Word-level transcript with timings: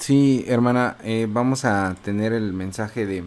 Sí, 0.00 0.46
hermana, 0.48 0.96
eh, 1.04 1.26
vamos 1.28 1.66
a 1.66 1.94
tener 2.02 2.32
el 2.32 2.54
mensaje 2.54 3.04
de 3.04 3.22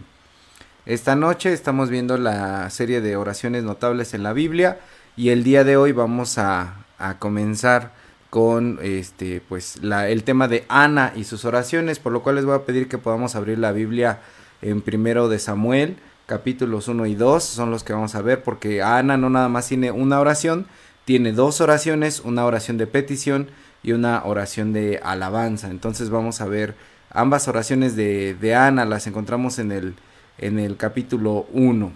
esta 0.86 1.14
noche. 1.14 1.52
Estamos 1.52 1.88
viendo 1.88 2.18
la 2.18 2.68
serie 2.68 3.00
de 3.00 3.14
oraciones 3.14 3.62
notables 3.62 4.12
en 4.12 4.24
la 4.24 4.32
Biblia 4.32 4.80
y 5.16 5.28
el 5.28 5.44
día 5.44 5.62
de 5.62 5.76
hoy 5.76 5.92
vamos 5.92 6.36
a, 6.36 6.84
a 6.98 7.20
comenzar 7.20 7.92
con 8.28 8.80
este 8.82 9.40
pues 9.48 9.84
la, 9.84 10.08
el 10.08 10.24
tema 10.24 10.48
de 10.48 10.64
Ana 10.68 11.12
y 11.14 11.22
sus 11.22 11.44
oraciones, 11.44 12.00
por 12.00 12.10
lo 12.10 12.24
cual 12.24 12.34
les 12.34 12.44
voy 12.44 12.56
a 12.56 12.64
pedir 12.64 12.88
que 12.88 12.98
podamos 12.98 13.36
abrir 13.36 13.60
la 13.60 13.70
Biblia 13.70 14.18
en 14.60 14.82
primero 14.82 15.28
de 15.28 15.38
Samuel, 15.38 15.96
capítulos 16.26 16.88
1 16.88 17.06
y 17.06 17.14
2, 17.14 17.44
son 17.44 17.70
los 17.70 17.84
que 17.84 17.92
vamos 17.92 18.16
a 18.16 18.22
ver, 18.22 18.42
porque 18.42 18.82
Ana 18.82 19.16
no 19.16 19.30
nada 19.30 19.48
más 19.48 19.68
tiene 19.68 19.92
una 19.92 20.18
oración, 20.18 20.66
tiene 21.04 21.30
dos 21.30 21.60
oraciones, 21.60 22.18
una 22.18 22.44
oración 22.44 22.78
de 22.78 22.88
petición 22.88 23.48
y 23.84 23.92
una 23.92 24.24
oración 24.24 24.72
de 24.72 24.98
alabanza. 25.04 25.70
Entonces 25.70 26.10
vamos 26.10 26.40
a 26.40 26.46
ver 26.46 26.74
ambas 27.10 27.46
oraciones 27.46 27.94
de, 27.94 28.34
de 28.34 28.54
Ana, 28.56 28.84
las 28.84 29.06
encontramos 29.06 29.60
en 29.60 29.70
el, 29.70 29.94
en 30.38 30.58
el 30.58 30.76
capítulo 30.76 31.46
1 31.52 31.92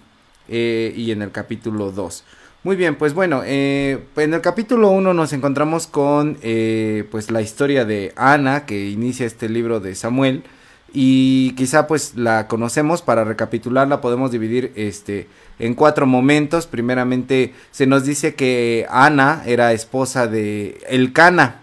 eh, 0.49 0.93
y 0.97 1.11
en 1.11 1.23
el 1.23 1.33
capítulo 1.33 1.91
2. 1.91 2.25
Muy 2.65 2.77
bien, 2.77 2.97
pues 2.97 3.15
bueno, 3.15 3.43
eh, 3.45 4.05
en 4.17 4.35
el 4.35 4.41
capítulo 4.41 4.91
1 4.91 5.15
nos 5.15 5.33
encontramos 5.33 5.87
con 5.87 6.39
eh, 6.43 7.07
pues 7.11 7.31
la 7.31 7.41
historia 7.41 7.85
de 7.85 8.13
Ana 8.17 8.67
que 8.67 8.91
inicia 8.91 9.27
este 9.27 9.49
libro 9.49 9.81
de 9.81 9.95
Samuel 9.95 10.43
y 10.93 11.53
quizá 11.53 11.87
pues 11.87 12.17
la 12.17 12.49
conocemos 12.49 13.03
para 13.03 13.23
recapitularla 13.25 14.01
podemos 14.01 14.31
dividir 14.33 14.73
este 14.75 15.29
en 15.59 15.75
cuatro 15.75 16.07
momentos 16.07 16.67
primeramente 16.67 17.53
se 17.73 17.87
nos 17.87 18.05
dice 18.05 18.35
que 18.35 18.87
Ana 18.89 19.43
era 19.45 19.75
esposa 19.75 20.27
de 20.27 20.81
Elcana 20.89 21.61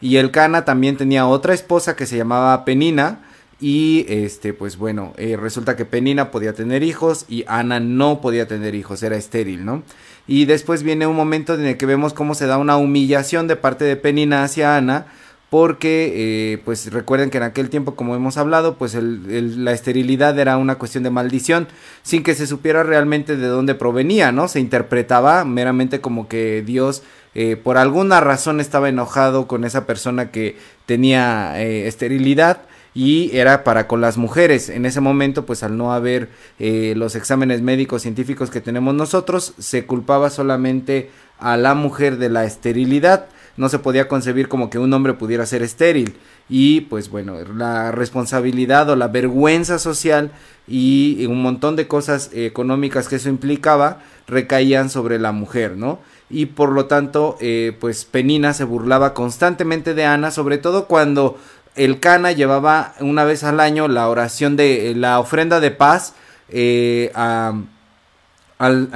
y 0.00 0.16
Elcana 0.16 0.64
también 0.64 0.96
tenía 0.96 1.26
otra 1.26 1.54
esposa 1.54 1.96
que 1.96 2.06
se 2.06 2.16
llamaba 2.16 2.64
Penina. 2.64 3.20
Y 3.60 4.04
este 4.08 4.52
pues 4.52 4.76
bueno 4.76 5.14
eh, 5.16 5.36
resulta 5.40 5.76
que 5.76 5.84
Penina 5.84 6.32
podía 6.32 6.54
tener 6.54 6.82
hijos 6.82 7.24
y 7.28 7.44
Ana 7.46 7.78
no 7.78 8.20
podía 8.20 8.48
tener 8.48 8.74
hijos 8.74 9.02
era 9.04 9.16
estéril 9.16 9.64
no 9.64 9.84
y 10.26 10.44
después 10.46 10.82
viene 10.82 11.06
un 11.06 11.14
momento 11.14 11.54
en 11.54 11.64
el 11.64 11.78
que 11.78 11.86
vemos 11.86 12.12
cómo 12.14 12.34
se 12.34 12.46
da 12.46 12.58
una 12.58 12.76
humillación 12.76 13.46
de 13.46 13.54
parte 13.54 13.84
de 13.84 13.94
Penina 13.94 14.42
hacia 14.42 14.76
Ana 14.76 15.06
porque 15.50 16.12
eh, 16.16 16.58
pues 16.64 16.92
recuerden 16.92 17.30
que 17.30 17.36
en 17.36 17.44
aquel 17.44 17.70
tiempo 17.70 17.94
como 17.94 18.16
hemos 18.16 18.38
hablado 18.38 18.76
pues 18.76 18.96
el, 18.96 19.64
la 19.64 19.70
esterilidad 19.70 20.36
era 20.36 20.56
una 20.56 20.74
cuestión 20.74 21.04
de 21.04 21.10
maldición 21.10 21.68
sin 22.02 22.24
que 22.24 22.34
se 22.34 22.48
supiera 22.48 22.82
realmente 22.82 23.36
de 23.36 23.46
dónde 23.46 23.76
provenía 23.76 24.32
no 24.32 24.48
se 24.48 24.58
interpretaba 24.58 25.44
meramente 25.44 26.00
como 26.00 26.26
que 26.26 26.64
Dios 26.66 27.04
eh, 27.34 27.56
por 27.56 27.78
alguna 27.78 28.20
razón 28.20 28.60
estaba 28.60 28.88
enojado 28.88 29.46
con 29.46 29.64
esa 29.64 29.86
persona 29.86 30.30
que 30.30 30.56
tenía 30.86 31.60
eh, 31.60 31.88
esterilidad 31.88 32.62
y 32.94 33.36
era 33.36 33.64
para 33.64 33.88
con 33.88 34.00
las 34.00 34.16
mujeres. 34.16 34.68
En 34.68 34.86
ese 34.86 35.00
momento, 35.00 35.44
pues 35.44 35.62
al 35.64 35.76
no 35.76 35.92
haber 35.92 36.28
eh, 36.60 36.94
los 36.96 37.16
exámenes 37.16 37.60
médicos 37.60 38.02
científicos 38.02 38.50
que 38.50 38.60
tenemos 38.60 38.94
nosotros, 38.94 39.54
se 39.58 39.84
culpaba 39.84 40.30
solamente 40.30 41.10
a 41.40 41.56
la 41.56 41.74
mujer 41.74 42.18
de 42.18 42.28
la 42.28 42.44
esterilidad. 42.44 43.26
No 43.56 43.68
se 43.68 43.80
podía 43.80 44.08
concebir 44.08 44.48
como 44.48 44.70
que 44.70 44.78
un 44.78 44.92
hombre 44.92 45.14
pudiera 45.14 45.44
ser 45.46 45.62
estéril. 45.62 46.14
Y 46.48 46.82
pues 46.82 47.08
bueno, 47.08 47.36
la 47.56 47.90
responsabilidad 47.90 48.88
o 48.90 48.96
la 48.96 49.08
vergüenza 49.08 49.78
social 49.78 50.30
y 50.68 51.26
un 51.26 51.42
montón 51.42 51.74
de 51.74 51.88
cosas 51.88 52.30
económicas 52.32 53.08
que 53.08 53.16
eso 53.16 53.28
implicaba 53.28 54.00
recaían 54.26 54.88
sobre 54.90 55.18
la 55.18 55.32
mujer, 55.32 55.76
¿no? 55.76 55.98
Y 56.30 56.46
por 56.46 56.70
lo 56.72 56.86
tanto, 56.86 57.36
eh, 57.40 57.76
pues 57.80 58.04
Penina 58.04 58.54
se 58.54 58.64
burlaba 58.64 59.14
constantemente 59.14 59.94
de 59.94 60.04
Ana, 60.04 60.30
sobre 60.30 60.58
todo 60.58 60.86
cuando 60.86 61.38
el 61.76 62.00
Cana 62.00 62.32
llevaba 62.32 62.94
una 63.00 63.24
vez 63.24 63.44
al 63.44 63.60
año 63.60 63.88
la 63.88 64.08
oración 64.08 64.56
de 64.56 64.94
la 64.96 65.18
ofrenda 65.18 65.60
de 65.60 65.70
paz 65.70 66.14
eh, 66.48 67.10
al, 67.14 68.88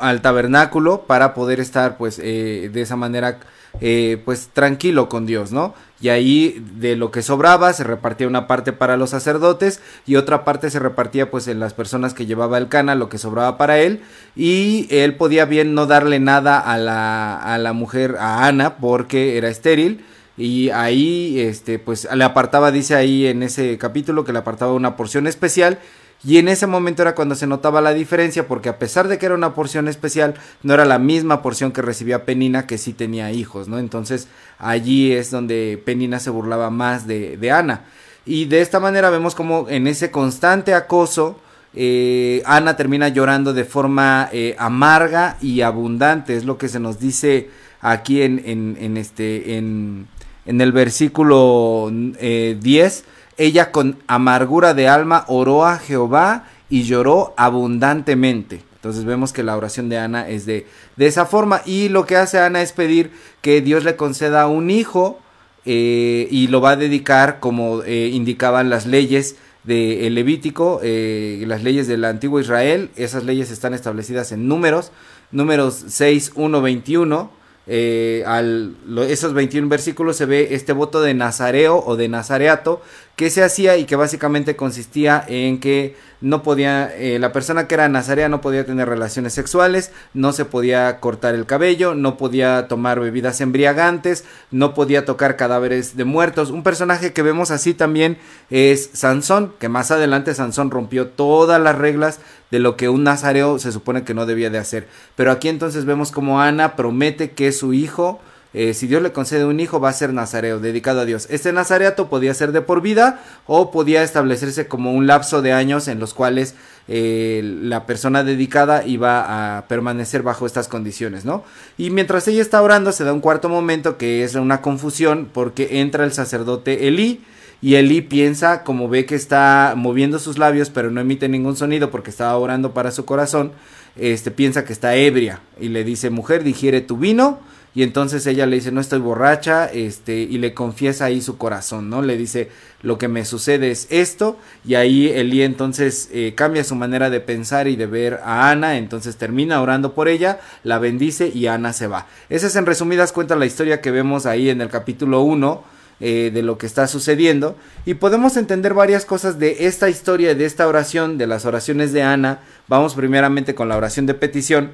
al, 0.00 0.22
tabernáculo 0.22 1.02
para 1.02 1.34
poder 1.34 1.60
estar 1.60 1.96
pues 1.96 2.18
eh, 2.22 2.70
de 2.72 2.80
esa 2.80 2.96
manera 2.96 3.38
eh, 3.80 4.20
pues 4.24 4.48
tranquilo 4.52 5.08
con 5.08 5.26
Dios, 5.26 5.52
¿no? 5.52 5.74
Y 6.00 6.10
ahí 6.10 6.64
de 6.76 6.94
lo 6.94 7.10
que 7.10 7.22
sobraba 7.22 7.72
se 7.72 7.82
repartía 7.82 8.28
una 8.28 8.46
parte 8.46 8.72
para 8.72 8.96
los 8.96 9.10
sacerdotes 9.10 9.80
y 10.06 10.14
otra 10.14 10.44
parte 10.44 10.70
se 10.70 10.78
repartía 10.78 11.30
pues 11.30 11.48
en 11.48 11.58
las 11.58 11.74
personas 11.74 12.14
que 12.14 12.26
llevaba 12.26 12.58
el 12.58 12.68
cana, 12.68 12.94
lo 12.94 13.08
que 13.08 13.18
sobraba 13.18 13.58
para 13.58 13.78
él. 13.78 14.02
Y 14.36 14.86
él 14.90 15.16
podía 15.16 15.44
bien 15.44 15.74
no 15.74 15.86
darle 15.86 16.20
nada 16.20 16.60
a 16.60 16.78
la, 16.78 17.36
a 17.36 17.58
la 17.58 17.72
mujer, 17.72 18.16
a 18.18 18.46
Ana, 18.46 18.76
porque 18.76 19.36
era 19.36 19.48
estéril. 19.48 20.04
Y 20.36 20.70
ahí 20.70 21.40
este 21.40 21.80
pues 21.80 22.08
le 22.14 22.22
apartaba 22.22 22.70
dice 22.70 22.94
ahí 22.94 23.26
en 23.26 23.42
ese 23.42 23.76
capítulo 23.76 24.24
que 24.24 24.32
le 24.32 24.38
apartaba 24.38 24.72
una 24.72 24.96
porción 24.96 25.26
especial 25.26 25.80
y 26.24 26.38
en 26.38 26.48
ese 26.48 26.66
momento 26.66 27.02
era 27.02 27.14
cuando 27.14 27.34
se 27.34 27.46
notaba 27.46 27.80
la 27.80 27.94
diferencia 27.94 28.48
porque 28.48 28.68
a 28.68 28.78
pesar 28.78 29.08
de 29.08 29.18
que 29.18 29.26
era 29.26 29.34
una 29.34 29.54
porción 29.54 29.86
especial 29.88 30.34
no 30.62 30.74
era 30.74 30.84
la 30.84 30.98
misma 30.98 31.42
porción 31.42 31.70
que 31.70 31.82
recibía 31.82 32.24
Penina 32.24 32.66
que 32.66 32.78
sí 32.78 32.92
tenía 32.92 33.30
hijos 33.30 33.68
no 33.68 33.78
entonces 33.78 34.28
allí 34.58 35.12
es 35.12 35.30
donde 35.30 35.80
Penina 35.84 36.18
se 36.18 36.30
burlaba 36.30 36.70
más 36.70 37.06
de, 37.06 37.36
de 37.36 37.50
Ana. 37.50 37.84
Y 38.26 38.44
de 38.44 38.60
esta 38.60 38.78
manera 38.78 39.08
vemos 39.08 39.34
como 39.34 39.68
en 39.70 39.86
ese 39.86 40.10
constante 40.10 40.74
acoso 40.74 41.40
eh, 41.74 42.42
Ana 42.46 42.76
termina 42.76 43.08
llorando 43.08 43.52
de 43.52 43.64
forma 43.64 44.28
eh, 44.32 44.54
amarga 44.58 45.36
y 45.40 45.60
abundante. 45.60 46.36
Es 46.36 46.44
lo 46.44 46.58
que 46.58 46.68
se 46.68 46.80
nos 46.80 46.98
dice 46.98 47.50
aquí 47.80 48.22
en, 48.22 48.42
en, 48.44 48.96
este 48.96 49.56
en 49.56 50.08
en 50.44 50.60
el 50.62 50.72
versículo 50.72 51.90
10, 51.92 52.18
eh, 52.20 53.04
ella 53.38 53.70
con 53.70 53.98
amargura 54.06 54.74
de 54.74 54.88
alma 54.88 55.24
oró 55.28 55.64
a 55.64 55.78
Jehová 55.78 56.44
y 56.68 56.82
lloró 56.82 57.32
abundantemente. 57.36 58.62
Entonces 58.74 59.04
vemos 59.04 59.32
que 59.32 59.42
la 59.42 59.56
oración 59.56 59.88
de 59.88 59.98
Ana 59.98 60.28
es 60.28 60.44
de, 60.44 60.66
de 60.96 61.06
esa 61.06 61.26
forma 61.26 61.62
y 61.64 61.88
lo 61.88 62.04
que 62.04 62.16
hace 62.16 62.38
Ana 62.38 62.62
es 62.62 62.72
pedir 62.72 63.10
que 63.40 63.60
Dios 63.60 63.84
le 63.84 63.96
conceda 63.96 64.46
un 64.46 64.70
hijo 64.70 65.18
eh, 65.64 66.28
y 66.30 66.48
lo 66.48 66.60
va 66.60 66.72
a 66.72 66.76
dedicar 66.76 67.40
como 67.40 67.82
eh, 67.82 68.10
indicaban 68.12 68.70
las 68.70 68.86
leyes 68.86 69.36
del 69.64 70.14
Levítico, 70.14 70.80
las 70.82 71.62
leyes 71.62 71.86
del 71.88 72.04
antiguo 72.04 72.40
Israel. 72.40 72.90
Esas 72.96 73.24
leyes 73.24 73.50
están 73.50 73.74
establecidas 73.74 74.32
en 74.32 74.48
números, 74.48 74.92
números 75.30 75.84
6, 75.88 76.32
1, 76.36 76.62
21 76.62 77.38
eh, 77.70 78.24
al, 78.26 78.76
esos 79.08 79.34
21 79.34 79.68
versículos 79.68 80.16
se 80.16 80.24
ve 80.24 80.48
este 80.52 80.72
voto 80.72 81.02
de 81.02 81.12
nazareo 81.12 81.84
o 81.84 81.96
de 81.96 82.08
nazareato 82.08 82.80
que 83.18 83.30
se 83.30 83.42
hacía 83.42 83.76
y 83.76 83.84
que 83.84 83.96
básicamente 83.96 84.54
consistía 84.54 85.24
en 85.26 85.58
que 85.58 85.96
no 86.20 86.44
podía, 86.44 86.96
eh, 86.96 87.18
la 87.18 87.32
persona 87.32 87.66
que 87.66 87.74
era 87.74 87.88
nazarea 87.88 88.28
no 88.28 88.40
podía 88.40 88.64
tener 88.64 88.88
relaciones 88.88 89.32
sexuales, 89.32 89.90
no 90.14 90.30
se 90.30 90.44
podía 90.44 91.00
cortar 91.00 91.34
el 91.34 91.44
cabello, 91.44 91.96
no 91.96 92.16
podía 92.16 92.68
tomar 92.68 93.00
bebidas 93.00 93.40
embriagantes, 93.40 94.24
no 94.52 94.72
podía 94.72 95.04
tocar 95.04 95.34
cadáveres 95.34 95.96
de 95.96 96.04
muertos. 96.04 96.50
Un 96.50 96.62
personaje 96.62 97.12
que 97.12 97.22
vemos 97.22 97.50
así 97.50 97.74
también 97.74 98.18
es 98.50 98.90
Sansón, 98.92 99.52
que 99.58 99.68
más 99.68 99.90
adelante 99.90 100.32
Sansón 100.32 100.70
rompió 100.70 101.08
todas 101.08 101.60
las 101.60 101.76
reglas 101.76 102.20
de 102.52 102.60
lo 102.60 102.76
que 102.76 102.88
un 102.88 103.02
nazareo 103.02 103.58
se 103.58 103.72
supone 103.72 104.04
que 104.04 104.14
no 104.14 104.26
debía 104.26 104.50
de 104.50 104.58
hacer. 104.58 104.86
Pero 105.16 105.32
aquí 105.32 105.48
entonces 105.48 105.86
vemos 105.86 106.12
como 106.12 106.40
Ana 106.40 106.76
promete 106.76 107.32
que 107.32 107.50
su 107.50 107.72
hijo 107.72 108.20
eh, 108.60 108.74
si 108.74 108.88
Dios 108.88 109.00
le 109.00 109.12
concede 109.12 109.44
un 109.44 109.60
hijo, 109.60 109.78
va 109.78 109.90
a 109.90 109.92
ser 109.92 110.12
nazareo, 110.12 110.58
dedicado 110.58 111.02
a 111.02 111.04
Dios. 111.04 111.28
Este 111.30 111.52
nazareato 111.52 112.08
podía 112.08 112.34
ser 112.34 112.50
de 112.50 112.60
por 112.60 112.82
vida 112.82 113.20
o 113.46 113.70
podía 113.70 114.02
establecerse 114.02 114.66
como 114.66 114.92
un 114.94 115.06
lapso 115.06 115.42
de 115.42 115.52
años 115.52 115.86
en 115.86 116.00
los 116.00 116.12
cuales 116.12 116.56
eh, 116.88 117.40
la 117.62 117.86
persona 117.86 118.24
dedicada 118.24 118.84
iba 118.84 119.58
a 119.58 119.68
permanecer 119.68 120.24
bajo 120.24 120.44
estas 120.44 120.66
condiciones, 120.66 121.24
¿no? 121.24 121.44
Y 121.76 121.90
mientras 121.90 122.26
ella 122.26 122.42
está 122.42 122.60
orando, 122.60 122.90
se 122.90 123.04
da 123.04 123.12
un 123.12 123.20
cuarto 123.20 123.48
momento 123.48 123.96
que 123.96 124.24
es 124.24 124.34
una 124.34 124.60
confusión 124.60 125.28
porque 125.32 125.78
entra 125.80 126.02
el 126.02 126.12
sacerdote 126.12 126.88
Elí. 126.88 127.22
Y 127.62 127.76
Elí 127.76 128.00
piensa, 128.00 128.64
como 128.64 128.88
ve 128.88 129.06
que 129.06 129.14
está 129.14 129.74
moviendo 129.76 130.18
sus 130.18 130.36
labios, 130.36 130.70
pero 130.70 130.90
no 130.90 131.00
emite 131.00 131.28
ningún 131.28 131.54
sonido 131.54 131.92
porque 131.92 132.10
estaba 132.10 132.36
orando 132.36 132.74
para 132.74 132.90
su 132.90 133.04
corazón, 133.04 133.52
este 133.94 134.32
piensa 134.32 134.64
que 134.64 134.72
está 134.72 134.96
ebria 134.96 135.42
y 135.60 135.68
le 135.68 135.84
dice, 135.84 136.10
mujer, 136.10 136.42
digiere 136.42 136.80
tu 136.80 136.96
vino 136.96 137.38
y 137.74 137.82
entonces 137.82 138.26
ella 138.26 138.46
le 138.46 138.56
dice 138.56 138.72
no 138.72 138.80
estoy 138.80 138.98
borracha 138.98 139.66
este 139.66 140.18
y 140.18 140.38
le 140.38 140.54
confiesa 140.54 141.06
ahí 141.06 141.20
su 141.20 141.38
corazón 141.38 141.90
no 141.90 142.02
le 142.02 142.16
dice 142.16 142.48
lo 142.82 142.96
que 142.98 143.08
me 143.08 143.24
sucede 143.24 143.70
es 143.70 143.86
esto 143.90 144.38
y 144.64 144.74
ahí 144.74 145.08
Elí 145.08 145.42
entonces 145.42 146.08
eh, 146.12 146.34
cambia 146.34 146.64
su 146.64 146.74
manera 146.74 147.10
de 147.10 147.20
pensar 147.20 147.68
y 147.68 147.76
de 147.76 147.86
ver 147.86 148.20
a 148.24 148.50
Ana 148.50 148.78
entonces 148.78 149.16
termina 149.16 149.60
orando 149.60 149.94
por 149.94 150.08
ella 150.08 150.40
la 150.64 150.78
bendice 150.78 151.30
y 151.32 151.46
Ana 151.46 151.72
se 151.72 151.86
va. 151.86 152.06
Esa 152.28 152.46
es 152.46 152.56
en 152.56 152.66
resumidas 152.66 153.12
cuentas 153.12 153.38
la 153.38 153.46
historia 153.46 153.80
que 153.80 153.90
vemos 153.90 154.26
ahí 154.26 154.48
en 154.50 154.60
el 154.60 154.68
capítulo 154.68 155.22
1 155.22 155.64
eh, 156.00 156.30
de 156.32 156.42
lo 156.42 156.58
que 156.58 156.66
está 156.66 156.86
sucediendo 156.86 157.56
y 157.84 157.94
podemos 157.94 158.36
entender 158.36 158.74
varias 158.74 159.04
cosas 159.04 159.38
de 159.38 159.66
esta 159.66 159.88
historia 159.88 160.34
de 160.34 160.44
esta 160.44 160.68
oración 160.68 161.18
de 161.18 161.26
las 161.26 161.44
oraciones 161.44 161.92
de 161.92 162.02
Ana. 162.02 162.40
Vamos 162.68 162.94
primeramente 162.94 163.54
con 163.54 163.68
la 163.68 163.76
oración 163.76 164.06
de 164.06 164.14
petición 164.14 164.70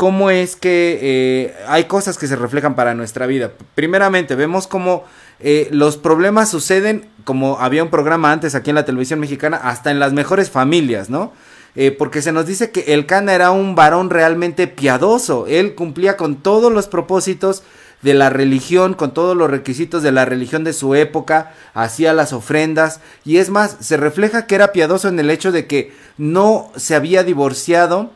cómo 0.00 0.30
es 0.30 0.56
que 0.56 0.98
eh, 1.02 1.54
hay 1.68 1.84
cosas 1.84 2.16
que 2.16 2.26
se 2.26 2.34
reflejan 2.34 2.74
para 2.74 2.94
nuestra 2.94 3.26
vida. 3.26 3.52
Primeramente, 3.74 4.34
vemos 4.34 4.66
cómo 4.66 5.04
eh, 5.40 5.68
los 5.72 5.98
problemas 5.98 6.48
suceden, 6.48 7.10
como 7.24 7.58
había 7.60 7.82
un 7.82 7.90
programa 7.90 8.32
antes 8.32 8.54
aquí 8.54 8.70
en 8.70 8.76
la 8.76 8.86
televisión 8.86 9.20
mexicana, 9.20 9.58
hasta 9.58 9.90
en 9.90 10.00
las 10.00 10.14
mejores 10.14 10.48
familias, 10.48 11.10
¿no? 11.10 11.34
Eh, 11.76 11.90
porque 11.90 12.22
se 12.22 12.32
nos 12.32 12.46
dice 12.46 12.70
que 12.70 12.94
el 12.94 13.04
Cana 13.04 13.34
era 13.34 13.50
un 13.50 13.74
varón 13.74 14.08
realmente 14.08 14.68
piadoso, 14.68 15.46
él 15.46 15.74
cumplía 15.74 16.16
con 16.16 16.36
todos 16.36 16.72
los 16.72 16.88
propósitos 16.88 17.62
de 18.00 18.14
la 18.14 18.30
religión, 18.30 18.94
con 18.94 19.12
todos 19.12 19.36
los 19.36 19.50
requisitos 19.50 20.02
de 20.02 20.12
la 20.12 20.24
religión 20.24 20.64
de 20.64 20.72
su 20.72 20.94
época, 20.94 21.52
hacía 21.74 22.14
las 22.14 22.32
ofrendas 22.32 23.00
y 23.26 23.36
es 23.36 23.50
más, 23.50 23.76
se 23.80 23.98
refleja 23.98 24.46
que 24.46 24.54
era 24.54 24.72
piadoso 24.72 25.08
en 25.08 25.20
el 25.20 25.28
hecho 25.28 25.52
de 25.52 25.66
que 25.66 25.92
no 26.16 26.72
se 26.74 26.94
había 26.94 27.22
divorciado 27.22 28.12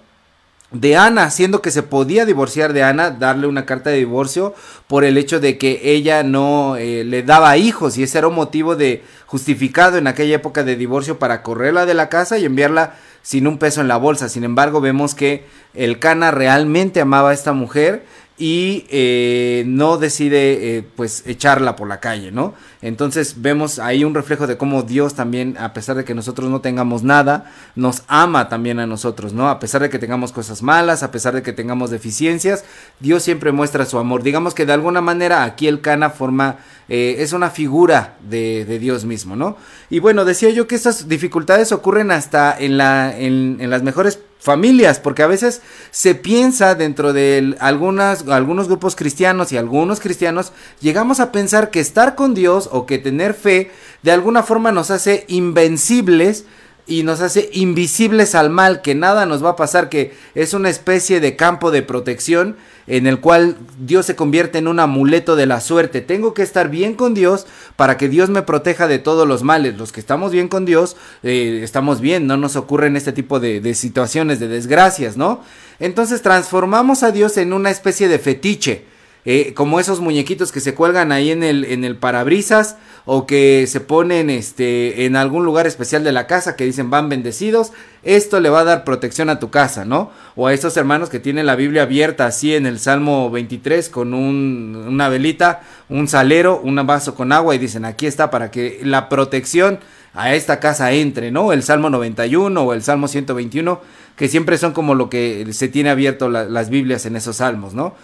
de 0.71 0.97
Ana, 0.97 1.31
siendo 1.31 1.63
que 1.63 1.71
se 1.71 1.83
podía 1.83 2.27
divorciar 2.27 2.73
de 2.73 2.83
Ana, 2.83 3.11
darle 3.11 3.47
una 3.47 3.65
carta 3.65 3.91
de 3.91 3.99
divorcio 3.99 4.55
por 4.89 5.05
el 5.05 5.17
hecho 5.19 5.39
de 5.39 5.57
que 5.57 5.81
ella 5.85 6.23
no 6.23 6.77
eh, 6.77 7.05
le 7.05 7.23
daba 7.23 7.57
hijos 7.57 7.97
y 7.97 8.03
ese 8.03 8.19
era 8.19 8.29
un 8.29 8.35
motivo 8.35 8.75
de 8.75 9.03
justificado 9.27 9.99
en 9.99 10.07
aquella 10.07 10.37
época 10.37 10.65
de 10.65 10.77
divorcio 10.77 11.19
para 11.19 11.43
correrla 11.43 11.87
de 11.87 11.95
la 11.95 12.09
casa 12.09 12.39
y 12.39 12.45
enviarla 12.45 12.95
sin 13.23 13.47
un 13.47 13.59
peso 13.59 13.81
en 13.81 13.89
la 13.89 13.97
bolsa. 13.97 14.29
Sin 14.29 14.45
embargo, 14.45 14.81
vemos 14.81 15.15
que 15.15 15.45
el 15.75 15.99
Cana 15.99 16.31
realmente 16.31 17.01
amaba 17.01 17.31
a 17.31 17.35
esta 17.35 17.53
mujer 17.53 18.05
y 18.37 18.85
eh, 18.91 19.63
no 19.67 19.97
decide 19.97 20.79
eh, 20.79 20.83
pues 20.97 21.23
echarla 21.25 21.77
por 21.77 21.87
la 21.87 22.01
calle, 22.01 22.33
¿no? 22.33 22.55
Entonces 22.83 23.37
vemos 23.43 23.79
ahí 23.79 24.03
un 24.03 24.15
reflejo 24.15 24.49
de 24.49 24.57
cómo 24.57 24.83
Dios 24.83 25.15
también, 25.15 25.57
a 25.59 25.73
pesar 25.73 25.95
de 25.97 26.05
que 26.05 26.15
nosotros 26.15 26.51
no 26.51 26.61
tengamos 26.61 27.05
nada, 27.05 27.53
nos 27.77 28.03
ama 28.09 28.49
también 28.49 28.81
a 28.81 28.87
nosotros, 28.87 29.33
¿no? 29.33 29.49
A 29.49 29.61
pesar 29.61 29.83
de 29.83 29.89
que 29.89 30.01
tengamos 30.01 30.33
cosas 30.33 30.63
malas, 30.63 31.05
a 31.05 31.13
pesar 31.13 31.35
de 31.35 31.43
que 31.43 31.53
tengamos 31.53 31.91
deficiencias, 31.91 32.65
Dios 32.99 33.23
siempre 33.23 33.53
muestra 33.53 33.87
su 33.87 33.99
amor. 33.99 34.25
Digamos 34.25 34.53
que 34.53 34.67
de 34.67 34.73
alguna 34.73 35.01
manera 35.01 35.45
aquí 35.45 35.69
el 35.69 35.81
Cana 35.81 36.11
forma, 36.11 36.57
eh, 36.89 37.17
es 37.19 37.33
una 37.33 37.51
figura 37.51 38.17
de, 38.29 38.65
Dios 38.81 39.05
mismo, 39.05 39.37
¿no? 39.37 39.57
Y 39.91 40.01
bueno, 40.01 40.25
decía 40.25 40.51
yo 40.51 40.67
que 40.67 40.75
estas 40.75 41.09
dificultades 41.09 41.71
ocurren 41.71 42.11
hasta 42.11 42.59
en, 42.59 42.77
la, 42.77 43.17
en 43.17 43.71
las 43.71 43.85
mejores 43.85 44.19
familias, 44.45 45.01
porque 45.01 45.23
a 45.23 45.27
veces 45.27 45.63
se 45.91 46.15
piensa 46.15 46.75
dentro 46.75 47.15
de 47.15 47.57
algunas, 47.61 48.29
algunos 48.29 48.69
grupos 48.69 48.95
cristianos 48.95 49.53
y 49.53 49.57
algunos 49.57 50.01
cristianos, 50.01 50.53
llegamos 50.83 51.19
a 51.19 51.33
pensar 51.33 51.71
que 51.71 51.81
estar 51.81 52.15
con 52.15 52.35
Dios 52.35 52.69
o 52.71 52.85
que 52.85 52.99
tener 52.99 53.33
fe 53.33 53.71
de 54.03 54.13
alguna 54.13 54.43
forma 54.43 54.71
nos 54.71 54.91
hace 54.91 55.25
invencibles 55.29 56.45
y 56.87 57.03
nos 57.03 57.21
hace 57.21 57.49
invisibles 57.53 58.35
al 58.35 58.51
mal, 58.51 58.83
que 58.83 58.95
nada 58.95 59.25
nos 59.25 59.45
va 59.45 59.51
a 59.51 59.57
pasar, 59.57 59.89
que 59.89 60.15
es 60.35 60.53
una 60.53 60.69
especie 60.69 61.21
de 61.21 61.37
campo 61.37 61.71
de 61.71 61.83
protección 61.83 62.57
en 62.87 63.07
el 63.07 63.21
cual 63.21 63.57
Dios 63.79 64.05
se 64.05 64.17
convierte 64.17 64.59
en 64.59 64.69
un 64.69 64.79
amuleto 64.79 65.37
de 65.37 65.47
la 65.47 65.61
suerte. 65.61 66.03
Tengo 66.03 66.35
que 66.35 66.43
estar 66.43 66.69
bien 66.69 66.95
con 66.95 67.15
Dios 67.15 67.47
para 67.77 67.97
que 67.97 68.11
Dios 68.11 68.29
me 68.29 68.43
proteja 68.43 68.87
de 68.87 68.99
todos 68.99 69.27
los 69.27 69.43
males. 69.43 69.79
Los 69.79 69.93
que 69.93 70.01
estamos 70.01 70.33
bien 70.33 70.49
con 70.49 70.67
Dios, 70.67 70.97
eh, 71.23 71.61
estamos 71.63 72.03
bien, 72.03 72.27
no 72.27 72.37
nos 72.37 72.57
ocurren 72.57 72.97
este 72.97 73.13
tipo 73.13 73.41
de, 73.41 73.61
de 73.61 73.75
situaciones, 73.75 74.39
de 74.39 74.49
desgracias, 74.49 75.17
¿no? 75.17 75.41
Entonces 75.81 76.21
transformamos 76.21 77.03
a 77.03 77.11
Dios 77.11 77.39
en 77.39 77.55
una 77.55 77.71
especie 77.71 78.09
de 78.09 78.19
fetiche 78.19 78.94
eh, 79.27 79.55
como 79.55 79.81
esos 79.81 80.01
muñequitos 80.01 80.53
que 80.53 80.61
se 80.61 80.75
cuelgan 80.75 81.11
ahí 81.11 81.31
en 81.31 81.43
el, 81.43 81.65
en 81.65 81.85
el 81.85 81.97
parabrisas 81.97 82.77
o 83.07 83.27
que 83.27 83.67
se 83.67 83.81
ponen 83.81 84.29
este, 84.29 85.07
en 85.07 85.17
algún 85.17 85.45
lugar 85.45 85.67
especial 85.67 86.05
de 86.05 86.13
la 86.13 86.27
casa 86.27 86.57
que 86.57 86.65
dicen 86.65 86.91
van 86.91 87.09
bendecidos, 87.09 87.73
esto 88.03 88.41
le 88.41 88.51
va 88.51 88.61
a 88.61 88.65
dar 88.65 88.85
protección 88.85 89.31
a 89.31 89.39
tu 89.39 89.51
casa, 89.51 89.87
¿no? 89.87 90.11
O 90.37 90.47
a 90.47 90.53
esos 90.53 90.77
hermanos 90.77 91.09
que 91.09 91.21
tienen 91.21 91.47
la 91.47 91.57
Biblia 91.57 91.85
abierta 91.85 92.27
así 92.27 92.55
en 92.55 92.67
el 92.67 92.79
Salmo 92.79 93.31
23 93.31 93.89
con 93.89 94.13
un, 94.13 94.85
una 94.89 95.09
velita, 95.09 95.63
un 95.89 96.07
salero, 96.07 96.61
un 96.63 96.77
vaso 96.87 97.15
con 97.15 97.33
agua 97.33 97.55
y 97.55 97.59
dicen 97.59 97.85
aquí 97.85 98.07
está 98.07 98.31
para 98.31 98.51
que 98.51 98.81
la 98.83 99.09
protección 99.09 99.81
a 100.15 100.35
esta 100.35 100.61
casa 100.61 100.93
entre, 100.93 101.31
¿no? 101.31 101.53
El 101.53 101.63
Salmo 101.63 101.91
91 101.91 102.63
o 102.63 102.73
el 102.73 102.83
Salmo 102.83 103.09
121, 103.09 103.81
que 104.17 104.29
siempre 104.29 104.59
son 104.59 104.73
como 104.73 104.95
lo 104.95 105.11
que 105.11 105.47
se 105.53 105.69
tiene 105.69 105.91
abierto 105.91 106.29
las 106.29 106.71
Biblias 106.71 107.05
en 107.07 107.17
esos 107.17 107.37
salmos, 107.37 107.75
¿no? 107.75 107.95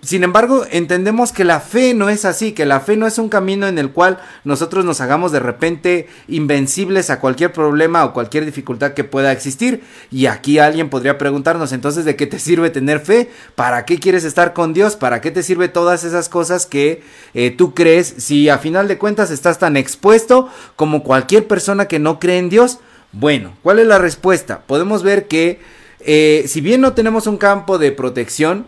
Sin 0.00 0.24
embargo, 0.24 0.64
entendemos 0.70 1.32
que 1.32 1.44
la 1.44 1.60
fe 1.60 1.92
no 1.92 2.08
es 2.08 2.24
así, 2.24 2.52
que 2.52 2.64
la 2.64 2.80
fe 2.80 2.96
no 2.96 3.06
es 3.06 3.18
un 3.18 3.28
camino 3.28 3.68
en 3.68 3.78
el 3.78 3.90
cual 3.90 4.18
nosotros 4.42 4.86
nos 4.86 5.02
hagamos 5.02 5.32
de 5.32 5.40
repente 5.40 6.08
invencibles 6.28 7.10
a 7.10 7.20
cualquier 7.20 7.52
problema 7.52 8.06
o 8.06 8.14
cualquier 8.14 8.46
dificultad 8.46 8.94
que 8.94 9.04
pueda 9.04 9.32
existir. 9.32 9.82
Y 10.10 10.26
aquí 10.26 10.58
alguien 10.58 10.88
podría 10.88 11.18
preguntarnos 11.18 11.72
entonces 11.72 12.06
de 12.06 12.16
qué 12.16 12.26
te 12.26 12.38
sirve 12.38 12.70
tener 12.70 13.00
fe, 13.00 13.28
para 13.54 13.84
qué 13.84 13.98
quieres 13.98 14.24
estar 14.24 14.54
con 14.54 14.72
Dios, 14.72 14.96
para 14.96 15.20
qué 15.20 15.30
te 15.30 15.42
sirve 15.42 15.68
todas 15.68 16.04
esas 16.04 16.30
cosas 16.30 16.64
que 16.64 17.02
eh, 17.34 17.50
tú 17.50 17.74
crees, 17.74 18.14
si 18.16 18.48
a 18.48 18.56
final 18.56 18.88
de 18.88 18.96
cuentas 18.96 19.30
estás 19.30 19.58
tan 19.58 19.76
expuesto 19.76 20.48
como 20.76 21.02
cualquier 21.02 21.46
persona 21.46 21.86
que 21.86 21.98
no 21.98 22.18
cree 22.18 22.38
en 22.38 22.48
Dios. 22.48 22.78
Bueno, 23.12 23.52
¿cuál 23.62 23.78
es 23.78 23.86
la 23.86 23.98
respuesta? 23.98 24.62
Podemos 24.66 25.02
ver 25.02 25.28
que 25.28 25.60
eh, 26.00 26.44
si 26.46 26.62
bien 26.62 26.80
no 26.80 26.94
tenemos 26.94 27.26
un 27.26 27.36
campo 27.36 27.76
de 27.76 27.92
protección, 27.92 28.64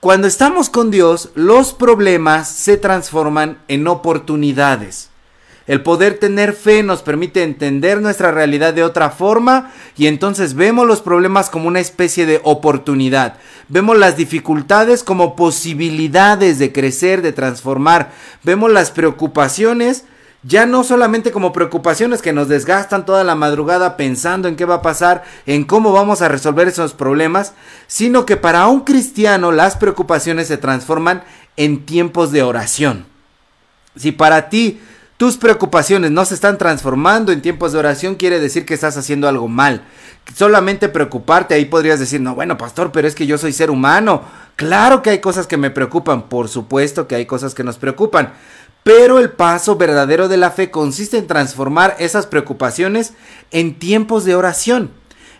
cuando 0.00 0.28
estamos 0.28 0.68
con 0.68 0.90
Dios, 0.90 1.30
los 1.34 1.72
problemas 1.72 2.48
se 2.48 2.76
transforman 2.76 3.58
en 3.68 3.88
oportunidades. 3.88 5.10
El 5.66 5.82
poder 5.82 6.18
tener 6.18 6.52
fe 6.52 6.84
nos 6.84 7.02
permite 7.02 7.42
entender 7.42 8.00
nuestra 8.00 8.30
realidad 8.30 8.72
de 8.72 8.84
otra 8.84 9.10
forma 9.10 9.72
y 9.96 10.06
entonces 10.06 10.54
vemos 10.54 10.86
los 10.86 11.00
problemas 11.00 11.50
como 11.50 11.66
una 11.66 11.80
especie 11.80 12.24
de 12.24 12.40
oportunidad. 12.44 13.38
Vemos 13.68 13.98
las 13.98 14.16
dificultades 14.16 15.02
como 15.02 15.34
posibilidades 15.34 16.60
de 16.60 16.72
crecer, 16.72 17.20
de 17.20 17.32
transformar. 17.32 18.12
Vemos 18.44 18.70
las 18.70 18.92
preocupaciones 18.92 20.04
ya 20.46 20.64
no 20.64 20.84
solamente 20.84 21.32
como 21.32 21.52
preocupaciones 21.52 22.22
que 22.22 22.32
nos 22.32 22.48
desgastan 22.48 23.04
toda 23.04 23.24
la 23.24 23.34
madrugada 23.34 23.96
pensando 23.96 24.46
en 24.46 24.54
qué 24.54 24.64
va 24.64 24.76
a 24.76 24.82
pasar, 24.82 25.24
en 25.44 25.64
cómo 25.64 25.92
vamos 25.92 26.22
a 26.22 26.28
resolver 26.28 26.68
esos 26.68 26.94
problemas, 26.94 27.52
sino 27.88 28.26
que 28.26 28.36
para 28.36 28.66
un 28.68 28.82
cristiano 28.82 29.50
las 29.50 29.76
preocupaciones 29.76 30.46
se 30.46 30.56
transforman 30.56 31.24
en 31.56 31.84
tiempos 31.84 32.30
de 32.30 32.44
oración. 32.44 33.06
Si 33.96 34.12
para 34.12 34.48
ti 34.48 34.80
tus 35.16 35.36
preocupaciones 35.36 36.10
no 36.10 36.24
se 36.24 36.34
están 36.34 36.58
transformando 36.58 37.32
en 37.32 37.42
tiempos 37.42 37.72
de 37.72 37.78
oración, 37.78 38.14
quiere 38.14 38.38
decir 38.38 38.66
que 38.66 38.74
estás 38.74 38.96
haciendo 38.96 39.28
algo 39.28 39.48
mal. 39.48 39.82
Solamente 40.34 40.88
preocuparte, 40.88 41.54
ahí 41.54 41.64
podrías 41.64 41.98
decir, 41.98 42.20
no, 42.20 42.34
bueno, 42.34 42.58
pastor, 42.58 42.92
pero 42.92 43.08
es 43.08 43.14
que 43.14 43.26
yo 43.26 43.38
soy 43.38 43.52
ser 43.52 43.70
humano. 43.70 44.22
Claro 44.56 45.02
que 45.02 45.10
hay 45.10 45.20
cosas 45.20 45.46
que 45.46 45.56
me 45.56 45.70
preocupan, 45.70 46.28
por 46.28 46.48
supuesto 46.48 47.08
que 47.08 47.14
hay 47.14 47.24
cosas 47.26 47.54
que 47.54 47.64
nos 47.64 47.78
preocupan. 47.78 48.34
Pero 48.86 49.18
el 49.18 49.30
paso 49.30 49.74
verdadero 49.74 50.28
de 50.28 50.36
la 50.36 50.52
fe 50.52 50.70
consiste 50.70 51.18
en 51.18 51.26
transformar 51.26 51.96
esas 51.98 52.24
preocupaciones 52.26 53.14
en 53.50 53.80
tiempos 53.80 54.24
de 54.24 54.36
oración. 54.36 54.92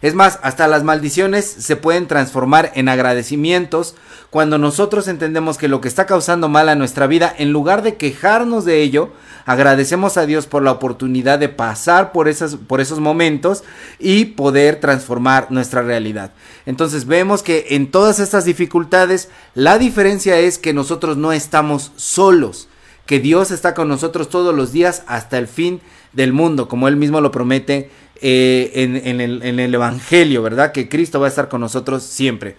Es 0.03 0.15
más, 0.15 0.41
hasta 0.43 0.67
las 0.67 0.83
maldiciones 0.83 1.45
se 1.45 1.77
pueden 1.77 2.09
transformar 2.09 2.73
en 2.75 2.89
agradecimientos 2.89 3.95
cuando 4.31 4.59
nosotros 4.59 5.07
entendemos 5.07 5.59
que 5.59 5.69
lo 5.69 5.81
que 5.81 5.87
está 5.87 6.07
causando 6.07 6.49
mal 6.49 6.69
a 6.69 6.75
nuestra 6.75 7.07
vida, 7.07 7.33
en 7.39 7.53
lugar 7.53 7.83
de 7.83 7.95
quejarnos 7.95 8.65
de 8.65 8.83
ello, 8.83 9.11
agradecemos 9.45 10.17
a 10.17 10.27
Dios 10.27 10.49
por 10.49 10.65
la 10.65 10.73
oportunidad 10.73 11.39
de 11.39 11.49
pasar 11.49 12.11
por, 12.11 12.27
esas, 12.27 12.57
por 12.57 12.81
esos 12.81 12.99
momentos 12.99 13.63
y 14.01 14.25
poder 14.25 14.81
transformar 14.81 15.53
nuestra 15.53 15.83
realidad. 15.83 16.33
Entonces 16.67 17.07
vemos 17.07 17.45
que 17.45 17.67
en 17.71 17.93
todas 17.93 18.19
estas 18.19 18.45
dificultades, 18.45 19.29
la 19.55 19.79
diferencia 19.79 20.37
es 20.37 20.59
que 20.59 20.73
nosotros 20.73 21.17
no 21.17 21.33
estamos 21.33 21.93
solos 21.95 22.67
que 23.07 23.21
Dios 23.21 23.51
está 23.51 23.75
con 23.75 23.89
nosotros 23.89 24.29
todos 24.29 24.55
los 24.55 24.73
días 24.73 25.03
hasta 25.07 25.39
el 25.39 25.49
fin 25.49 25.81
del 26.13 26.33
mundo, 26.33 26.69
como 26.69 26.89
Él 26.89 26.97
mismo 26.97 27.21
lo 27.21 27.31
promete 27.31 27.91
eh, 28.21 28.71
en, 28.75 29.21
el, 29.61 29.75
Evangelio, 29.75 30.43
¿verdad? 30.43 30.73
Que 30.73 30.89
Cristo 30.89 31.21
va 31.21 31.27
a 31.27 31.29
estar 31.29 31.49
con 31.49 31.61
nosotros 31.61 32.03
siempre. 32.03 32.57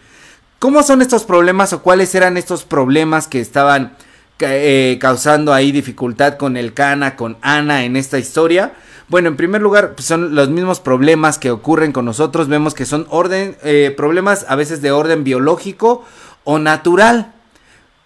¿Cómo 0.60 0.84
son 0.84 1.02
estos 1.02 1.24
problemas 1.24 1.74
o 1.74 1.82
cuáles 1.82 2.14
eran 2.16 2.38
estos 2.38 2.64
problemas 2.64 3.28
que 3.28 3.42
estaban 3.42 3.96
eh, 4.40 4.98
causando 5.02 5.54
ahí 5.54 5.72
dificultad 5.72 6.38
con 6.38 6.58
el 6.58 6.74
Cana, 6.74 7.16
con 7.16 7.38
Ana 7.42 7.84
en 7.84 7.96
esta 7.96 8.18
historia? 8.20 8.74
Bueno, 9.08 9.30
en 9.30 9.38
primer 9.38 9.62
lugar, 9.62 9.96
pues, 9.96 10.06
son 10.06 10.36
los 10.36 10.50
mismos 10.50 10.80
problemas 10.80 11.38
que 11.40 11.50
ocurren 11.50 11.92
con 11.92 12.06
nosotros. 12.06 12.48
Vemos 12.48 12.74
que 12.74 12.86
son 12.86 13.08
orden, 13.10 13.58
eh, 13.64 13.94
problemas 13.96 14.46
a 14.50 14.56
veces 14.56 14.82
de 14.82 14.92
orden 14.92 15.24
biológico 15.24 16.06
o 16.44 16.60
natural. 16.60 17.34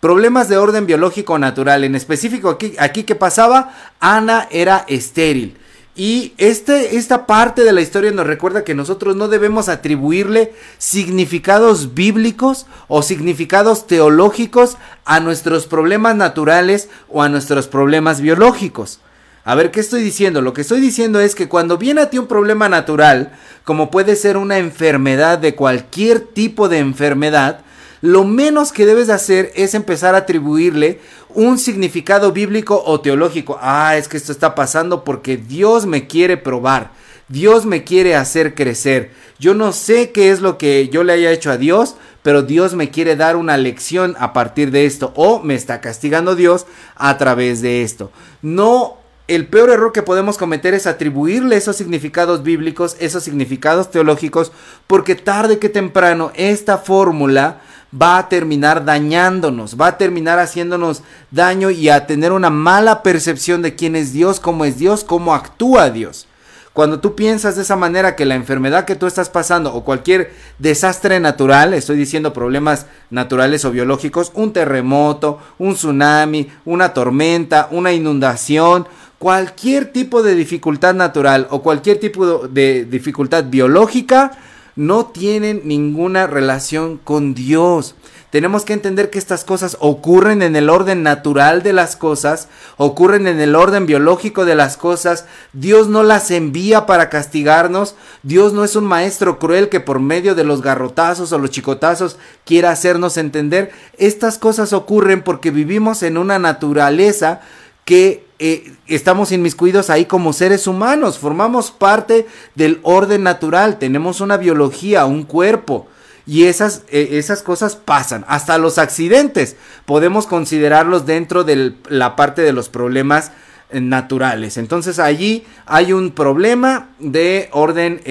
Problemas 0.01 0.49
de 0.49 0.57
orden 0.57 0.87
biológico 0.87 1.37
natural. 1.37 1.83
En 1.83 1.93
específico, 1.93 2.49
aquí, 2.49 2.73
aquí 2.79 3.03
que 3.03 3.13
pasaba, 3.13 3.71
Ana 3.99 4.47
era 4.49 4.83
estéril. 4.87 5.55
Y 5.95 6.33
este, 6.39 6.97
esta 6.97 7.27
parte 7.27 7.63
de 7.63 7.71
la 7.71 7.81
historia 7.81 8.11
nos 8.11 8.25
recuerda 8.25 8.63
que 8.63 8.73
nosotros 8.73 9.15
no 9.15 9.27
debemos 9.27 9.69
atribuirle 9.69 10.53
significados 10.79 11.93
bíblicos 11.93 12.65
o 12.87 13.03
significados 13.03 13.85
teológicos 13.85 14.77
a 15.05 15.19
nuestros 15.19 15.67
problemas 15.67 16.15
naturales 16.15 16.89
o 17.07 17.21
a 17.21 17.29
nuestros 17.29 17.67
problemas 17.67 18.21
biológicos. 18.21 19.01
A 19.43 19.53
ver, 19.53 19.69
¿qué 19.69 19.81
estoy 19.81 20.01
diciendo? 20.01 20.41
Lo 20.41 20.53
que 20.53 20.61
estoy 20.61 20.79
diciendo 20.79 21.19
es 21.19 21.35
que 21.35 21.47
cuando 21.47 21.77
viene 21.77 22.01
a 22.01 22.09
ti 22.09 22.17
un 22.17 22.27
problema 22.27 22.69
natural, 22.69 23.33
como 23.65 23.91
puede 23.91 24.15
ser 24.15 24.37
una 24.37 24.57
enfermedad 24.57 25.37
de 25.37 25.53
cualquier 25.53 26.21
tipo 26.21 26.69
de 26.69 26.79
enfermedad, 26.79 27.61
lo 28.01 28.23
menos 28.23 28.71
que 28.71 28.85
debes 28.85 29.09
hacer 29.09 29.51
es 29.55 29.73
empezar 29.73 30.15
a 30.15 30.19
atribuirle 30.19 30.99
un 31.29 31.59
significado 31.59 32.31
bíblico 32.31 32.81
o 32.85 32.99
teológico. 32.99 33.57
Ah, 33.61 33.95
es 33.95 34.07
que 34.07 34.17
esto 34.17 34.31
está 34.31 34.55
pasando 34.55 35.03
porque 35.03 35.37
Dios 35.37 35.85
me 35.85 36.07
quiere 36.07 36.37
probar. 36.37 36.91
Dios 37.27 37.65
me 37.65 37.83
quiere 37.83 38.15
hacer 38.15 38.55
crecer. 38.55 39.11
Yo 39.39 39.53
no 39.53 39.71
sé 39.71 40.11
qué 40.11 40.31
es 40.31 40.41
lo 40.41 40.57
que 40.57 40.89
yo 40.89 41.03
le 41.03 41.13
haya 41.13 41.31
hecho 41.31 41.51
a 41.51 41.57
Dios, 41.57 41.95
pero 42.23 42.41
Dios 42.41 42.73
me 42.75 42.89
quiere 42.89 43.15
dar 43.15 43.35
una 43.35 43.55
lección 43.57 44.15
a 44.19 44.33
partir 44.33 44.71
de 44.71 44.85
esto 44.85 45.13
o 45.15 45.39
me 45.39 45.55
está 45.55 45.79
castigando 45.79 46.35
Dios 46.35 46.65
a 46.95 47.17
través 47.17 47.61
de 47.61 47.83
esto. 47.83 48.11
No 48.41 48.97
el 49.27 49.47
peor 49.47 49.69
error 49.69 49.93
que 49.93 50.01
podemos 50.01 50.37
cometer 50.37 50.73
es 50.73 50.87
atribuirle 50.87 51.55
esos 51.55 51.77
significados 51.77 52.43
bíblicos, 52.43 52.97
esos 52.99 53.23
significados 53.23 53.89
teológicos, 53.89 54.51
porque 54.87 55.15
tarde 55.15 55.57
que 55.57 55.69
temprano 55.69 56.31
esta 56.35 56.77
fórmula 56.77 57.61
va 57.99 58.17
a 58.17 58.29
terminar 58.29 58.85
dañándonos, 58.85 59.79
va 59.79 59.87
a 59.87 59.97
terminar 59.97 60.39
haciéndonos 60.39 61.03
daño 61.29 61.69
y 61.69 61.89
a 61.89 62.07
tener 62.07 62.31
una 62.31 62.49
mala 62.49 63.03
percepción 63.03 63.61
de 63.61 63.75
quién 63.75 63.95
es 63.95 64.13
Dios, 64.13 64.39
cómo 64.39 64.65
es 64.65 64.77
Dios, 64.77 65.03
cómo 65.03 65.33
actúa 65.33 65.89
Dios. 65.89 66.27
Cuando 66.73 67.01
tú 67.01 67.15
piensas 67.15 67.57
de 67.57 67.63
esa 67.63 67.75
manera 67.75 68.15
que 68.15 68.25
la 68.25 68.35
enfermedad 68.35 68.85
que 68.85 68.95
tú 68.95 69.05
estás 69.05 69.29
pasando 69.29 69.73
o 69.73 69.83
cualquier 69.83 70.31
desastre 70.57 71.19
natural, 71.19 71.73
estoy 71.73 71.97
diciendo 71.97 72.31
problemas 72.31 72.85
naturales 73.09 73.65
o 73.65 73.71
biológicos, 73.71 74.31
un 74.35 74.53
terremoto, 74.53 75.39
un 75.59 75.73
tsunami, 75.73 76.49
una 76.63 76.93
tormenta, 76.93 77.67
una 77.71 77.91
inundación, 77.91 78.87
cualquier 79.19 79.91
tipo 79.91 80.23
de 80.23 80.33
dificultad 80.33 80.95
natural 80.95 81.45
o 81.49 81.61
cualquier 81.61 81.99
tipo 81.99 82.47
de 82.47 82.85
dificultad 82.85 83.43
biológica, 83.49 84.31
no 84.75 85.07
tienen 85.07 85.61
ninguna 85.65 86.27
relación 86.27 86.97
con 86.97 87.33
Dios. 87.33 87.95
Tenemos 88.31 88.63
que 88.63 88.71
entender 88.71 89.09
que 89.09 89.19
estas 89.19 89.43
cosas 89.43 89.75
ocurren 89.81 90.41
en 90.41 90.55
el 90.55 90.69
orden 90.69 91.03
natural 91.03 91.63
de 91.63 91.73
las 91.73 91.97
cosas, 91.97 92.47
ocurren 92.77 93.27
en 93.27 93.41
el 93.41 93.57
orden 93.57 93.85
biológico 93.85 94.45
de 94.45 94.55
las 94.55 94.77
cosas. 94.77 95.25
Dios 95.51 95.89
no 95.89 96.01
las 96.01 96.31
envía 96.31 96.85
para 96.85 97.09
castigarnos. 97.09 97.95
Dios 98.23 98.53
no 98.53 98.63
es 98.63 98.77
un 98.77 98.85
maestro 98.85 99.37
cruel 99.37 99.67
que 99.67 99.81
por 99.81 99.99
medio 99.99 100.33
de 100.33 100.45
los 100.45 100.61
garrotazos 100.61 101.33
o 101.33 101.39
los 101.39 101.51
chicotazos 101.51 102.15
quiera 102.45 102.71
hacernos 102.71 103.17
entender. 103.17 103.71
Estas 103.97 104.37
cosas 104.37 104.71
ocurren 104.71 105.23
porque 105.23 105.51
vivimos 105.51 106.01
en 106.01 106.17
una 106.17 106.39
naturaleza 106.39 107.41
que 107.83 108.30
eh, 108.43 108.73
estamos 108.87 109.31
inmiscuidos 109.31 109.91
ahí 109.91 110.05
como 110.05 110.33
seres 110.33 110.65
humanos, 110.65 111.19
formamos 111.19 111.69
parte 111.69 112.25
del 112.55 112.79
orden 112.81 113.21
natural, 113.21 113.77
tenemos 113.77 114.19
una 114.19 114.37
biología, 114.37 115.05
un 115.05 115.25
cuerpo. 115.25 115.87
Y 116.25 116.45
esas, 116.45 116.81
eh, 116.89 117.09
esas 117.11 117.43
cosas 117.43 117.75
pasan. 117.75 118.25
Hasta 118.27 118.57
los 118.57 118.79
accidentes 118.79 119.57
podemos 119.85 120.25
considerarlos 120.25 121.05
dentro 121.05 121.43
de 121.43 121.75
la 121.87 122.15
parte 122.15 122.41
de 122.41 122.51
los 122.51 122.67
problemas 122.67 123.31
eh, 123.69 123.79
naturales. 123.79 124.57
Entonces 124.57 124.97
allí 124.97 125.45
hay 125.67 125.93
un 125.93 126.09
problema 126.09 126.89
de 126.97 127.47
orden 127.51 128.01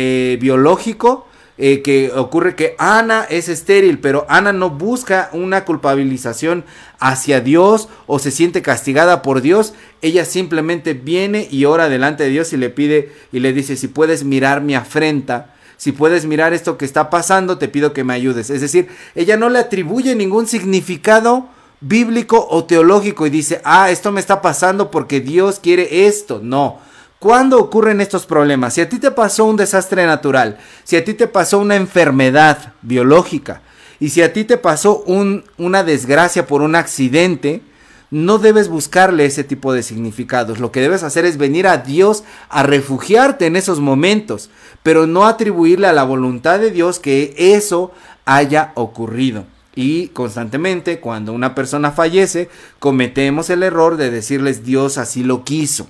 biológico 0.40 1.26
eh, 1.62 1.82
que 1.82 2.10
ocurre 2.12 2.54
que 2.54 2.74
Ana 2.78 3.26
es 3.28 3.50
estéril, 3.50 3.98
pero 3.98 4.24
Ana 4.30 4.50
no 4.54 4.70
busca 4.70 5.28
una 5.34 5.66
culpabilización 5.66 6.64
hacia 6.98 7.42
Dios 7.42 7.90
o 8.06 8.18
se 8.18 8.30
siente 8.30 8.62
castigada 8.62 9.20
por 9.20 9.42
Dios. 9.42 9.74
Ella 10.00 10.24
simplemente 10.24 10.94
viene 10.94 11.46
y 11.50 11.66
ora 11.66 11.90
delante 11.90 12.24
de 12.24 12.30
Dios 12.30 12.54
y 12.54 12.56
le 12.56 12.70
pide 12.70 13.12
y 13.30 13.40
le 13.40 13.52
dice, 13.52 13.76
si 13.76 13.88
puedes 13.88 14.24
mirar 14.24 14.62
mi 14.62 14.74
afrenta, 14.74 15.54
si 15.76 15.92
puedes 15.92 16.24
mirar 16.24 16.54
esto 16.54 16.78
que 16.78 16.86
está 16.86 17.10
pasando, 17.10 17.58
te 17.58 17.68
pido 17.68 17.92
que 17.92 18.04
me 18.04 18.14
ayudes. 18.14 18.48
Es 18.48 18.62
decir, 18.62 18.88
ella 19.14 19.36
no 19.36 19.50
le 19.50 19.58
atribuye 19.58 20.14
ningún 20.14 20.46
significado 20.46 21.46
bíblico 21.82 22.46
o 22.48 22.64
teológico 22.64 23.26
y 23.26 23.30
dice, 23.30 23.60
ah, 23.64 23.90
esto 23.90 24.12
me 24.12 24.20
está 24.20 24.40
pasando 24.40 24.90
porque 24.90 25.20
Dios 25.20 25.60
quiere 25.60 26.06
esto. 26.06 26.40
No, 26.42 26.78
¿Cuándo 27.20 27.58
ocurren 27.58 28.00
estos 28.00 28.24
problemas? 28.24 28.72
Si 28.72 28.80
a 28.80 28.88
ti 28.88 28.98
te 28.98 29.10
pasó 29.10 29.44
un 29.44 29.56
desastre 29.56 30.06
natural, 30.06 30.56
si 30.84 30.96
a 30.96 31.04
ti 31.04 31.12
te 31.12 31.26
pasó 31.26 31.58
una 31.58 31.76
enfermedad 31.76 32.72
biológica 32.80 33.60
y 34.00 34.08
si 34.08 34.22
a 34.22 34.32
ti 34.32 34.44
te 34.44 34.56
pasó 34.56 35.04
una 35.04 35.84
desgracia 35.84 36.46
por 36.46 36.62
un 36.62 36.76
accidente, 36.76 37.60
no 38.10 38.38
debes 38.38 38.68
buscarle 38.68 39.26
ese 39.26 39.44
tipo 39.44 39.74
de 39.74 39.82
significados. 39.82 40.60
Lo 40.60 40.72
que 40.72 40.80
debes 40.80 41.02
hacer 41.02 41.26
es 41.26 41.36
venir 41.36 41.66
a 41.66 41.76
Dios 41.76 42.24
a 42.48 42.62
refugiarte 42.62 43.44
en 43.44 43.56
esos 43.56 43.80
momentos, 43.80 44.48
pero 44.82 45.06
no 45.06 45.26
atribuirle 45.26 45.88
a 45.88 45.92
la 45.92 46.04
voluntad 46.04 46.58
de 46.58 46.70
Dios 46.70 47.00
que 47.00 47.34
eso 47.36 47.92
haya 48.24 48.72
ocurrido. 48.76 49.44
Y 49.74 50.08
constantemente, 50.08 51.00
cuando 51.00 51.34
una 51.34 51.54
persona 51.54 51.90
fallece, 51.90 52.48
cometemos 52.78 53.50
el 53.50 53.62
error 53.62 53.98
de 53.98 54.10
decirles 54.10 54.64
Dios 54.64 54.96
así 54.96 55.22
lo 55.22 55.44
quiso 55.44 55.86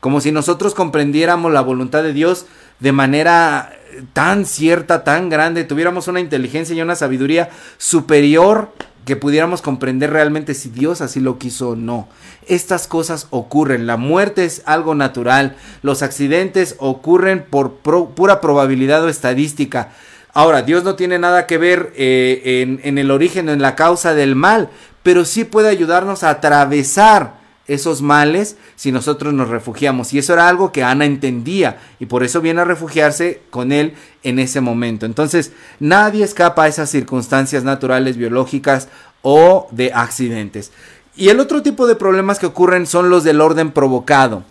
como 0.00 0.20
si 0.20 0.32
nosotros 0.32 0.74
comprendiéramos 0.74 1.52
la 1.52 1.60
voluntad 1.60 2.02
de 2.02 2.12
Dios 2.12 2.46
de 2.80 2.92
manera 2.92 3.72
tan 4.12 4.46
cierta, 4.46 5.04
tan 5.04 5.28
grande, 5.28 5.64
tuviéramos 5.64 6.08
una 6.08 6.20
inteligencia 6.20 6.74
y 6.74 6.82
una 6.82 6.96
sabiduría 6.96 7.50
superior 7.78 8.72
que 9.04 9.16
pudiéramos 9.16 9.62
comprender 9.62 10.10
realmente 10.10 10.54
si 10.54 10.68
Dios 10.68 11.00
así 11.00 11.20
lo 11.20 11.38
quiso 11.38 11.70
o 11.70 11.76
no. 11.76 12.08
Estas 12.46 12.86
cosas 12.86 13.26
ocurren, 13.30 13.86
la 13.86 13.96
muerte 13.96 14.44
es 14.44 14.62
algo 14.66 14.94
natural, 14.94 15.56
los 15.82 16.02
accidentes 16.02 16.76
ocurren 16.78 17.44
por 17.48 17.76
pura 17.78 18.40
probabilidad 18.40 19.02
o 19.04 19.08
estadística. 19.08 19.90
Ahora, 20.32 20.62
Dios 20.62 20.84
no 20.84 20.94
tiene 20.94 21.18
nada 21.18 21.46
que 21.46 21.58
ver 21.58 21.92
eh, 21.96 22.78
en 22.82 22.98
el 22.98 23.10
origen 23.10 23.48
o 23.48 23.52
en 23.52 23.62
la 23.62 23.74
causa 23.74 24.14
del 24.14 24.36
mal, 24.36 24.68
pero 25.02 25.24
sí 25.24 25.44
puede 25.44 25.68
ayudarnos 25.68 26.22
a 26.22 26.30
atravesar 26.30 27.39
esos 27.70 28.02
males 28.02 28.56
si 28.74 28.90
nosotros 28.90 29.32
nos 29.32 29.48
refugiamos. 29.48 30.12
Y 30.12 30.18
eso 30.18 30.32
era 30.32 30.48
algo 30.48 30.72
que 30.72 30.82
Ana 30.82 31.04
entendía 31.04 31.78
y 32.00 32.06
por 32.06 32.24
eso 32.24 32.40
viene 32.40 32.60
a 32.60 32.64
refugiarse 32.64 33.42
con 33.50 33.70
él 33.70 33.94
en 34.24 34.40
ese 34.40 34.60
momento. 34.60 35.06
Entonces, 35.06 35.52
nadie 35.78 36.24
escapa 36.24 36.64
a 36.64 36.68
esas 36.68 36.90
circunstancias 36.90 37.62
naturales, 37.62 38.16
biológicas 38.16 38.88
o 39.22 39.68
de 39.70 39.92
accidentes. 39.94 40.72
Y 41.14 41.28
el 41.28 41.38
otro 41.38 41.62
tipo 41.62 41.86
de 41.86 41.94
problemas 41.94 42.40
que 42.40 42.46
ocurren 42.46 42.86
son 42.86 43.08
los 43.08 43.22
del 43.22 43.40
orden 43.40 43.70
provocado. 43.70 44.42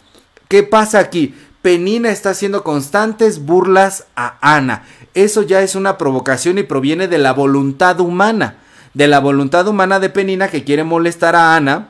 ¿Qué 0.47 0.63
pasa 0.63 0.99
aquí? 0.99 1.35
Penina 1.61 2.11
está 2.11 2.29
haciendo 2.29 2.63
constantes 2.63 3.45
burlas 3.45 4.05
a 4.15 4.37
Ana. 4.41 4.83
Eso 5.13 5.41
ya 5.41 5.61
es 5.61 5.75
una 5.75 5.97
provocación 5.97 6.57
y 6.57 6.63
proviene 6.63 7.09
de 7.09 7.17
la 7.17 7.33
voluntad 7.33 7.99
humana. 7.99 8.59
De 8.93 9.07
la 9.07 9.19
voluntad 9.19 9.67
humana 9.67 9.99
de 9.99 10.09
Penina 10.09 10.47
que 10.47 10.63
quiere 10.63 10.85
molestar 10.85 11.35
a 11.35 11.55
Ana 11.55 11.89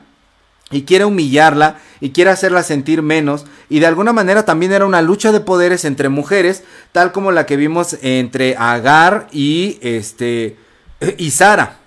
y 0.70 0.82
quiere 0.82 1.04
humillarla 1.04 1.78
y 2.00 2.10
quiere 2.10 2.30
hacerla 2.30 2.62
sentir 2.62 3.02
menos 3.02 3.44
y 3.68 3.80
de 3.80 3.86
alguna 3.86 4.12
manera 4.12 4.44
también 4.44 4.72
era 4.72 4.86
una 4.86 5.02
lucha 5.02 5.32
de 5.32 5.40
poderes 5.40 5.84
entre 5.84 6.08
mujeres 6.08 6.62
tal 6.92 7.12
como 7.12 7.32
la 7.32 7.46
que 7.46 7.56
vimos 7.56 7.96
entre 8.02 8.56
Agar 8.56 9.26
y 9.32 9.78
este 9.82 10.56
y 11.18 11.30
Sara 11.30 11.80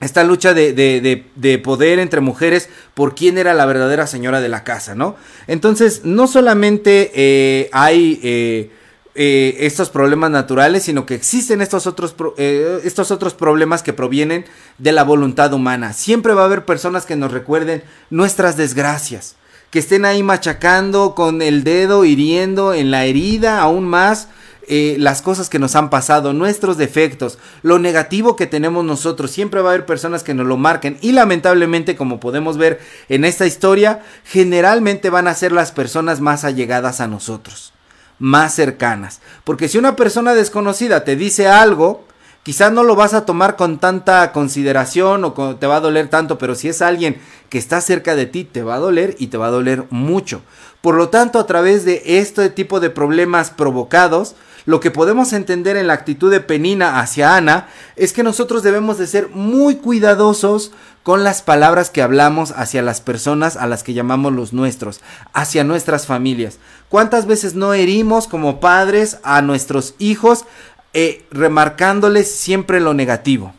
esta 0.00 0.24
lucha 0.24 0.54
de, 0.54 0.72
de, 0.72 1.24
de, 1.34 1.58
poder 1.58 1.98
entre 1.98 2.22
mujeres 2.22 2.70
por 2.94 3.14
quién 3.14 3.36
era 3.36 3.52
la 3.52 3.66
verdadera 3.66 4.06
señora 4.06 4.40
de 4.40 4.48
la 4.48 4.64
casa, 4.64 4.94
¿no? 4.94 5.14
Entonces, 5.46 6.00
no 6.04 6.26
solamente 6.26 7.12
eh, 7.14 7.68
hay 7.72 8.18
eh, 8.22 8.70
eh, 9.16 9.56
estos 9.66 9.90
problemas 9.90 10.30
naturales, 10.30 10.84
sino 10.84 11.04
que 11.04 11.16
existen 11.16 11.60
estos 11.60 11.88
otros, 11.88 12.14
eh, 12.36 12.80
estos 12.84 13.10
otros 13.10 13.34
problemas 13.34 13.82
que 13.82 13.92
provienen 13.92 14.44
de 14.78 14.92
la 14.92 15.02
voluntad 15.02 15.52
humana. 15.52 15.92
Siempre 15.92 16.32
va 16.32 16.42
a 16.42 16.44
haber 16.44 16.64
personas 16.64 17.06
que 17.06 17.16
nos 17.16 17.32
recuerden 17.32 17.82
nuestras 18.10 18.56
desgracias, 18.56 19.34
que 19.70 19.80
estén 19.80 20.04
ahí 20.04 20.22
machacando 20.22 21.16
con 21.16 21.42
el 21.42 21.64
dedo, 21.64 22.04
hiriendo 22.04 22.72
en 22.72 22.92
la 22.92 23.04
herida 23.04 23.60
aún 23.60 23.84
más. 23.84 24.28
Eh, 24.72 24.94
las 25.00 25.20
cosas 25.20 25.48
que 25.48 25.58
nos 25.58 25.74
han 25.74 25.90
pasado, 25.90 26.32
nuestros 26.32 26.76
defectos, 26.76 27.38
lo 27.62 27.80
negativo 27.80 28.36
que 28.36 28.46
tenemos 28.46 28.84
nosotros. 28.84 29.32
Siempre 29.32 29.62
va 29.62 29.70
a 29.70 29.72
haber 29.72 29.86
personas 29.86 30.22
que 30.22 30.34
nos 30.34 30.46
lo 30.46 30.56
marquen 30.56 30.96
y 31.00 31.10
lamentablemente, 31.10 31.96
como 31.96 32.20
podemos 32.20 32.56
ver 32.56 32.78
en 33.08 33.24
esta 33.24 33.46
historia, 33.46 34.04
generalmente 34.22 35.10
van 35.10 35.26
a 35.26 35.34
ser 35.34 35.50
las 35.50 35.72
personas 35.72 36.20
más 36.20 36.44
allegadas 36.44 37.00
a 37.00 37.08
nosotros 37.08 37.72
más 38.20 38.54
cercanas. 38.54 39.20
Porque 39.42 39.68
si 39.68 39.78
una 39.78 39.96
persona 39.96 40.34
desconocida 40.34 41.02
te 41.02 41.16
dice 41.16 41.48
algo, 41.48 42.04
quizás 42.44 42.70
no 42.70 42.84
lo 42.84 42.94
vas 42.94 43.14
a 43.14 43.26
tomar 43.26 43.56
con 43.56 43.78
tanta 43.78 44.30
consideración 44.30 45.24
o 45.24 45.56
te 45.56 45.66
va 45.66 45.76
a 45.76 45.80
doler 45.80 46.08
tanto, 46.08 46.38
pero 46.38 46.54
si 46.54 46.68
es 46.68 46.82
alguien 46.82 47.20
que 47.48 47.58
está 47.58 47.80
cerca 47.80 48.14
de 48.14 48.26
ti, 48.26 48.44
te 48.44 48.62
va 48.62 48.76
a 48.76 48.78
doler 48.78 49.16
y 49.18 49.26
te 49.26 49.38
va 49.38 49.48
a 49.48 49.50
doler 49.50 49.86
mucho. 49.90 50.42
Por 50.80 50.94
lo 50.94 51.08
tanto, 51.08 51.40
a 51.40 51.46
través 51.46 51.84
de 51.84 52.02
este 52.04 52.48
tipo 52.50 52.78
de 52.78 52.90
problemas 52.90 53.50
provocados, 53.50 54.36
lo 54.66 54.80
que 54.80 54.90
podemos 54.90 55.32
entender 55.32 55.76
en 55.76 55.86
la 55.86 55.94
actitud 55.94 56.30
de 56.30 56.40
Penina 56.40 57.00
hacia 57.00 57.36
Ana 57.36 57.68
es 57.96 58.12
que 58.12 58.22
nosotros 58.22 58.62
debemos 58.62 58.98
de 58.98 59.06
ser 59.06 59.28
muy 59.30 59.76
cuidadosos 59.76 60.72
con 61.02 61.24
las 61.24 61.42
palabras 61.42 61.90
que 61.90 62.02
hablamos 62.02 62.52
hacia 62.52 62.82
las 62.82 63.00
personas 63.00 63.56
a 63.56 63.66
las 63.66 63.82
que 63.82 63.94
llamamos 63.94 64.32
los 64.32 64.52
nuestros, 64.52 65.00
hacia 65.32 65.64
nuestras 65.64 66.06
familias. 66.06 66.58
¿Cuántas 66.88 67.26
veces 67.26 67.54
no 67.54 67.72
herimos 67.74 68.28
como 68.28 68.60
padres 68.60 69.18
a 69.22 69.40
nuestros 69.42 69.94
hijos 69.98 70.44
eh, 70.92 71.24
remarcándoles 71.30 72.30
siempre 72.30 72.80
lo 72.80 72.94
negativo? 72.94 73.54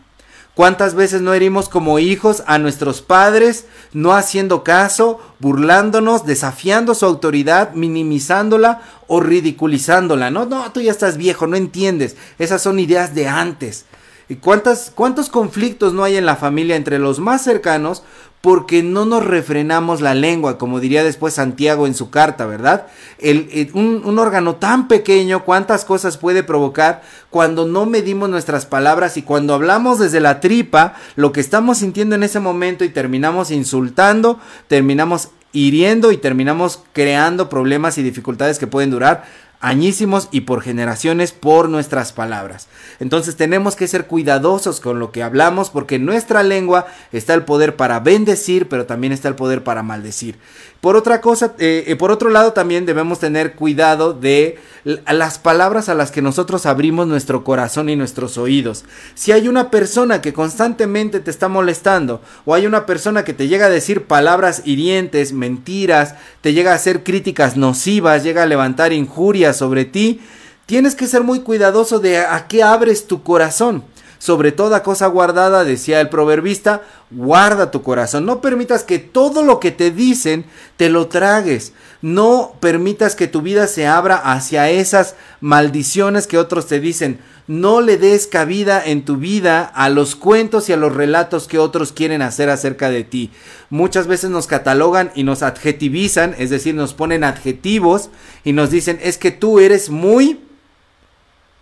¿Cuántas 0.53 0.95
veces 0.95 1.21
no 1.21 1.33
herimos 1.33 1.69
como 1.69 1.97
hijos 1.97 2.43
a 2.45 2.57
nuestros 2.57 3.01
padres, 3.01 3.65
no 3.93 4.13
haciendo 4.13 4.63
caso, 4.63 5.21
burlándonos, 5.39 6.25
desafiando 6.25 6.93
su 6.93 7.05
autoridad, 7.05 7.73
minimizándola 7.73 8.81
o 9.07 9.21
ridiculizándola? 9.21 10.29
No, 10.29 10.45
no, 10.45 10.69
tú 10.73 10.81
ya 10.81 10.91
estás 10.91 11.15
viejo, 11.15 11.47
no 11.47 11.55
entiendes. 11.55 12.17
Esas 12.37 12.61
son 12.61 12.79
ideas 12.79 13.15
de 13.15 13.29
antes. 13.29 13.85
¿Y 14.27 14.35
cuántas, 14.35 14.91
cuántos 14.93 15.29
conflictos 15.29 15.93
no 15.93 16.03
hay 16.03 16.17
en 16.17 16.25
la 16.25 16.35
familia 16.35 16.75
entre 16.75 16.99
los 16.99 17.19
más 17.19 17.43
cercanos 17.43 18.03
porque 18.41 18.81
no 18.81 19.05
nos 19.05 19.23
refrenamos 19.23 20.01
la 20.01 20.15
lengua, 20.15 20.57
como 20.57 20.79
diría 20.79 21.03
después 21.03 21.35
Santiago 21.35 21.85
en 21.85 21.93
su 21.93 22.09
carta, 22.09 22.47
¿verdad? 22.47 22.87
El, 23.19 23.69
un, 23.73 24.01
un, 24.03 24.17
órgano 24.17 24.55
tan 24.55 24.87
pequeño, 24.87 25.45
cuántas 25.45 25.85
cosas 25.85 26.17
puede 26.17 26.41
provocar 26.41 27.03
cuando 27.29 27.67
no 27.67 27.85
medimos 27.85 28.29
nuestras 28.29 28.65
palabras 28.65 29.15
y 29.15 29.21
cuando 29.21 29.53
hablamos 29.53 29.99
desde 29.99 30.19
la 30.19 30.39
tripa, 30.39 30.95
lo 31.15 31.31
que 31.31 31.39
estamos 31.39 31.77
sintiendo 31.77 32.15
en 32.15 32.23
ese 32.23 32.39
momento 32.39 32.83
y 32.83 32.89
terminamos 32.89 33.51
insultando, 33.51 34.39
terminamos 34.67 35.29
hiriendo 35.53 36.11
y 36.11 36.17
terminamos 36.17 36.81
creando 36.93 37.49
problemas 37.49 37.97
y 37.97 38.03
dificultades 38.03 38.57
que 38.57 38.67
pueden 38.67 38.89
durar 38.89 39.23
añísimos 39.61 40.27
y 40.31 40.41
por 40.41 40.61
generaciones 40.61 41.31
por 41.31 41.69
nuestras 41.69 42.11
palabras. 42.11 42.67
Entonces 42.99 43.35
tenemos 43.37 43.75
que 43.75 43.87
ser 43.87 44.07
cuidadosos 44.07 44.79
con 44.79 44.99
lo 44.99 45.11
que 45.11 45.23
hablamos 45.23 45.69
porque 45.69 45.95
en 45.95 46.05
nuestra 46.05 46.43
lengua 46.43 46.87
está 47.11 47.33
el 47.35 47.45
poder 47.45 47.75
para 47.75 47.99
bendecir, 47.99 48.67
pero 48.67 48.85
también 48.85 49.13
está 49.13 49.29
el 49.29 49.35
poder 49.35 49.63
para 49.63 49.83
maldecir. 49.83 50.39
Por 50.81 50.95
otra 50.95 51.21
cosa, 51.21 51.53
eh, 51.59 51.83
eh, 51.85 51.95
por 51.95 52.11
otro 52.11 52.31
lado 52.31 52.53
también 52.53 52.87
debemos 52.87 53.19
tener 53.19 53.53
cuidado 53.53 54.13
de 54.13 54.57
las 54.83 55.37
palabras 55.37 55.89
a 55.89 55.93
las 55.93 56.09
que 56.09 56.23
nosotros 56.23 56.65
abrimos 56.65 57.05
nuestro 57.05 57.43
corazón 57.43 57.87
y 57.87 57.95
nuestros 57.95 58.39
oídos. 58.39 58.83
Si 59.13 59.31
hay 59.31 59.47
una 59.47 59.69
persona 59.69 60.21
que 60.21 60.33
constantemente 60.33 61.19
te 61.19 61.29
está 61.29 61.49
molestando 61.49 62.19
o 62.45 62.55
hay 62.55 62.65
una 62.65 62.87
persona 62.87 63.23
que 63.23 63.33
te 63.33 63.47
llega 63.47 63.67
a 63.67 63.69
decir 63.69 64.05
palabras 64.05 64.63
hirientes, 64.65 65.33
mentiras, 65.33 66.15
te 66.41 66.53
llega 66.53 66.71
a 66.71 66.75
hacer 66.75 67.03
críticas 67.03 67.57
nocivas, 67.57 68.23
llega 68.23 68.41
a 68.41 68.47
levantar 68.47 68.91
injurias 68.91 69.57
sobre 69.57 69.85
ti, 69.85 70.19
tienes 70.65 70.95
que 70.95 71.05
ser 71.05 71.21
muy 71.21 71.41
cuidadoso 71.41 71.99
de 71.99 72.17
a 72.17 72.47
qué 72.47 72.63
abres 72.63 73.05
tu 73.05 73.21
corazón 73.21 73.83
sobre 74.21 74.51
toda 74.51 74.83
cosa 74.83 75.07
guardada, 75.07 75.63
decía 75.63 75.99
el 75.99 76.07
proverbista, 76.07 76.83
guarda 77.09 77.71
tu 77.71 77.81
corazón. 77.81 78.23
No 78.23 78.39
permitas 78.39 78.83
que 78.83 78.99
todo 78.99 79.41
lo 79.41 79.59
que 79.59 79.71
te 79.71 79.89
dicen 79.89 80.45
te 80.77 80.91
lo 80.91 81.07
tragues. 81.07 81.73
No 82.03 82.53
permitas 82.59 83.15
que 83.15 83.27
tu 83.27 83.41
vida 83.41 83.65
se 83.65 83.87
abra 83.87 84.17
hacia 84.17 84.69
esas 84.69 85.15
maldiciones 85.39 86.27
que 86.27 86.37
otros 86.37 86.67
te 86.67 86.79
dicen. 86.79 87.19
No 87.47 87.81
le 87.81 87.97
des 87.97 88.27
cabida 88.27 88.85
en 88.85 89.05
tu 89.05 89.17
vida 89.17 89.63
a 89.63 89.89
los 89.89 90.15
cuentos 90.15 90.69
y 90.69 90.73
a 90.73 90.77
los 90.77 90.93
relatos 90.93 91.47
que 91.47 91.57
otros 91.57 91.91
quieren 91.91 92.21
hacer 92.21 92.51
acerca 92.51 92.91
de 92.91 93.03
ti. 93.03 93.31
Muchas 93.71 94.05
veces 94.05 94.29
nos 94.29 94.45
catalogan 94.45 95.11
y 95.15 95.23
nos 95.23 95.41
adjetivizan, 95.41 96.35
es 96.37 96.51
decir, 96.51 96.75
nos 96.75 96.93
ponen 96.93 97.23
adjetivos 97.23 98.11
y 98.43 98.53
nos 98.53 98.69
dicen 98.69 98.99
es 99.01 99.17
que 99.17 99.31
tú 99.31 99.59
eres 99.59 99.89
muy 99.89 100.39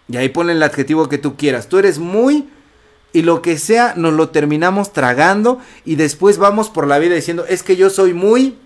y 0.09 0.17
ahí 0.17 0.29
ponen 0.29 0.57
el 0.57 0.63
adjetivo 0.63 1.07
que 1.07 1.17
tú 1.17 1.37
quieras. 1.37 1.69
Tú 1.69 1.77
eres 1.77 1.99
muy 1.99 2.49
y 3.13 3.21
lo 3.21 3.41
que 3.41 3.57
sea 3.57 3.93
nos 3.95 4.13
lo 4.13 4.29
terminamos 4.29 4.91
tragando 4.91 5.59
y 5.85 5.95
después 5.95 6.37
vamos 6.37 6.69
por 6.69 6.87
la 6.87 6.99
vida 6.99 7.15
diciendo 7.15 7.45
es 7.47 7.63
que 7.63 7.75
yo 7.75 7.89
soy 7.89 8.13
muy 8.13 8.57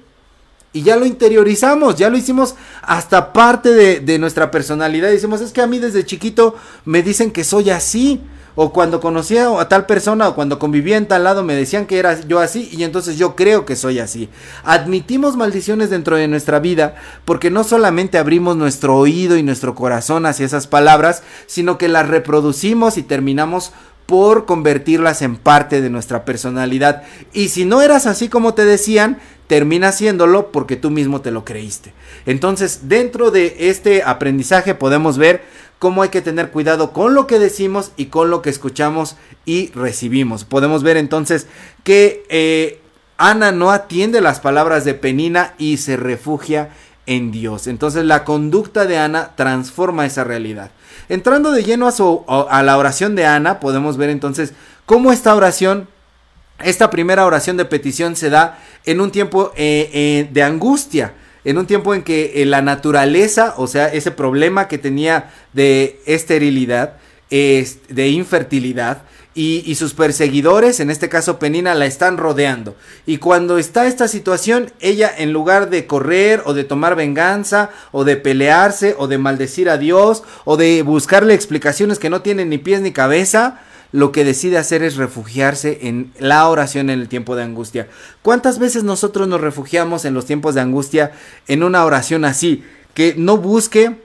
y 0.72 0.82
ya 0.82 0.96
lo 0.96 1.06
interiorizamos, 1.06 1.96
ya 1.98 2.10
lo 2.10 2.18
hicimos 2.18 2.56
hasta 2.82 3.32
parte 3.32 3.70
de, 3.70 4.00
de 4.00 4.18
nuestra 4.18 4.50
personalidad. 4.52 5.10
Decimos 5.10 5.42
es 5.42 5.52
que 5.52 5.62
a 5.62 5.68
mí 5.68 5.80
desde 5.80 6.06
chiquito 6.06 6.56
me 6.86 7.04
dicen 7.04 7.32
que 7.32 7.44
soy 7.44 7.70
así 7.70 8.22
o 8.56 8.72
cuando 8.72 9.00
conocía 9.00 9.48
a 9.60 9.68
tal 9.68 9.86
persona 9.86 10.28
o 10.28 10.36
cuando 10.36 10.60
convivía 10.60 10.98
en 10.98 11.08
tal 11.08 11.24
lado 11.24 11.44
me 11.44 11.56
decían 11.56 11.86
que 11.86 11.98
era 11.98 12.20
yo 12.22 12.40
así 12.40 12.70
y 12.72 12.84
entonces 12.84 13.18
yo 13.18 13.36
creo 13.36 13.66
que 13.66 13.76
soy 13.76 14.00
así. 14.00 14.30
Admitimos 14.64 15.36
maldiciones 15.36 15.90
dentro 15.90 16.16
de 16.16 16.28
nuestra 16.28 16.60
vida 16.60 16.96
porque 17.26 17.50
no 17.50 17.64
solamente 17.64 18.18
abrimos 18.18 18.56
nuestro 18.56 18.96
oído 18.96 19.38
y 19.38 19.44
nuestro 19.44 19.76
corazón 19.76 20.26
hacia 20.26 20.46
esas 20.46 20.68
palabras, 20.68 21.24
sino 21.48 21.78
que 21.78 21.88
las 21.88 22.08
reproducimos 22.08 22.98
y 22.98 23.04
terminamos 23.04 23.74
por 24.06 24.46
convertirlas 24.46 25.22
en 25.22 25.38
parte 25.38 25.82
de 25.82 25.90
nuestra 25.90 26.26
personalidad. 26.26 27.04
Y 27.32 27.50
si 27.50 27.66
no 27.66 27.82
eras 27.82 28.06
así 28.06 28.28
como 28.28 28.54
te 28.54 28.66
decían, 28.66 29.20
termina 29.48 29.90
haciéndolo 29.90 30.52
porque 30.52 30.76
tú 30.76 30.90
mismo 30.90 31.22
te 31.22 31.32
lo 31.32 31.46
creíste. 31.46 31.94
Entonces, 32.26 32.82
dentro 32.90 33.32
de 33.32 33.56
este 33.70 34.04
aprendizaje 34.04 34.76
podemos 34.76 35.18
ver 35.18 35.44
cómo 35.84 36.02
hay 36.02 36.08
que 36.08 36.22
tener 36.22 36.50
cuidado 36.50 36.94
con 36.94 37.14
lo 37.14 37.28
que 37.28 37.40
decimos 37.40 37.92
y 37.98 38.06
con 38.06 38.30
lo 38.30 38.42
que 38.42 38.50
escuchamos 38.50 39.18
y 39.44 39.70
recibimos. 39.72 40.46
Podemos 40.46 40.82
ver 40.82 40.96
entonces 40.96 41.46
que 41.84 42.24
eh, 42.30 42.80
Ana 43.18 43.52
no 43.52 43.70
atiende 43.70 44.22
las 44.22 44.40
palabras 44.40 44.86
de 44.86 44.94
Penina 44.94 45.56
y 45.58 45.76
se 45.76 45.98
refugia 45.98 46.70
en 47.06 47.34
Dios. 47.34 47.68
Entonces 47.68 48.06
la 48.06 48.24
conducta 48.24 48.86
de 48.86 48.98
Ana 48.98 49.32
transforma 49.36 50.06
esa 50.06 50.24
realidad. 50.24 50.72
Entrando 51.10 51.52
de 51.52 51.66
lleno 51.66 51.90
a, 51.90 52.64
la 52.64 52.78
oración 52.78 53.16
de 53.16 53.26
Ana, 53.26 53.60
podemos 53.60 53.98
ver 53.98 54.10
entonces 54.10 54.54
cómo 54.86 55.12
esta 55.12 55.36
oración 55.36 55.90
esta 56.64 56.90
primera 56.92 57.26
oración 57.26 57.58
de 57.58 57.66
petición 57.66 58.16
se 58.16 58.30
da 58.30 58.58
en 58.86 59.02
un 59.02 59.12
tiempo 59.12 59.52
eh, 59.58 59.90
eh, 59.92 60.30
de 60.32 60.44
angustia 60.44 61.14
en 61.46 61.58
un 61.58 61.68
tiempo 61.68 61.94
en 61.94 62.04
que 62.04 62.42
eh, 62.42 62.46
la 62.46 62.62
naturaleza, 62.62 63.54
o 63.58 63.68
sea, 63.68 63.88
ese 63.88 64.12
problema 64.12 64.68
que 64.68 64.78
tenía 64.78 65.32
de 65.54 66.00
esterilidad, 66.06 66.98
de 67.30 68.10
infertilidad, 68.10 69.04
y, 69.36 69.76
sus 69.76 69.94
perseguidores, 69.94 70.80
en 70.80 70.92
este 70.92 71.10
caso 71.10 71.40
Penina, 71.40 71.74
la 71.74 71.86
están 71.86 72.18
rodeando. 72.18 72.76
Y 73.08 73.18
cuando 73.18 73.58
está 73.58 73.88
esta 73.88 74.08
situación, 74.08 74.72
ella 74.80 75.12
en 75.18 75.34
lugar 75.34 75.70
de 75.70 75.88
correr 75.88 76.44
o 76.46 76.54
de 76.54 76.64
tomar 76.64 76.96
venganza 76.96 77.72
o 77.92 78.04
de 78.04 78.16
pelearse 78.16 78.96
o 78.98 79.08
de 79.08 79.18
maldecir 79.18 79.70
a 79.70 79.78
Dios 79.78 80.24
o 80.46 80.56
de 80.56 80.84
buscarle 80.84 81.34
explicaciones 81.34 81.98
que 81.98 82.12
no 82.12 82.22
tienen 82.22 82.50
ni 82.50 82.60
pies 82.60 82.82
ni 82.82 82.92
cabeza, 82.92 83.62
lo 83.94 84.12
que 84.12 84.26
decide 84.26 84.58
hacer 84.58 84.82
es 84.82 84.98
refugiarse 84.98 85.80
en 85.84 86.12
la 86.18 86.50
oración 86.50 86.90
en 86.90 87.00
el 87.00 87.08
tiempo 87.08 87.36
de 87.36 87.44
angustia. 87.44 87.88
¿Cuántas 88.24 88.58
veces 88.58 88.84
nosotros 88.84 89.28
nos 89.28 89.40
refugiamos 89.40 90.04
en 90.04 90.16
los 90.16 90.26
tiempos 90.26 90.56
de 90.56 90.62
angustia 90.62 91.12
en 91.48 91.64
una 91.64 91.86
oración 91.86 92.26
así? 92.26 92.64
Que 92.96 93.14
no 93.16 93.38
busque 93.38 93.96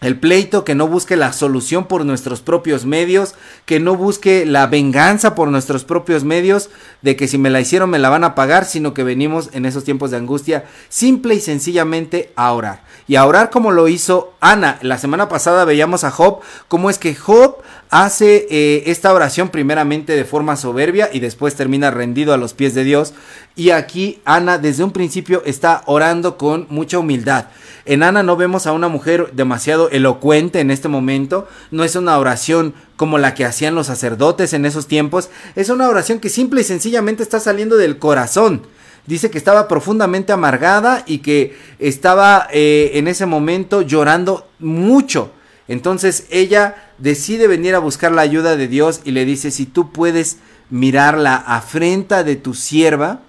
el 0.00 0.18
pleito, 0.18 0.64
que 0.64 0.74
no 0.74 0.88
busque 0.88 1.16
la 1.16 1.34
solución 1.34 1.84
por 1.84 2.06
nuestros 2.06 2.40
propios 2.40 2.86
medios, 2.86 3.34
que 3.66 3.78
no 3.78 3.96
busque 3.96 4.46
la 4.46 4.66
venganza 4.66 5.34
por 5.34 5.48
nuestros 5.48 5.84
propios 5.84 6.24
medios, 6.24 6.70
de 7.02 7.16
que 7.16 7.28
si 7.28 7.36
me 7.36 7.50
la 7.50 7.60
hicieron 7.60 7.90
me 7.90 7.98
la 7.98 8.08
van 8.08 8.24
a 8.24 8.34
pagar, 8.34 8.64
sino 8.64 8.94
que 8.94 9.04
venimos 9.04 9.50
en 9.52 9.66
esos 9.66 9.84
tiempos 9.84 10.10
de 10.10 10.16
angustia 10.16 10.64
simple 10.88 11.34
y 11.34 11.40
sencillamente 11.40 12.32
a 12.36 12.52
orar. 12.52 12.82
Y 13.06 13.16
a 13.16 13.26
orar 13.26 13.50
como 13.50 13.72
lo 13.72 13.88
hizo 13.88 14.32
Ana. 14.40 14.78
La 14.80 14.96
semana 14.96 15.28
pasada 15.28 15.66
veíamos 15.66 16.04
a 16.04 16.10
Job, 16.10 16.40
cómo 16.68 16.88
es 16.88 16.96
que 16.96 17.14
Job 17.14 17.58
hace 17.90 18.46
eh, 18.50 18.84
esta 18.86 19.12
oración 19.12 19.48
primeramente 19.48 20.14
de 20.14 20.24
forma 20.24 20.56
soberbia 20.56 21.10
y 21.12 21.18
después 21.20 21.56
termina 21.56 21.90
rendido 21.90 22.32
a 22.32 22.36
los 22.36 22.54
pies 22.54 22.74
de 22.74 22.84
Dios. 22.84 23.12
Y 23.56 23.70
aquí 23.70 24.20
Ana 24.24 24.58
desde 24.58 24.84
un 24.84 24.92
principio 24.92 25.42
está 25.44 25.82
orando 25.86 26.38
con 26.38 26.66
mucha 26.70 26.98
humildad. 26.98 27.46
En 27.84 28.02
Ana 28.02 28.22
no 28.22 28.36
vemos 28.36 28.66
a 28.66 28.72
una 28.72 28.88
mujer 28.88 29.32
demasiado 29.32 29.90
elocuente 29.90 30.60
en 30.60 30.70
este 30.70 30.88
momento, 30.88 31.48
no 31.70 31.82
es 31.82 31.96
una 31.96 32.18
oración 32.18 32.74
como 32.96 33.18
la 33.18 33.34
que 33.34 33.44
hacían 33.44 33.74
los 33.74 33.88
sacerdotes 33.88 34.52
en 34.52 34.66
esos 34.66 34.86
tiempos, 34.86 35.30
es 35.56 35.70
una 35.70 35.88
oración 35.88 36.20
que 36.20 36.28
simple 36.28 36.60
y 36.60 36.64
sencillamente 36.64 37.22
está 37.22 37.40
saliendo 37.40 37.76
del 37.76 37.98
corazón. 37.98 38.62
Dice 39.06 39.30
que 39.30 39.38
estaba 39.38 39.66
profundamente 39.66 40.32
amargada 40.32 41.02
y 41.06 41.18
que 41.18 41.56
estaba 41.78 42.46
eh, 42.52 42.92
en 42.94 43.08
ese 43.08 43.26
momento 43.26 43.82
llorando 43.82 44.46
mucho. 44.60 45.32
Entonces 45.70 46.26
ella 46.30 46.90
decide 46.98 47.46
venir 47.46 47.76
a 47.76 47.78
buscar 47.78 48.10
la 48.10 48.22
ayuda 48.22 48.56
de 48.56 48.66
Dios 48.66 49.02
y 49.04 49.12
le 49.12 49.24
dice, 49.24 49.52
si 49.52 49.66
tú 49.66 49.92
puedes 49.92 50.38
mirar 50.68 51.16
la 51.16 51.36
afrenta 51.36 52.24
de 52.24 52.34
tu 52.34 52.54
sierva, 52.54 53.20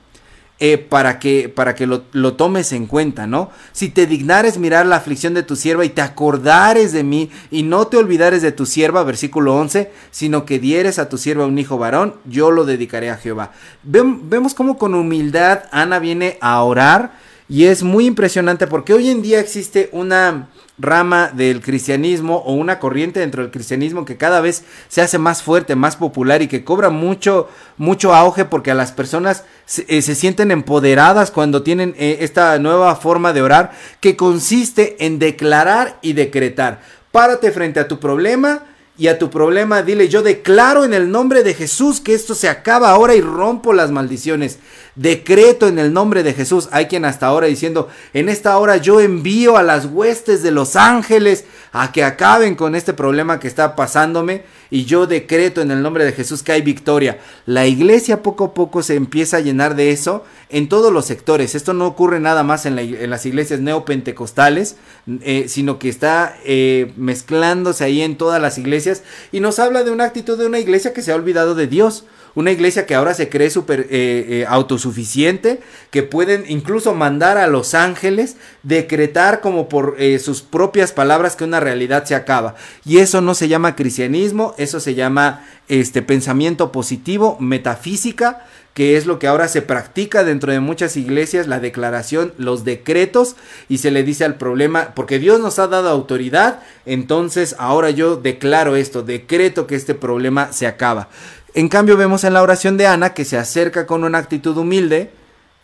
eh, 0.60 0.80
para 0.80 1.20
que, 1.20 1.50
para 1.50 1.76
que 1.76 1.86
lo, 1.86 2.04
lo, 2.14 2.34
tomes 2.34 2.72
en 2.72 2.88
cuenta, 2.88 3.28
¿no? 3.28 3.52
Si 3.74 3.90
te 3.90 4.08
dignares 4.08 4.58
mirar 4.58 4.88
la 4.88 4.96
aflicción 4.96 5.36
de 5.36 5.44
tu 5.44 5.56
sierva 5.56 5.86
y 5.86 5.90
te 5.90 6.02
acordares 6.02 6.94
de 6.94 7.04
mí 7.04 7.30
y 7.52 7.62
no 7.62 7.86
te 7.86 7.98
olvidares 7.98 8.42
de 8.42 8.52
tu 8.52 8.66
sierva, 8.66 9.04
versículo 9.04 9.56
11, 9.56 9.92
sino 10.10 10.46
que 10.46 10.58
dieres 10.58 10.98
a 10.98 11.10
tu 11.10 11.20
sierva 11.20 11.46
un 11.46 11.60
hijo 11.60 11.78
varón, 11.78 12.16
yo 12.26 12.50
lo 12.50 12.66
dedicaré 12.66 13.12
a 13.12 13.18
Jehová. 13.18 13.52
vemos 13.84 14.56
cómo 14.56 14.80
con 14.80 14.96
humildad 14.96 15.66
Ana 15.72 16.00
viene 16.00 16.40
a 16.42 16.64
orar 16.64 17.12
Y 17.52 17.66
es 17.66 17.84
muy 17.84 18.06
impresionante 18.06 18.66
porque 18.66 18.94
hoy 18.94 19.10
en 19.10 19.22
día 19.22 19.42
existe 19.42 19.90
una 19.92 20.48
rama 20.80 21.32
del 21.36 21.60
cristianismo 21.60 22.38
o 22.38 22.54
una 22.54 22.80
corriente 22.80 23.20
dentro 23.20 23.42
del 23.44 23.52
cristianismo 23.52 24.06
que 24.06 24.16
cada 24.16 24.40
vez 24.40 24.64
se 24.88 25.02
hace 25.02 25.18
más 25.18 25.44
fuerte, 25.44 25.76
más 25.76 25.98
popular 25.98 26.42
y 26.42 26.48
que 26.48 26.64
cobra 26.64 26.90
mucho, 26.90 27.50
mucho 27.76 28.16
auge 28.16 28.46
porque 28.46 28.72
a 28.72 28.74
las 28.74 28.94
personas 28.94 29.44
se, 29.66 29.86
eh, 29.90 30.02
sienten 30.02 30.50
empoderadas 30.50 31.30
cuando 31.30 31.62
tienen 31.62 31.94
eh, 31.98 32.20
esta 32.22 32.58
nueva 32.58 32.96
forma 32.96 33.34
de 33.34 33.42
orar 33.42 33.72
que 34.00 34.16
consiste 34.16 35.06
en 35.06 35.20
declarar 35.20 36.00
y 36.02 36.14
decretar. 36.14 36.80
Párate 37.12 37.52
frente 37.52 37.82
a 37.82 37.88
tu 37.90 38.00
problema, 38.00 38.64
y 39.02 39.08
a 39.08 39.18
tu 39.18 39.32
problema 39.32 39.82
dile, 39.82 40.10
yo 40.10 40.22
declaro 40.22 40.84
en 40.86 40.94
el 40.94 41.10
nombre 41.10 41.42
de 41.42 41.56
Jesús 41.56 42.00
que 42.02 42.14
esto 42.14 42.36
se 42.36 42.50
acaba 42.50 42.92
ahora 42.92 43.16
y 43.16 43.22
rompo 43.22 43.74
las 43.74 43.90
maldiciones. 43.90 44.60
Decreto 44.96 45.70
en 45.70 45.80
el 45.80 45.94
nombre 45.94 46.22
de 46.22 46.34
Jesús. 46.34 46.68
Hay 46.72 46.88
quien 46.88 47.06
hasta 47.06 47.28
ahora 47.28 47.48
diciendo, 47.48 47.88
en 48.14 48.28
esta 48.28 48.58
hora 48.58 48.78
yo 48.78 49.00
envío 49.00 49.56
a 49.56 49.64
las 49.64 49.86
huestes 49.86 50.44
de 50.44 50.52
los 50.52 50.76
ángeles 50.76 51.46
a 51.72 51.94
que 51.94 52.04
acaben 52.04 52.56
con 52.56 52.76
este 52.76 52.94
problema 52.94 53.40
que 53.40 53.48
está 53.48 53.78
pasándome 53.78 54.44
y 54.70 54.84
yo 54.84 55.08
decreto 55.08 55.62
en 55.62 55.72
el 55.72 55.82
nombre 55.82 56.04
de 56.04 56.12
Jesús 56.12 56.44
que 56.44 56.52
hay 56.52 56.62
victoria. 56.62 57.20
La 57.46 57.68
iglesia 57.68 58.22
poco 58.22 58.46
a 58.46 58.54
poco 58.54 58.84
se 58.84 58.96
empieza 58.96 59.38
a 59.38 59.42
llenar 59.42 59.76
de 59.76 59.92
eso 59.92 60.26
en 60.50 60.68
todos 60.68 60.92
los 60.92 61.06
sectores. 61.06 61.56
Esto 61.56 61.74
no 61.74 61.88
ocurre 61.88 62.20
nada 62.20 62.44
más 62.44 62.66
en, 62.66 62.76
las 63.10 63.26
iglesias 63.26 63.62
neopentecostales, 63.62 64.76
eh, 65.22 65.46
sino 65.48 65.80
que 65.80 65.88
está 65.88 66.36
eh, 66.44 66.92
mezclándose 66.98 67.86
ahí 67.86 68.02
en 68.02 68.18
todas 68.18 68.42
las 68.42 68.58
iglesias 68.58 69.04
y 69.32 69.40
nos 69.40 69.60
habla 69.60 69.84
de 69.84 69.92
una 69.92 70.04
actitud 70.04 70.38
de 70.38 70.48
una 70.48 70.60
iglesia 70.60 70.94
que 70.94 71.02
se 71.02 71.14
ha 71.14 71.16
olvidado 71.16 71.56
de 71.56 71.68
Dios 71.68 72.04
una 72.36 72.52
iglesia 72.52 72.86
que 72.86 72.96
ahora 72.96 73.14
se 73.14 73.30
cree 73.30 73.50
súper 73.50 73.82
eh, 73.82 73.88
eh, 73.90 74.46
autosuficiente, 74.48 75.60
que 75.90 76.04
pueden 76.04 76.46
incluso 76.48 76.94
mandar 76.94 77.38
a 77.38 77.48
los 77.48 77.74
ángeles 77.74 78.38
decretar 78.64 79.42
como 79.42 79.68
por 79.68 79.96
eh, 80.00 80.20
sus 80.20 80.42
propias 80.42 80.92
palabras 80.92 81.36
que 81.36 81.44
una 81.44 81.60
realidad 81.60 82.06
se 82.06 82.16
acaba. 82.16 82.56
Y 82.86 83.00
eso 83.00 83.22
no 83.22 83.34
se 83.34 83.48
llama 83.48 83.76
cristianismo, 83.76 84.56
eso 84.58 84.80
se 84.80 84.96
llama 84.96 85.46
este 85.68 86.02
pensamiento 86.02 86.72
positivo, 86.72 87.38
metafísica, 87.40 88.46
que 88.74 88.96
es 88.96 89.06
lo 89.06 89.20
que 89.20 89.28
ahora 89.28 89.48
se 89.48 89.62
practica 89.62 90.24
dentro 90.24 90.52
de 90.52 90.62
muchas 90.62 90.96
iglesias, 90.96 91.48
la 91.48 91.60
declaración, 91.60 92.34
los 92.38 92.64
decretos, 92.64 93.36
y 93.68 93.80
se 93.80 93.92
le 93.92 94.04
dice 94.04 94.24
al 94.24 94.36
problema, 94.36 94.94
porque 94.96 95.20
Dios 95.20 95.42
nos 95.42 95.60
ha 95.60 95.68
dado 95.68 95.90
autoridad, 95.90 96.62
entonces 96.86 97.56
ahora 97.60 97.90
yo 97.90 98.16
declaro 98.16 98.78
esto, 98.78 99.04
decreto 99.04 99.68
que 99.68 99.76
este 99.76 99.94
problema 99.94 100.54
se 100.54 100.68
acaba. 100.68 101.10
En 101.54 101.68
cambio 101.68 101.98
vemos 101.98 102.24
en 102.24 102.34
la 102.34 102.42
oración 102.42 102.78
de 102.78 102.88
Ana 102.88 103.14
que 103.14 103.26
se 103.26 103.38
acerca 103.38 103.86
con 103.86 104.04
una 104.06 104.20
actitud 104.20 104.56
humilde 104.56 105.12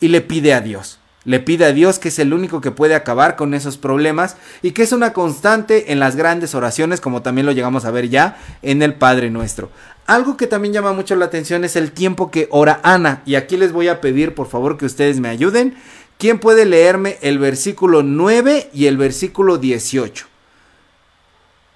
y 0.01 0.09
le 0.09 0.21
pide 0.21 0.53
a 0.53 0.59
Dios. 0.59 0.99
Le 1.23 1.39
pide 1.39 1.65
a 1.65 1.73
Dios 1.73 1.97
que 1.99 2.09
es 2.09 2.19
el 2.19 2.33
único 2.33 2.61
que 2.61 2.71
puede 2.71 2.95
acabar 2.95 3.35
con 3.35 3.53
esos 3.53 3.77
problemas 3.77 4.35
y 4.61 4.71
que 4.71 4.83
es 4.83 4.91
una 4.91 5.13
constante 5.13 5.91
en 5.91 5.99
las 5.99 6.15
grandes 6.15 6.55
oraciones 6.55 6.99
como 6.99 7.21
también 7.21 7.45
lo 7.45 7.53
llegamos 7.53 7.85
a 7.85 7.91
ver 7.91 8.09
ya 8.09 8.37
en 8.61 8.81
el 8.81 8.95
Padre 8.95 9.29
Nuestro. 9.29 9.69
Algo 10.05 10.35
que 10.35 10.47
también 10.47 10.73
llama 10.73 10.93
mucho 10.93 11.15
la 11.15 11.25
atención 11.25 11.63
es 11.63 11.75
el 11.75 11.91
tiempo 11.91 12.31
que 12.31 12.47
ora 12.51 12.79
Ana 12.83 13.21
y 13.25 13.35
aquí 13.35 13.55
les 13.55 13.71
voy 13.71 13.87
a 13.87 14.01
pedir 14.01 14.35
por 14.35 14.47
favor 14.47 14.77
que 14.77 14.85
ustedes 14.85 15.19
me 15.19 15.29
ayuden. 15.29 15.77
¿Quién 16.17 16.39
puede 16.39 16.65
leerme 16.65 17.17
el 17.21 17.39
versículo 17.39 18.03
9 18.03 18.71
y 18.73 18.87
el 18.87 18.97
versículo 18.97 19.57
18? 19.57 20.25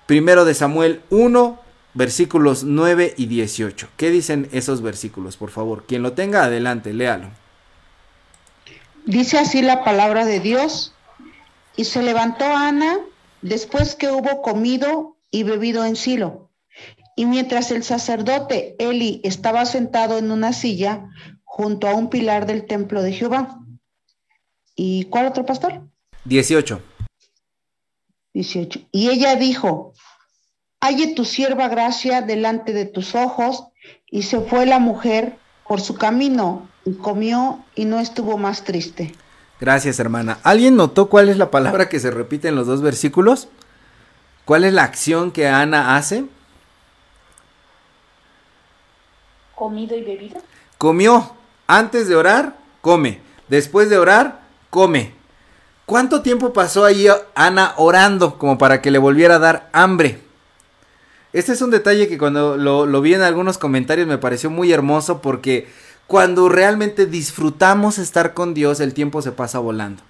Primero 0.06 0.46
de 0.46 0.54
Samuel 0.54 1.02
1, 1.10 1.61
versículos 1.94 2.64
9 2.64 3.14
y 3.18 3.26
18. 3.26 3.90
¿Qué 3.98 4.10
dicen 4.10 4.50
esos 4.52 4.82
versículos, 4.82 5.38
por 5.38 5.52
favor? 5.52 5.86
Quien 5.86 6.04
lo 6.04 6.14
tenga, 6.14 6.44
adelante, 6.44 6.94
léalo. 6.94 7.30
Dice 9.06 9.38
así 9.40 9.62
la 9.62 9.84
palabra 9.84 10.26
de 10.26 10.40
Dios. 10.40 10.94
Y 11.76 11.86
se 11.86 12.04
levantó 12.04 12.46
Ana 12.46 13.00
después 13.42 13.96
que 13.96 14.12
hubo 14.12 14.42
comido 14.42 15.16
y 15.32 15.44
bebido 15.44 15.86
en 15.86 15.96
Silo. 15.96 16.50
Y 17.16 17.26
mientras 17.26 17.72
el 17.72 17.84
sacerdote 17.84 18.76
Eli 18.80 19.22
estaba 19.24 19.66
sentado 19.66 20.18
en 20.18 20.32
una 20.32 20.54
silla 20.54 21.10
junto 21.44 21.88
a 21.88 21.96
un 21.96 22.10
pilar 22.10 22.46
del 22.46 22.66
templo 22.66 23.02
de 23.02 23.14
Jehová. 23.14 23.60
¿Y 24.76 25.06
cuál 25.06 25.28
otro 25.28 25.46
pastor? 25.46 25.82
18. 26.26 26.82
18. 28.34 28.80
Y 28.92 29.10
ella 29.10 29.36
dijo, 29.36 29.94
halle 30.82 31.14
tu 31.16 31.24
sierva 31.24 31.70
gracia 31.70 32.22
delante 32.22 32.74
de 32.74 32.86
tus 32.86 33.16
ojos. 33.16 33.66
Y 34.10 34.24
se 34.24 34.42
fue 34.42 34.66
la 34.66 34.80
mujer 34.80 35.38
por 35.66 35.80
su 35.80 35.96
camino 35.96 36.68
y 36.84 36.96
comió 36.96 37.64
y 37.76 37.86
no 37.86 38.00
estuvo 38.00 38.38
más 38.38 38.64
triste. 38.66 39.16
Gracias, 39.60 40.00
hermana. 40.00 40.40
¿Alguien 40.44 40.76
notó 40.76 41.08
cuál 41.08 41.30
es 41.30 41.38
la 41.38 41.50
palabra 41.50 41.88
que 41.88 42.00
se 42.00 42.12
repite 42.12 42.50
en 42.50 42.56
los 42.56 42.68
dos 42.68 42.82
versículos? 42.82 43.48
¿Cuál 44.44 44.66
es 44.66 44.74
la 44.74 44.84
acción 44.84 45.32
que 45.32 45.48
Ana 45.48 45.96
hace? 45.96 46.26
Comido 49.56 49.96
y 49.96 50.02
bebido. 50.02 50.42
Comió. 50.78 51.36
Antes 51.68 52.10
de 52.10 52.16
orar, 52.16 52.58
come. 52.82 53.22
Después 53.48 53.90
de 53.90 53.98
orar, 53.98 54.42
come. 54.70 55.14
¿Cuánto 55.86 56.22
tiempo 56.22 56.52
pasó 56.54 56.84
ahí 56.84 57.08
Ana 57.36 57.76
orando 57.78 58.38
como 58.38 58.58
para 58.58 58.82
que 58.82 58.92
le 58.92 58.98
volviera 58.98 59.36
a 59.36 59.40
dar 59.40 59.70
hambre? 59.72 60.31
Este 61.34 61.54
es 61.54 61.62
un 61.62 61.72
detalle 61.72 62.08
que 62.08 62.18
cuando 62.18 62.58
lo, 62.58 63.02
vi 63.02 63.14
en 63.14 63.22
algunos 63.22 63.58
comentarios 63.58 64.08
me 64.08 64.18
pareció 64.18 64.50
muy 64.50 64.72
hermoso 64.72 65.22
porque 65.22 65.68
cuando 66.08 66.50
realmente 66.50 67.06
disfrutamos 67.06 67.98
estar 68.00 68.34
con 68.34 68.54
Dios 68.54 68.82
el 68.82 68.94
tiempo 68.94 69.22
se 69.22 69.32
pasa 69.32 69.60
volando. 69.60 70.04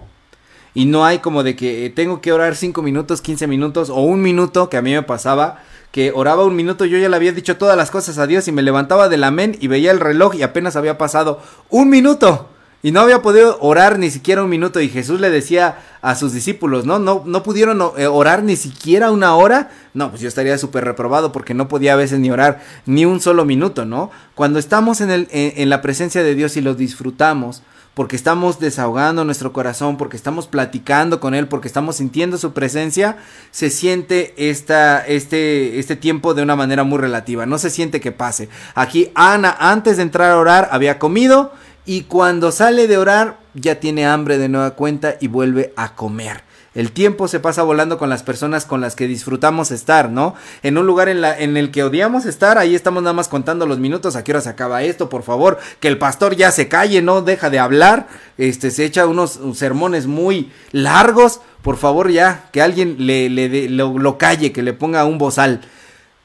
Y 0.74 0.86
no 0.86 1.06
hay 1.06 1.20
como 1.20 1.44
de 1.44 1.56
que 1.56 1.86
eh, 1.86 1.90
tengo 1.90 2.22
que 2.22 2.32
orar 2.32 2.56
5 2.56 2.82
minutos, 2.82 3.22
15 3.22 3.46
minutos 3.46 3.90
o 3.90 4.02
un 4.02 4.22
minuto 4.22 4.70
que 4.70 4.78
a 4.78 4.82
mí 4.82 4.94
me 4.94 5.04
pasaba 5.04 5.60
que 5.92 6.12
oraba 6.16 6.46
un 6.46 6.56
minuto, 6.56 6.86
yo 6.86 6.98
ya 6.98 7.10
le 7.10 7.16
había 7.18 7.34
dicho 7.34 7.58
todas 7.58 7.76
las 7.76 7.92
cosas 7.92 8.18
a 8.18 8.26
Dios 8.26 8.48
y 8.48 8.54
me 8.54 8.62
levantaba 8.62 9.10
del 9.10 9.26
amén 9.26 9.58
y 9.60 9.68
veía 9.68 9.92
el 9.92 10.00
reloj 10.00 10.36
y 10.36 10.44
apenas 10.44 10.78
había 10.78 10.98
pasado 10.98 11.42
un 11.70 11.90
minuto. 11.90 12.51
Y 12.84 12.92
no 12.92 13.02
había 13.02 13.22
podido 13.22 13.58
orar 13.62 14.00
ni 14.00 14.10
siquiera 14.10 14.44
un 14.44 14.50
minuto. 14.50 14.82
Y 14.82 14.90
Jesús 14.90 15.20
le 15.20 15.30
decía 15.30 15.78
a 16.02 16.16
sus 16.16 16.34
discípulos, 16.34 16.86
¿no? 16.86 16.98
No, 16.98 17.24
no 17.26 17.44
pudieron 17.44 17.80
eh, 17.98 18.08
orar 18.08 18.44
ni 18.44 18.56
siquiera 18.56 19.12
una 19.12 19.36
hora. 19.36 19.70
No, 19.94 20.10
pues 20.10 20.22
yo 20.22 20.28
estaría 20.28 20.58
súper 20.58 20.84
reprobado 20.84 21.32
porque 21.32 21.54
no 21.54 21.68
podía 21.68 21.94
a 21.94 21.98
veces 21.98 22.20
ni 22.20 22.32
orar 22.32 22.62
ni 22.86 23.06
un 23.06 23.20
solo 23.20 23.46
minuto, 23.46 23.86
¿no? 23.86 24.10
Cuando 24.34 24.58
estamos 24.58 25.02
en, 25.02 25.12
el, 25.12 25.28
en, 25.32 25.70
la 25.70 25.82
presencia 25.82 26.24
de 26.24 26.34
Dios 26.34 26.58
y 26.58 26.62
lo 26.62 26.74
disfrutamos, 26.74 27.62
porque 27.94 28.16
estamos 28.16 28.60
desahogando 28.60 29.26
nuestro 29.26 29.52
corazón, 29.52 29.98
porque 29.98 30.16
estamos 30.16 30.48
platicando 30.48 31.20
con 31.20 31.36
Él, 31.36 31.48
porque 31.48 31.68
estamos 31.68 31.98
sintiendo 31.98 32.38
su 32.38 32.54
presencia, 32.54 33.18
se 33.52 33.70
siente 33.70 34.34
esta, 34.38 35.06
este, 35.06 35.78
este 35.78 35.98
tiempo 35.98 36.34
de 36.34 36.42
una 36.42 36.56
manera 36.56 36.84
muy 36.84 36.98
relativa. 37.00 37.46
No 37.46 37.58
se 37.58 37.70
siente 37.70 38.00
que 38.00 38.14
pase. 38.14 38.50
Aquí 38.74 39.12
Ana, 39.14 39.56
antes 39.60 39.98
de 39.98 40.04
entrar 40.04 40.32
a 40.32 40.38
orar, 40.38 40.70
había 40.72 40.98
comido 40.98 41.52
y 41.86 42.04
cuando 42.04 42.52
sale 42.52 42.88
de 42.88 42.98
orar 42.98 43.40
ya 43.54 43.80
tiene 43.80 44.06
hambre 44.06 44.38
de 44.38 44.50
nueva 44.50 44.72
cuenta 44.72 45.16
y 45.20 45.28
vuelve 45.28 45.74
a 45.76 45.96
comer. 45.96 46.44
El 46.74 46.94
tiempo 46.94 47.28
se 47.28 47.42
pasa 47.42 47.64
volando 47.64 47.98
con 47.98 48.10
las 48.10 48.24
personas 48.24 48.66
con 48.66 48.80
las 48.80 48.96
que 48.96 49.06
disfrutamos 49.06 49.72
estar, 49.72 50.10
¿no? 50.10 50.36
En 50.64 50.78
un 50.78 50.86
lugar 50.86 51.10
en, 51.10 51.58
el 51.58 51.70
que 51.70 51.84
odiamos 51.84 52.26
estar, 52.26 52.58
ahí 52.58 52.76
estamos 52.76 53.04
nada 53.04 53.12
más 53.12 53.28
contando 53.28 53.66
los 53.66 53.78
minutos, 53.78 54.16
a 54.16 54.24
qué 54.24 54.32
hora 54.32 54.40
se 54.40 54.48
acaba 54.48 54.82
esto, 54.82 55.10
por 55.10 55.24
favor, 55.24 55.60
que 55.82 55.90
el 55.90 55.98
pastor 55.98 56.38
ya 56.38 56.50
se 56.50 56.70
calle, 56.70 57.02
no 57.02 57.24
deja 57.24 57.50
de 57.50 57.60
hablar, 57.60 58.08
este, 58.38 58.72
se 58.72 58.86
echa 58.86 59.06
unos 59.06 59.38
sermones 59.54 60.08
muy 60.08 60.50
largos, 60.72 61.42
por 61.62 61.76
favor 61.76 62.10
ya, 62.10 62.46
que 62.54 62.62
alguien 62.62 63.06
le, 63.06 63.28
lo 63.68 64.18
calle, 64.18 64.54
que 64.54 64.64
le 64.64 64.72
ponga 64.72 65.04
un 65.04 65.18
bozal. 65.18 65.60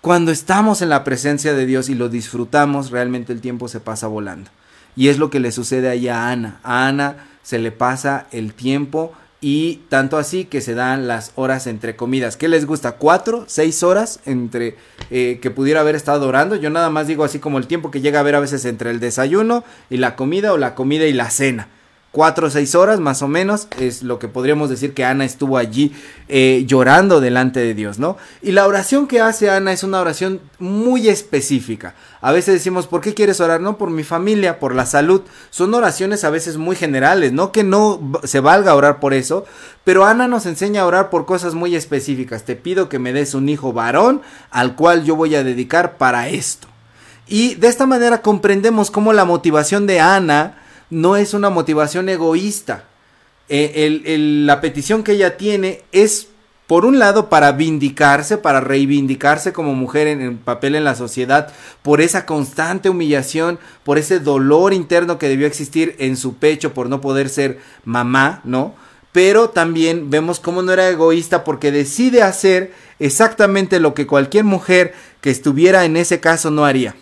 Cuando 0.01 0.31
estamos 0.31 0.81
en 0.81 0.91
la 0.91 1.03
presencia 1.03 1.55
de 1.55 1.67
Dios 1.67 1.89
y 1.89 1.97
lo 1.97 2.09
disfrutamos, 2.09 2.93
realmente 2.93 3.33
el 3.33 3.41
tiempo 3.41 3.67
se 3.67 3.81
pasa 3.81 4.07
volando. 4.07 4.49
Y 4.97 5.09
es 5.09 5.19
lo 5.19 5.31
que 5.31 5.41
le 5.41 5.53
sucede 5.53 5.89
ahí 5.89 6.09
a 6.09 6.31
Ana. 6.31 6.59
A 6.63 6.89
Ana 6.89 7.17
se 7.43 7.59
le 7.59 7.71
pasa 7.71 8.27
el 8.33 8.55
tiempo 8.55 9.13
y 9.41 9.83
tanto 9.91 10.17
así 10.19 10.47
que 10.47 10.61
se 10.61 10.75
dan 10.75 11.07
las 11.07 11.33
horas 11.37 11.67
entre 11.67 11.95
comidas. 11.95 12.37
¿Qué 12.37 12.49
les 12.49 12.67
gusta? 12.67 12.93
¿Cuatro? 12.93 13.45
¿Seis 13.47 13.83
horas 13.83 14.21
entre 14.25 14.77
eh, 15.11 15.39
que 15.41 15.51
pudiera 15.51 15.81
haber 15.81 15.95
estado 15.95 16.27
orando? 16.27 16.57
Yo 16.57 16.71
nada 16.71 16.91
más 16.91 17.07
digo 17.07 17.23
así 17.23 17.39
como 17.39 17.59
el 17.59 17.67
tiempo 17.67 17.91
que 17.91 18.01
llega 18.01 18.21
a 18.21 18.25
ver 18.25 18.35
a 18.35 18.41
veces 18.41 18.65
entre 18.65 18.91
el 18.91 18.99
desayuno 18.99 19.63
y 19.91 19.99
la 19.99 20.17
comida 20.17 20.53
o 20.53 20.57
la 20.57 20.75
comida 20.75 21.07
y 21.07 21.13
la 21.13 21.31
cena 21.31 21.69
cuatro 22.13 22.47
o 22.47 22.51
seis 22.51 22.75
horas 22.75 22.99
más 22.99 23.21
o 23.21 23.29
menos 23.29 23.69
es 23.79 24.03
lo 24.03 24.19
que 24.19 24.27
podríamos 24.27 24.71
decir 24.71 24.95
que 24.95 25.05
Ana 25.05 25.27
estuvo 25.27 25.59
allí 25.59 25.93
eh, 26.29 26.65
llorando 26.67 27.21
delante 27.21 27.61
de 27.61 27.75
Dios, 27.75 27.99
¿no? 27.99 28.17
Y 28.41 28.53
la 28.53 28.67
oración 28.67 29.07
que 29.07 29.21
hace 29.21 29.51
Ana 29.51 29.73
es 29.73 29.83
una 29.83 30.01
oración 30.01 30.41
muy 30.59 31.09
específica. 31.09 31.95
A 32.23 32.33
veces 32.33 32.55
decimos, 32.55 32.87
¿por 32.87 33.03
qué 33.03 33.13
quieres 33.13 33.41
orar? 33.41 33.61
No, 33.61 33.77
por 33.77 33.91
mi 33.91 34.03
familia, 34.03 34.59
por 34.59 34.75
la 34.75 34.87
salud. 34.87 35.21
Son 35.51 35.75
oraciones 35.75 36.25
a 36.25 36.31
veces 36.31 36.57
muy 36.57 36.75
generales, 36.75 37.33
no 37.33 37.53
que 37.53 37.65
no 37.65 38.01
se 38.25 38.41
valga 38.41 38.75
orar 38.75 38.99
por 38.99 39.13
eso, 39.13 39.45
pero 39.85 40.07
Ana 40.07 40.27
nos 40.27 40.47
enseña 40.47 40.81
a 40.81 40.87
orar 40.87 41.11
por 41.11 41.27
cosas 41.27 41.55
muy 41.55 41.77
específicas. 41.77 42.45
Te 42.45 42.57
pido 42.57 42.89
que 42.89 42.99
me 42.99 43.13
des 43.13 43.35
un 43.35 43.49
hijo 43.49 43.73
varón 43.73 44.23
al 44.51 44.75
cual 44.75 45.05
yo 45.05 45.17
voy 45.17 45.35
a 45.35 45.45
dedicar 45.45 45.99
para 45.99 46.29
esto. 46.29 46.67
Y 47.29 47.57
de 47.57 47.69
esta 47.69 47.87
manera 47.87 48.23
comprendemos 48.23 48.91
cómo 48.91 49.13
la 49.13 49.25
motivación 49.25 49.87
de 49.87 50.01
Ana 50.01 50.63
no 50.91 51.17
es 51.17 51.35
una 51.35 51.51
motivación 51.51 52.09
egoísta. 52.09 52.85
eh, 53.49 54.19
la 54.45 54.61
petición 54.61 55.03
que 55.05 55.13
ella 55.13 55.37
tiene 55.37 55.83
es 55.93 56.29
por 56.67 56.85
un 56.85 56.99
lado, 56.99 57.29
para 57.29 57.53
vindicarse, 57.53 58.39
para 58.39 58.61
reivindicarse 58.61 59.53
como 59.53 59.75
mujer 59.75 60.09
en 60.09 60.21
el 60.21 60.35
papel 60.35 60.75
en 60.75 60.83
la 60.83 60.97
sociedad, 60.97 61.53
por 61.83 62.01
esa 62.01 62.27
constante 62.27 62.91
humillación, 62.91 63.61
por 63.85 63.99
ese 63.99 64.19
dolor 64.19 64.73
interno 64.73 65.17
que 65.19 65.29
debió 65.29 65.47
existir 65.47 65.95
en 65.99 66.17
su 66.17 66.35
pecho 66.35 66.75
por 66.75 66.89
no 66.89 67.01
poder 67.01 67.29
ser 67.29 67.61
mamá, 67.85 68.41
¿no? 68.43 68.75
Pero 69.13 69.51
también 69.51 70.11
vemos 70.11 70.41
cómo 70.41 70.61
no 70.61 70.73
era 70.73 70.89
egoísta 70.89 71.45
porque 71.45 71.71
decide 71.71 72.23
hacer 72.23 72.75
exactamente 72.99 73.79
lo 73.79 73.95
que 73.95 74.07
cualquier 74.07 74.45
mujer 74.45 74.93
que 75.21 75.31
estuviera 75.31 75.85
en 75.85 75.97
ese 75.97 76.19
caso 76.19 76.51
no 76.51 76.65
haría. 76.65 76.97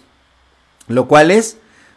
Lo 0.88 1.08
cual 1.08 1.30
es 1.30 1.56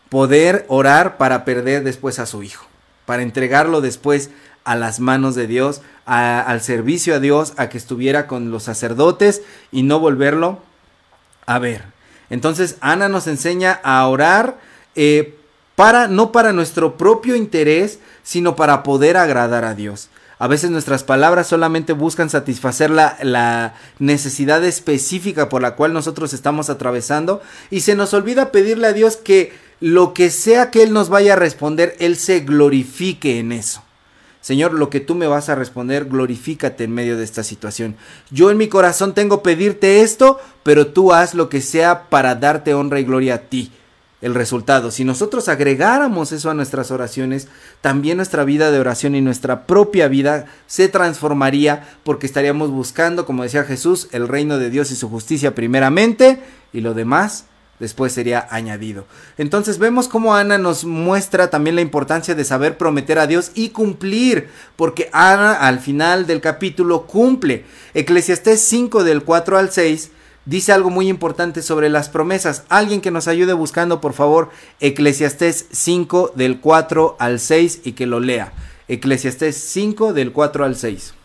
poder 0.10 0.65
orar 0.67 1.17
para 1.17 1.46
perder 1.46 1.84
después 1.84 2.20
a 2.20 2.26
su 2.26 2.43
hijo, 2.43 2.65
para 3.06 3.24
entregarlo 3.24 3.82
después 3.82 4.30
a 4.63 4.76
las 4.76 5.00
manos 5.00 5.36
de 5.36 5.48
Dios, 5.48 5.82
al 6.06 6.62
servicio 6.62 7.15
a 7.15 7.20
Dios, 7.20 7.54
a 7.58 7.70
que 7.70 7.78
estuviera 7.78 8.28
con 8.28 8.52
los 8.52 8.63
sacerdotes 8.63 9.41
y 9.72 9.84
no 9.84 10.00
volverlo 10.00 10.60
a 11.46 11.60
ver. 11.60 11.86
Entonces 12.30 12.76
Ana 12.82 13.08
nos 13.08 13.28
enseña 13.28 13.80
a 13.84 14.06
orar 14.08 14.58
eh, 14.96 15.36
para, 15.76 16.08
no 16.08 16.32
para 16.32 16.54
nuestro 16.54 16.98
propio 16.98 17.36
interés, 17.36 18.00
sino 18.24 18.56
para 18.56 18.84
poder 18.84 19.15
agradar 19.15 19.63
a 19.63 19.74
Dios. 19.74 20.10
A 20.39 20.48
veces 20.48 20.70
nuestras 20.70 21.04
palabras 21.04 21.48
solamente 21.48 21.93
buscan 21.93 22.30
satisfacer 22.30 22.91
la, 22.91 23.17
la, 23.24 23.74
necesidad 23.98 24.63
específica 24.63 25.50
por 25.50 25.62
la 25.62 25.76
cual 25.76 25.93
nosotros 25.93 26.34
estamos 26.34 26.70
atravesando 26.70 27.41
y 27.72 27.80
se 27.82 27.96
nos 27.96 28.13
olvida 28.13 28.52
pedirle 28.52 28.88
a 28.88 28.93
Dios 28.93 29.17
que 29.17 29.54
lo 29.80 30.13
que 30.13 30.30
sea 30.30 30.72
que 30.72 30.84
Él 30.84 30.94
nos 30.94 31.10
vaya 31.10 31.34
a 31.34 31.38
responder, 31.38 31.96
Él 32.00 32.18
se 32.18 32.42
glorifique 32.42 33.40
en 33.40 33.52
eso. 33.52 33.84
Señor, 34.42 34.74
lo 34.74 34.90
que 34.90 35.02
tú 35.02 35.13
me 35.13 35.28
vas 35.28 35.50
a 35.50 35.56
responder, 35.56 36.06
glorifícate 36.06 36.86
en 36.86 36.94
medio 36.94 37.18
de 37.18 37.24
esta 37.26 37.44
situación. 37.44 37.96
Yo 38.32 38.50
en 38.50 38.58
mi 38.58 38.70
corazón 38.70 39.13
tengo 39.13 39.44
pedirte 39.44 40.02
esto, 40.02 40.40
pero 40.63 40.88
tú 40.88 41.12
haz 41.12 41.34
lo 41.34 41.50
que 41.50 41.60
sea 41.60 42.08
para 42.10 42.36
darte 42.36 42.74
honra 42.74 43.00
y 43.00 43.04
gloria 43.04 43.36
a 43.36 43.38
ti. 43.40 43.72
El 44.22 44.34
resultado, 44.34 44.90
si 44.90 45.04
nosotros 45.04 45.48
agregáramos 45.48 46.32
eso 46.32 46.50
a 46.50 46.56
nuestras 46.56 46.90
oraciones, 46.90 47.50
también 47.82 48.18
nuestra 48.18 48.46
vida 48.46 48.72
de 48.72 48.80
oración 48.80 49.16
y 49.16 49.22
nuestra 49.22 49.68
propia 49.68 50.08
vida 50.08 50.46
se 50.66 50.88
transformaría 50.88 51.88
porque 52.04 52.26
estaríamos 52.26 52.72
buscando, 52.72 53.26
como 53.26 53.44
decía 53.44 53.63
Jesús, 53.63 54.08
el 54.12 54.28
reino 54.28 54.58
de 54.58 54.72
Dios 54.72 54.90
y 54.92 54.96
su 54.96 55.08
justicia 55.10 55.54
primeramente 55.54 56.40
y 56.74 56.82
lo 56.82 56.96
demás 56.96 57.46
después 57.80 58.13
sería 58.13 58.48
añadido. 58.50 59.06
Entonces 59.38 59.80
vemos 59.80 60.08
cómo 60.08 60.36
Ana 60.36 60.58
nos 60.58 60.86
muestra 60.86 61.50
también 61.50 61.76
la 61.76 61.82
importancia 61.82 62.36
de 62.36 62.46
saber 62.46 62.78
prometer 62.78 63.20
a 63.20 63.28
Dios 63.28 63.52
y 63.54 63.70
cumplir, 63.70 64.50
porque 64.76 65.10
Ana 65.13 65.54
al 65.54 65.80
final 65.80 66.28
del 66.28 66.42
capítulo 66.42 67.06
cumple. 67.06 67.66
Eclesiastés 67.94 68.62
5 68.62 69.04
del 69.04 69.24
4 69.24 69.58
al 69.58 69.72
6 69.72 70.12
dice 70.46 70.72
algo 70.72 70.90
muy 70.90 71.10
importante 71.10 71.62
sobre 71.62 71.90
las 71.90 72.10
promesas. 72.10 72.63
Alguien 72.70 73.02
que 73.02 73.12
nos 73.12 73.28
ayude 73.28 73.54
buscando, 73.54 74.02
por 74.02 74.13
favor, 74.13 74.50
Eclesiastés 74.80 75.68
5 75.72 76.34
del 76.36 76.60
4 76.60 77.18
al 77.20 77.40
6 77.40 77.82
y 77.84 77.92
que 77.92 78.08
lo 78.08 78.20
lea. 78.20 78.54
Eclesiastés 78.88 79.58
5 79.58 80.13
del 80.13 80.32
4 80.32 80.66
al 80.66 80.76
6. 80.76 81.17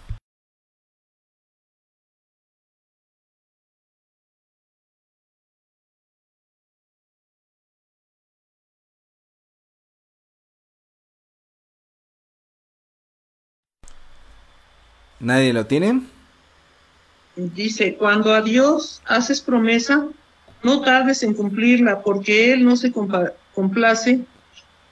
¿Nadie 15.22 15.52
lo 15.52 15.66
tiene? 15.66 16.02
Dice, 17.36 17.94
cuando 17.94 18.34
a 18.34 18.42
Dios 18.42 19.00
haces 19.06 19.40
promesa, 19.40 20.04
no 20.64 20.82
tardes 20.82 21.22
en 21.22 21.32
cumplirla, 21.34 22.02
porque 22.02 22.52
Él 22.52 22.64
no 22.64 22.76
se 22.76 22.92
complace 22.92 24.20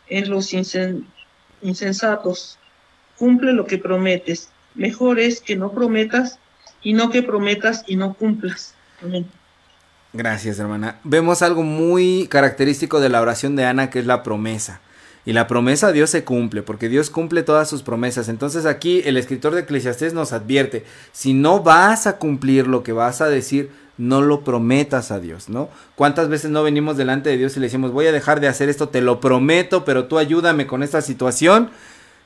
en 0.08 0.30
los 0.30 0.54
insensatos. 1.62 2.58
Cumple 3.18 3.52
lo 3.52 3.66
que 3.66 3.76
prometes. 3.76 4.50
Mejor 4.76 5.18
es 5.18 5.40
que 5.40 5.56
no 5.56 5.72
prometas 5.72 6.38
y 6.80 6.92
no 6.92 7.10
que 7.10 7.24
prometas 7.24 7.82
y 7.88 7.96
no 7.96 8.14
cumplas. 8.14 8.74
Amén. 9.02 9.26
Gracias, 10.12 10.60
hermana. 10.60 11.00
Vemos 11.02 11.42
algo 11.42 11.64
muy 11.64 12.28
característico 12.30 13.00
de 13.00 13.08
la 13.08 13.20
oración 13.20 13.56
de 13.56 13.64
Ana, 13.64 13.90
que 13.90 13.98
es 13.98 14.06
la 14.06 14.22
promesa. 14.22 14.80
Y 15.30 15.32
la 15.32 15.46
promesa 15.46 15.92
Dios 15.92 16.10
se 16.10 16.24
cumple, 16.24 16.62
porque 16.62 16.88
Dios 16.88 17.08
cumple 17.08 17.44
todas 17.44 17.70
sus 17.70 17.84
promesas. 17.84 18.28
Entonces 18.28 18.66
aquí 18.66 19.00
el 19.04 19.16
escritor 19.16 19.54
de 19.54 19.60
Eclesiastés 19.60 20.12
nos 20.12 20.32
advierte, 20.32 20.84
si 21.12 21.34
no 21.34 21.62
vas 21.62 22.08
a 22.08 22.16
cumplir 22.16 22.66
lo 22.66 22.82
que 22.82 22.90
vas 22.90 23.20
a 23.20 23.28
decir, 23.28 23.70
no 23.96 24.22
lo 24.22 24.42
prometas 24.42 25.12
a 25.12 25.20
Dios, 25.20 25.48
¿no? 25.48 25.68
¿Cuántas 25.94 26.28
veces 26.28 26.50
no 26.50 26.64
venimos 26.64 26.96
delante 26.96 27.30
de 27.30 27.36
Dios 27.36 27.56
y 27.56 27.60
le 27.60 27.66
decimos, 27.66 27.92
voy 27.92 28.08
a 28.08 28.12
dejar 28.12 28.40
de 28.40 28.48
hacer 28.48 28.68
esto, 28.68 28.88
te 28.88 29.02
lo 29.02 29.20
prometo, 29.20 29.84
pero 29.84 30.06
tú 30.06 30.18
ayúdame 30.18 30.66
con 30.66 30.82
esta 30.82 31.00
situación? 31.00 31.70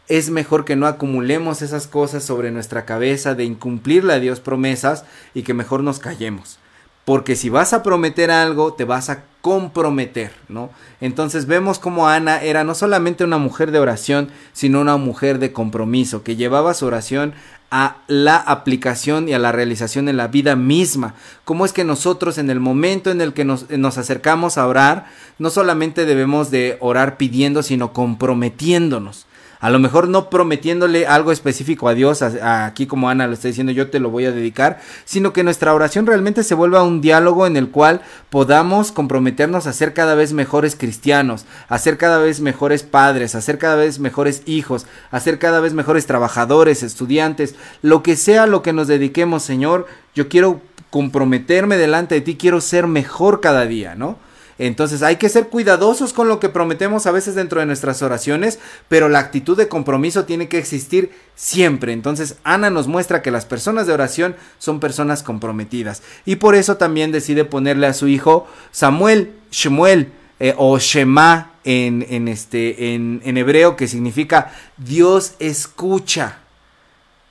Es 0.08 0.30
mejor 0.30 0.64
que 0.64 0.74
no 0.74 0.86
acumulemos 0.86 1.60
esas 1.60 1.86
cosas 1.86 2.24
sobre 2.24 2.52
nuestra 2.52 2.86
cabeza 2.86 3.34
de 3.34 3.44
incumplirle 3.44 4.14
a 4.14 4.18
Dios 4.18 4.40
promesas 4.40 5.04
y 5.34 5.42
que 5.42 5.52
mejor 5.52 5.82
nos 5.82 5.98
callemos. 5.98 6.58
Porque 7.04 7.36
si 7.36 7.50
vas 7.50 7.72
a 7.72 7.82
prometer 7.82 8.30
algo, 8.30 8.72
te 8.72 8.84
vas 8.84 9.10
a 9.10 9.24
comprometer, 9.42 10.32
¿no? 10.48 10.70
Entonces 11.02 11.44
vemos 11.44 11.78
como 11.78 12.08
Ana 12.08 12.42
era 12.42 12.64
no 12.64 12.74
solamente 12.74 13.24
una 13.24 13.36
mujer 13.36 13.72
de 13.72 13.78
oración, 13.78 14.30
sino 14.54 14.80
una 14.80 14.96
mujer 14.96 15.38
de 15.38 15.52
compromiso, 15.52 16.22
que 16.22 16.36
llevaba 16.36 16.72
su 16.72 16.86
oración 16.86 17.34
a 17.70 17.98
la 18.06 18.36
aplicación 18.36 19.28
y 19.28 19.34
a 19.34 19.38
la 19.38 19.52
realización 19.52 20.08
en 20.08 20.16
la 20.16 20.28
vida 20.28 20.56
misma. 20.56 21.14
¿Cómo 21.44 21.66
es 21.66 21.74
que 21.74 21.84
nosotros 21.84 22.38
en 22.38 22.48
el 22.48 22.60
momento 22.60 23.10
en 23.10 23.20
el 23.20 23.34
que 23.34 23.44
nos, 23.44 23.68
nos 23.68 23.98
acercamos 23.98 24.56
a 24.56 24.66
orar, 24.66 25.06
no 25.38 25.50
solamente 25.50 26.06
debemos 26.06 26.50
de 26.50 26.78
orar 26.80 27.18
pidiendo, 27.18 27.62
sino 27.62 27.92
comprometiéndonos? 27.92 29.26
A 29.60 29.70
lo 29.70 29.78
mejor 29.78 30.08
no 30.08 30.30
prometiéndole 30.30 31.06
algo 31.06 31.32
específico 31.32 31.88
a 31.88 31.94
Dios, 31.94 32.22
aquí 32.22 32.86
como 32.86 33.08
Ana 33.08 33.26
lo 33.26 33.34
está 33.34 33.48
diciendo, 33.48 33.72
yo 33.72 33.90
te 33.90 34.00
lo 34.00 34.10
voy 34.10 34.26
a 34.26 34.32
dedicar, 34.32 34.80
sino 35.04 35.32
que 35.32 35.44
nuestra 35.44 35.74
oración 35.74 36.06
realmente 36.06 36.42
se 36.42 36.54
vuelva 36.54 36.82
un 36.82 37.00
diálogo 37.00 37.46
en 37.46 37.56
el 37.56 37.70
cual 37.70 38.02
podamos 38.30 38.92
comprometernos 38.92 39.66
a 39.66 39.72
ser 39.72 39.94
cada 39.94 40.14
vez 40.14 40.32
mejores 40.32 40.76
cristianos, 40.76 41.46
a 41.68 41.78
ser 41.78 41.98
cada 41.98 42.18
vez 42.18 42.40
mejores 42.40 42.82
padres, 42.82 43.34
a 43.34 43.40
ser 43.40 43.58
cada 43.58 43.76
vez 43.76 43.98
mejores 43.98 44.42
hijos, 44.46 44.86
a 45.10 45.20
ser 45.20 45.38
cada 45.38 45.60
vez 45.60 45.74
mejores 45.74 46.06
trabajadores, 46.06 46.82
estudiantes, 46.82 47.54
lo 47.82 48.02
que 48.02 48.16
sea 48.16 48.46
lo 48.46 48.62
que 48.62 48.72
nos 48.72 48.88
dediquemos, 48.88 49.42
Señor, 49.42 49.86
yo 50.14 50.28
quiero 50.28 50.60
comprometerme 50.90 51.76
delante 51.76 52.14
de 52.14 52.20
ti, 52.20 52.36
quiero 52.36 52.60
ser 52.60 52.86
mejor 52.86 53.40
cada 53.40 53.66
día, 53.66 53.94
¿no? 53.94 54.18
Entonces 54.58 55.02
hay 55.02 55.16
que 55.16 55.28
ser 55.28 55.48
cuidadosos 55.48 56.12
con 56.12 56.28
lo 56.28 56.38
que 56.40 56.48
prometemos 56.48 57.06
a 57.06 57.12
veces 57.12 57.34
dentro 57.34 57.60
de 57.60 57.66
nuestras 57.66 58.02
oraciones, 58.02 58.58
pero 58.88 59.08
la 59.08 59.18
actitud 59.18 59.56
de 59.56 59.68
compromiso 59.68 60.24
tiene 60.24 60.48
que 60.48 60.58
existir 60.58 61.10
siempre. 61.34 61.92
Entonces 61.92 62.36
Ana 62.44 62.70
nos 62.70 62.86
muestra 62.86 63.22
que 63.22 63.30
las 63.30 63.46
personas 63.46 63.86
de 63.86 63.92
oración 63.92 64.36
son 64.58 64.80
personas 64.80 65.22
comprometidas 65.22 66.02
y 66.24 66.36
por 66.36 66.54
eso 66.54 66.76
también 66.76 67.12
decide 67.12 67.44
ponerle 67.44 67.86
a 67.86 67.94
su 67.94 68.08
hijo 68.08 68.46
Samuel, 68.70 69.32
Shemuel 69.50 70.12
eh, 70.40 70.54
o 70.56 70.78
Shema 70.78 71.52
en, 71.64 72.06
en 72.08 72.28
este, 72.28 72.94
en, 72.94 73.22
en 73.24 73.36
hebreo 73.36 73.76
que 73.76 73.88
significa 73.88 74.52
Dios 74.76 75.34
escucha, 75.38 76.38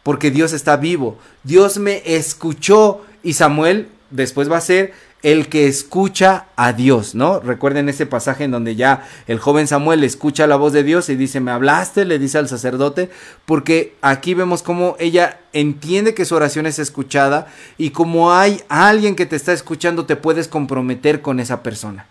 porque 0.03 0.31
Dios 0.31 0.53
está 0.53 0.77
vivo. 0.77 1.17
Dios 1.43 1.77
me 1.77 2.01
escuchó 2.05 3.01
y 3.21 3.33
Samuel 3.33 3.87
después 4.09 4.51
va 4.51 4.57
a 4.57 4.61
ser 4.61 4.93
el 5.23 5.47
que 5.47 5.67
escucha 5.67 6.47
a 6.57 6.73
Dios, 6.73 7.15
¿no? 7.15 7.39
Recuerden 7.39 7.87
ese 7.87 8.05
pasaje 8.05 8.43
en 8.43 8.51
donde 8.51 8.75
ya 8.75 9.07
el 9.25 9.39
joven 9.39 9.67
Samuel 9.67 10.03
escucha 10.03 10.47
la 10.47 10.57
voz 10.57 10.73
de 10.73 10.83
Dios 10.83 11.07
y 11.07 11.15
dice, 11.15 11.39
me 11.39 11.51
hablaste, 11.51 12.03
le 12.03 12.19
dice 12.19 12.37
al 12.37 12.49
sacerdote, 12.49 13.09
porque 13.45 13.95
aquí 14.01 14.33
vemos 14.33 14.63
cómo 14.63 14.97
ella 14.99 15.39
entiende 15.53 16.13
que 16.13 16.25
su 16.25 16.35
oración 16.35 16.65
es 16.65 16.77
escuchada 16.77 17.47
y 17.77 17.91
como 17.91 18.33
hay 18.33 18.61
alguien 18.67 19.15
que 19.15 19.25
te 19.25 19.37
está 19.37 19.53
escuchando, 19.53 20.05
te 20.05 20.17
puedes 20.17 20.49
comprometer 20.49 21.21
con 21.21 21.39
esa 21.39 21.63
persona. 21.63 22.05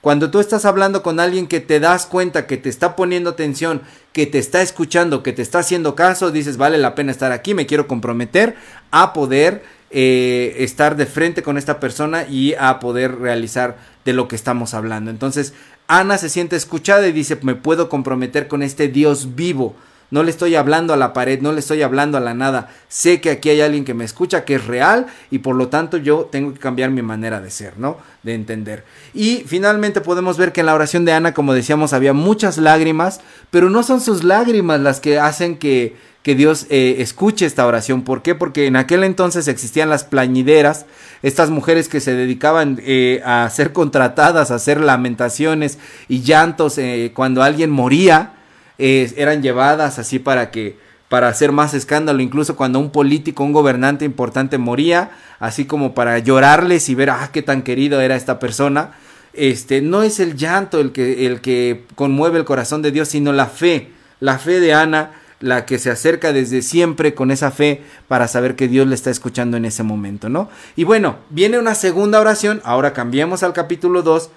Cuando 0.00 0.30
tú 0.30 0.40
estás 0.40 0.64
hablando 0.64 1.02
con 1.02 1.18
alguien 1.18 1.46
que 1.46 1.60
te 1.60 1.80
das 1.80 2.06
cuenta 2.06 2.46
que 2.46 2.56
te 2.56 2.68
está 2.68 2.94
poniendo 2.94 3.30
atención, 3.30 3.82
que 4.12 4.26
te 4.26 4.38
está 4.38 4.62
escuchando, 4.62 5.22
que 5.22 5.32
te 5.32 5.42
está 5.42 5.60
haciendo 5.60 5.94
caso, 5.94 6.30
dices, 6.30 6.56
vale 6.56 6.78
la 6.78 6.94
pena 6.94 7.12
estar 7.12 7.32
aquí, 7.32 7.54
me 7.54 7.66
quiero 7.66 7.88
comprometer 7.88 8.56
a 8.90 9.12
poder 9.12 9.64
eh, 9.90 10.56
estar 10.58 10.96
de 10.96 11.06
frente 11.06 11.42
con 11.42 11.58
esta 11.58 11.80
persona 11.80 12.26
y 12.28 12.54
a 12.54 12.80
poder 12.80 13.18
realizar 13.18 13.76
de 14.04 14.12
lo 14.12 14.28
que 14.28 14.36
estamos 14.36 14.74
hablando. 14.74 15.10
Entonces, 15.10 15.52
Ana 15.88 16.18
se 16.18 16.28
siente 16.28 16.56
escuchada 16.56 17.06
y 17.06 17.12
dice, 17.12 17.38
me 17.42 17.54
puedo 17.54 17.88
comprometer 17.88 18.48
con 18.48 18.62
este 18.62 18.88
Dios 18.88 19.36
vivo, 19.36 19.76
no 20.10 20.22
le 20.22 20.30
estoy 20.30 20.54
hablando 20.54 20.94
a 20.94 20.96
la 20.96 21.12
pared, 21.12 21.40
no 21.40 21.52
le 21.52 21.58
estoy 21.58 21.82
hablando 21.82 22.16
a 22.16 22.20
la 22.20 22.32
nada. 22.32 22.70
Sé 22.88 23.20
que 23.20 23.30
aquí 23.30 23.50
hay 23.50 23.60
alguien 23.60 23.84
que 23.84 23.94
me 23.94 24.04
escucha, 24.04 24.44
que 24.44 24.54
es 24.54 24.64
real 24.64 25.06
y 25.30 25.38
por 25.38 25.56
lo 25.56 25.68
tanto 25.68 25.96
yo 25.96 26.28
tengo 26.30 26.52
que 26.54 26.60
cambiar 26.60 26.90
mi 26.90 27.02
manera 27.02 27.40
de 27.40 27.50
ser, 27.50 27.78
¿no? 27.78 27.98
De 28.22 28.34
entender. 28.34 28.84
Y 29.14 29.42
finalmente 29.46 30.00
podemos 30.00 30.36
ver 30.36 30.52
que 30.52 30.60
en 30.60 30.66
la 30.66 30.74
oración 30.74 31.04
de 31.04 31.12
Ana, 31.12 31.34
como 31.34 31.54
decíamos, 31.54 31.92
había 31.92 32.12
muchas 32.12 32.56
lágrimas, 32.56 33.20
pero 33.50 33.68
no 33.68 33.82
son 33.82 34.00
sus 34.00 34.22
lágrimas 34.22 34.80
las 34.80 35.00
que 35.00 35.18
hacen 35.18 35.58
que, 35.58 35.96
que 36.26 36.34
Dios 36.34 36.66
eh, 36.70 36.96
escuche 36.98 37.46
esta 37.46 37.64
oración. 37.64 38.02
¿Por 38.02 38.20
qué? 38.20 38.34
Porque 38.34 38.66
en 38.66 38.74
aquel 38.74 39.04
entonces 39.04 39.46
existían 39.46 39.88
las 39.88 40.02
plañideras, 40.02 40.84
estas 41.22 41.50
mujeres 41.50 41.88
que 41.88 42.00
se 42.00 42.16
dedicaban 42.16 42.80
eh, 42.82 43.22
a 43.24 43.48
ser 43.48 43.72
contratadas, 43.72 44.50
a 44.50 44.56
hacer 44.56 44.80
lamentaciones 44.80 45.78
y 46.08 46.22
llantos 46.22 46.78
eh, 46.78 47.12
cuando 47.14 47.44
alguien 47.44 47.70
moría 47.70 48.32
eran 48.76 49.40
llevadas 49.40 50.00
así 50.00 50.18
para 50.18 50.50
que 50.50 50.76
para 51.08 51.28
hacer 51.28 51.52
más 51.52 51.74
escándalo, 51.74 52.20
incluso 52.20 52.56
cuando 52.56 52.80
un 52.80 52.90
político, 52.90 53.44
un 53.44 53.52
gobernante 53.52 54.04
importante 54.04 54.58
moría, 54.58 55.10
así 55.38 55.64
como 55.64 55.94
para 55.94 56.18
llorarles 56.18 56.88
y 56.88 56.96
ver, 56.96 57.10
ah, 57.10 57.30
qué 57.32 57.42
tan 57.42 57.62
querido 57.62 58.00
era 58.00 58.16
esta 58.16 58.40
persona. 58.40 58.94
Este, 59.32 59.80
no 59.80 60.02
es 60.02 60.18
el 60.18 60.34
llanto 60.34 60.80
el 60.80 60.90
que, 60.90 61.24
el 61.26 61.40
que 61.40 61.84
conmueve 61.94 62.40
el 62.40 62.44
corazón 62.44 62.82
de 62.82 62.90
Dios, 62.90 63.06
sino 63.06 63.32
la 63.32 63.46
fe, 63.46 63.92
la 64.18 64.38
fe 64.38 64.58
de 64.58 64.74
Ana, 64.74 65.12
la 65.40 65.66
que 65.66 65.78
se 65.78 65.90
acerca 65.90 66.32
desde 66.32 66.62
siempre 66.62 67.14
con 67.14 67.30
esa 67.30 67.50
fe 67.50 67.82
para 68.08 68.28
saber 68.28 68.56
que 68.56 68.68
Dios 68.68 68.86
le 68.86 68.94
está 68.94 69.10
escuchando 69.10 69.56
en 69.56 69.64
ese 69.64 69.82
momento, 69.82 70.28
¿no? 70.28 70.48
Y 70.76 70.84
bueno, 70.84 71.16
viene 71.30 71.58
una 71.58 71.74
segunda 71.74 72.20
oración, 72.20 72.62
ahora 72.64 72.92
cambiemos 72.92 73.42
al 73.42 73.52
capítulo 73.52 74.02
2, 74.02 74.30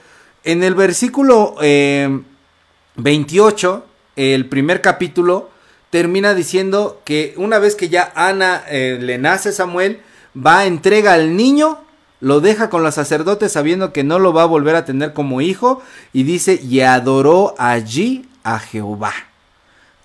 en 0.44 0.64
el 0.64 0.76
versículo 0.76 1.56
28, 2.96 3.86
eh, 4.16 4.34
el 4.34 4.48
primer 4.48 4.82
capítulo 4.82 5.50
termina 5.90 6.34
diciendo 6.34 7.02
que 7.04 7.34
una 7.38 7.60
vez 7.60 7.76
que 7.76 7.90
ya 7.90 8.12
Ana 8.16 8.64
eh, 8.70 9.00
le 9.02 9.18
nace 9.18 9.52
Samuel, 9.52 10.02
va, 10.36 10.66
entrega 10.66 11.14
al 11.14 11.36
niño, 11.36 11.80
lo 12.20 12.42
deja 12.42 12.70
con 12.70 12.84
los 12.84 12.96
sacerdotes 12.96 13.52
sabiendo 13.52 13.94
que 13.94 14.04
no 14.04 14.20
lo 14.20 14.34
va 14.34 14.44
a 14.44 14.48
volver 14.48 14.76
a 14.76 14.86
tener 14.86 15.14
como 15.14 15.42
hijo 15.42 15.82
y 16.14 16.24
dice, 16.24 16.60
y 16.62 16.82
adoró 16.82 17.56
allí 17.58 18.30
a 18.44 18.60
Jehová. 18.60 19.14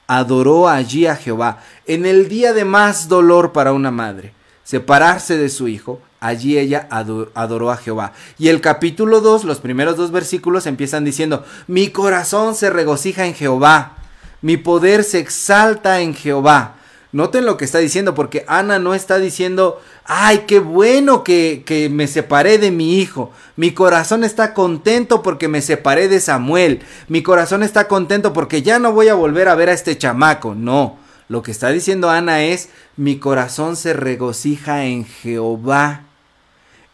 Adoró 0.07 0.69
allí 0.69 1.07
a 1.07 1.17
Jehová. 1.17 1.63
En 1.87 2.07
el 2.07 2.29
día 2.29 2.53
de 2.53 2.65
más 2.65 3.09
dolor 3.09 3.53
para 3.53 3.73
una 3.73 3.91
madre, 3.91 4.33
separarse 4.65 5.37
de 5.37 5.49
su 5.49 5.69
hijo, 5.69 6.01
allí 6.21 6.59
ella 6.59 6.89
adoró 6.91 7.71
a 7.71 7.77
Jehová. 7.77 8.13
Y 8.39 8.49
el 8.49 8.61
capítulo 8.61 9.21
2, 9.21 9.45
los 9.45 9.59
primeros 9.59 9.97
dos 9.97 10.11
versículos 10.11 10.67
empiezan 10.67 11.05
diciendo, 11.05 11.45
mi 11.67 11.89
corazón 11.89 12.55
se 12.55 12.71
regocija 12.71 13.27
en 13.27 13.35
Jehová 13.35 13.97
mi 14.45 14.59
poder 14.59 15.05
se 15.05 15.21
exalta 15.21 16.03
en 16.03 16.15
Jehová. 16.15 16.75
Noten 17.13 17.47
lo 17.47 17.57
que 17.57 17.65
está 17.65 17.79
diciendo, 17.79 18.15
porque 18.15 18.45
Ana 18.47 18.79
no 18.79 18.93
está 18.93 19.17
diciendo, 19.17 19.81
ay, 20.05 20.45
qué 20.47 20.59
bueno 20.59 21.25
que, 21.25 21.63
que, 21.65 21.89
me 21.89 22.07
separé 22.07 22.59
de 22.59 22.71
mi 22.71 22.99
hijo. 22.99 23.33
Mi 23.57 23.73
corazón 23.73 24.25
está 24.25 24.55
contento 24.55 25.23
porque 25.23 25.49
me 25.49 25.63
separé 25.63 26.09
de 26.09 26.21
Samuel. 26.21 26.83
Mi 27.09 27.23
corazón 27.23 27.63
está 27.63 27.89
contento 27.89 28.33
porque 28.33 28.63
ya 28.63 28.79
no 28.79 28.93
voy 28.93 29.09
a 29.09 29.15
volver 29.15 29.49
a 29.49 29.55
ver 29.55 29.71
a 29.71 29.73
este 29.73 29.97
chamaco. 29.97 30.55
No, 30.55 30.99
lo 31.29 31.43
que 31.43 31.51
está 31.51 31.71
diciendo 31.71 32.11
Ana 32.11 32.45
es, 32.45 32.69
mi 32.97 33.19
corazón 33.19 33.77
se 33.77 33.93
regocija 33.93 34.85
en 34.85 35.07
Jehová. 35.07 36.03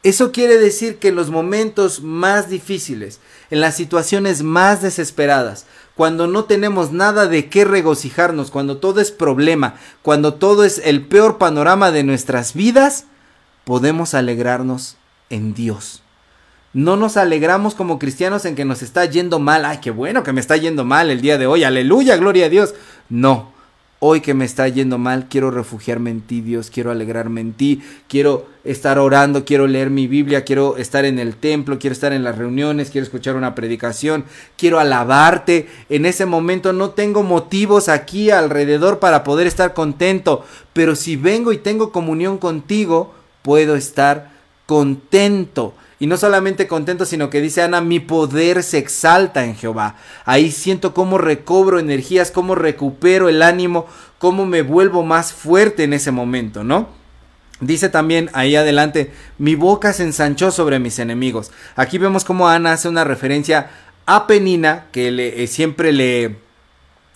Eso 0.03 0.33
quiere 0.33 0.57
decir 0.57 0.99
que 0.99 1.09
en 1.09 1.17
los 1.17 1.31
momentos 1.31 2.03
más 2.03 2.49
difíciles, 2.49 3.21
en 3.51 3.61
las 3.61 3.77
situaciones 3.77 4.43
más 4.43 4.81
desesperadas, 4.81 5.67
cuando 6.01 6.27
no 6.27 6.45
tenemos 6.45 6.93
nada 6.93 7.27
de 7.27 7.51
qué 7.51 7.67
regocijarnos, 7.67 8.51
cuando 8.51 8.79
todo 8.79 9.03
es 9.03 9.11
problema, 9.11 9.75
cuando 10.01 10.33
todo 10.33 10.65
es 10.65 10.81
el 10.83 11.05
peor 11.07 11.37
panorama 11.37 11.91
de 11.91 12.05
nuestras 12.05 12.55
vidas, 12.55 13.05
podemos 13.65 14.15
alegrarnos 14.15 14.97
en 15.29 15.53
Dios. 15.53 16.03
No 16.73 16.97
nos 16.97 17.19
alegramos 17.19 17.75
como 17.75 17.99
cristianos 17.99 18.47
en 18.47 18.55
que 18.55 18.65
nos 18.65 18.81
está 18.81 19.05
yendo 19.05 19.41
mal. 19.41 19.67
Ay, 19.67 19.81
qué 19.83 19.91
bueno 19.91 20.23
que 20.23 20.33
me 20.33 20.41
está 20.41 20.57
yendo 20.57 20.87
mal 20.87 21.11
el 21.11 21.21
día 21.21 21.37
de 21.37 21.47
hoy. 21.47 21.65
Aleluya, 21.65 22.17
gloria 22.17 22.47
a 22.47 22.49
Dios. 22.49 22.75
No, 23.11 23.53
Hoy 24.03 24.23
que 24.23 24.33
me 24.33 24.47
está 24.47 24.67
yendo 24.67 24.97
mal, 24.97 25.27
quiero 25.29 25.51
refugiarme 25.51 26.09
en 26.09 26.23
ti, 26.23 26.41
Dios, 26.41 26.71
quiero 26.71 26.91
alegrarme 26.91 27.43
en 27.43 27.53
ti, 27.53 27.83
quiero 28.09 28.47
estar 28.65 28.99
orando, 28.99 29.45
quiero 29.45 29.67
leer 29.67 29.91
mi 29.91 30.07
Biblia, 30.07 30.43
quiero 30.43 30.79
estar 30.79 31.05
en 31.05 31.19
el 31.19 31.37
templo, 31.37 31.79
quiero 31.79 31.93
estar 31.93 32.15
en 32.15 32.25
las 32.25 32.39
reuniones, 32.39 32.89
quiero 32.89 33.05
escuchar 33.05 33.37
una 33.37 33.55
predicación, 33.55 34.25
quiero 34.57 34.81
alabarte. 34.81 35.69
En 35.91 36.07
ese 36.07 36.25
momento 36.25 36.73
no 36.73 36.93
tengo 36.93 37.23
motivos 37.23 37.91
aquí 37.91 38.31
alrededor 38.31 39.01
para 39.01 39.23
poder 39.23 39.47
estar 39.47 39.75
contento, 39.75 40.47
pero 40.73 40.97
si 40.97 41.17
vengo 41.17 41.53
y 41.53 41.59
tengo 41.59 41.93
comunión 41.93 42.39
contigo, 42.39 43.13
puedo 43.43 43.77
estar 43.77 44.31
contento. 44.65 45.75
Y 46.01 46.07
no 46.07 46.17
solamente 46.17 46.67
contento, 46.67 47.05
sino 47.05 47.29
que 47.29 47.43
dice 47.43 47.61
Ana, 47.61 47.83
mi 47.83 48.01
poder 48.01 48.63
se 48.63 48.79
exalta 48.79 49.45
en 49.45 49.55
Jehová. 49.55 49.97
Ahí 50.25 50.51
siento 50.51 50.95
cómo 50.95 51.19
recobro 51.19 51.79
energías, 51.79 52.31
cómo 52.31 52.55
recupero 52.55 53.29
el 53.29 53.43
ánimo, 53.43 53.87
cómo 54.19 54.47
me 54.47 54.63
vuelvo 54.63 55.05
más 55.05 55.35
fuerte 55.35 55.85
en 55.85 55.93
ese 55.93 56.11
momento, 56.11 56.65
¿no? 56.65 56.89
Dice 57.61 57.91
también 57.91 58.31
ahí 58.33 58.57
adelante, 58.57 59.13
mi 59.37 59.55
boca 59.55 59.93
se 59.93 60.05
ensanchó 60.05 60.51
sobre 60.51 60.79
mis 60.79 60.99
enemigos. 60.99 61.53
Aquí 61.77 61.99
vemos 61.99 62.25
cómo 62.25 62.49
Ana 62.49 62.73
hace 62.73 62.89
una 62.89 63.05
referencia 63.05 63.69
a 64.07 64.27
Penina, 64.27 64.87
que 64.93 65.11
le, 65.11 65.45
eh, 65.45 65.47
siempre 65.47 65.93
le, 65.93 66.37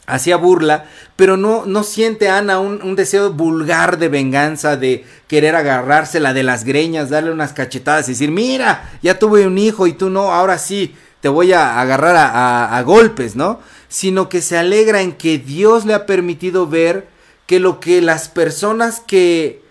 hacía 0.07 0.37
burla, 0.37 0.87
pero 1.17 1.37
no, 1.37 1.65
no 1.67 1.83
siente 1.83 2.29
Ana 2.29 2.59
un, 2.59 2.83
un, 2.83 2.97
deseo 2.97 3.33
vulgar 3.33 3.99
de 3.99 4.09
venganza, 4.09 4.77
de 4.77 5.05
querer 5.29 5.57
agarrársela 5.57 6.35
de 6.35 6.43
las 6.43 6.65
greñas, 6.65 7.11
darle 7.11 7.31
unas 7.31 7.53
cachetadas 7.53 8.09
y 8.09 8.13
decir, 8.13 8.31
mira, 8.31 8.91
ya 9.03 9.19
tuve 9.19 9.47
un 9.47 9.59
hijo 9.59 9.87
y 9.87 9.93
tú 9.93 10.11
no, 10.11 10.33
ahora 10.33 10.59
sí, 10.59 10.95
te 11.21 11.29
voy 11.29 11.53
a 11.53 11.81
agarrar 11.81 12.17
a, 12.17 12.29
a, 12.29 12.77
a 12.77 12.83
golpes, 12.83 13.35
¿no? 13.35 13.61
Sino 13.89 14.29
que 14.29 14.43
se 14.43 14.59
alegra 14.59 15.01
en 15.01 15.13
que 15.13 15.39
Dios 15.39 15.87
le 15.87 15.95
ha 15.95 16.07
permitido 16.07 16.67
ver 16.67 17.09
que 17.47 17.61
lo 17.61 17.81
que 17.81 18.03
las 18.03 18.29
personas 18.29 19.01
que 19.01 19.63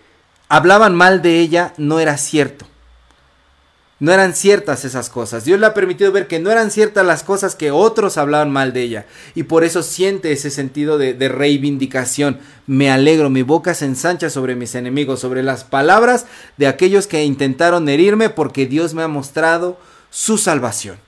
hablaban 0.48 0.94
mal 0.94 1.22
de 1.22 1.40
ella 1.40 1.74
no 1.76 2.00
era 2.00 2.16
cierto 2.18 2.66
no 4.04 4.12
eran 4.12 4.34
ciertas 4.34 4.84
esas 4.84 5.08
cosas. 5.08 5.44
Dios 5.44 5.58
le 5.58 5.64
ha 5.64 5.72
permitido 5.72 6.12
ver 6.12 6.26
que 6.26 6.38
no 6.38 6.50
eran 6.50 6.70
ciertas 6.70 7.06
las 7.06 7.22
cosas 7.22 7.54
que 7.54 7.70
otros 7.70 8.18
hablaban 8.18 8.50
mal 8.50 8.74
de 8.74 8.82
ella. 8.82 9.06
Y 9.34 9.44
por 9.44 9.64
eso 9.64 9.82
siente 9.82 10.30
ese 10.30 10.50
sentido 10.50 10.98
de, 10.98 11.14
de, 11.14 11.28
reivindicación. 11.30 12.38
Me 12.66 12.90
alegro, 12.90 13.30
mi 13.30 13.40
boca 13.40 13.72
se 13.72 13.86
ensancha 13.86 14.28
sobre 14.28 14.56
mis 14.56 14.74
enemigos, 14.74 15.20
sobre 15.20 15.42
las 15.42 15.64
palabras 15.64 16.26
de 16.58 16.66
aquellos 16.66 17.06
que 17.06 17.24
intentaron 17.24 17.88
herirme, 17.88 18.28
porque 18.28 18.66
Dios 18.66 18.92
me 18.92 19.02
ha 19.02 19.08
mostrado 19.08 19.78
su 20.10 20.36
salvación. 20.36 21.03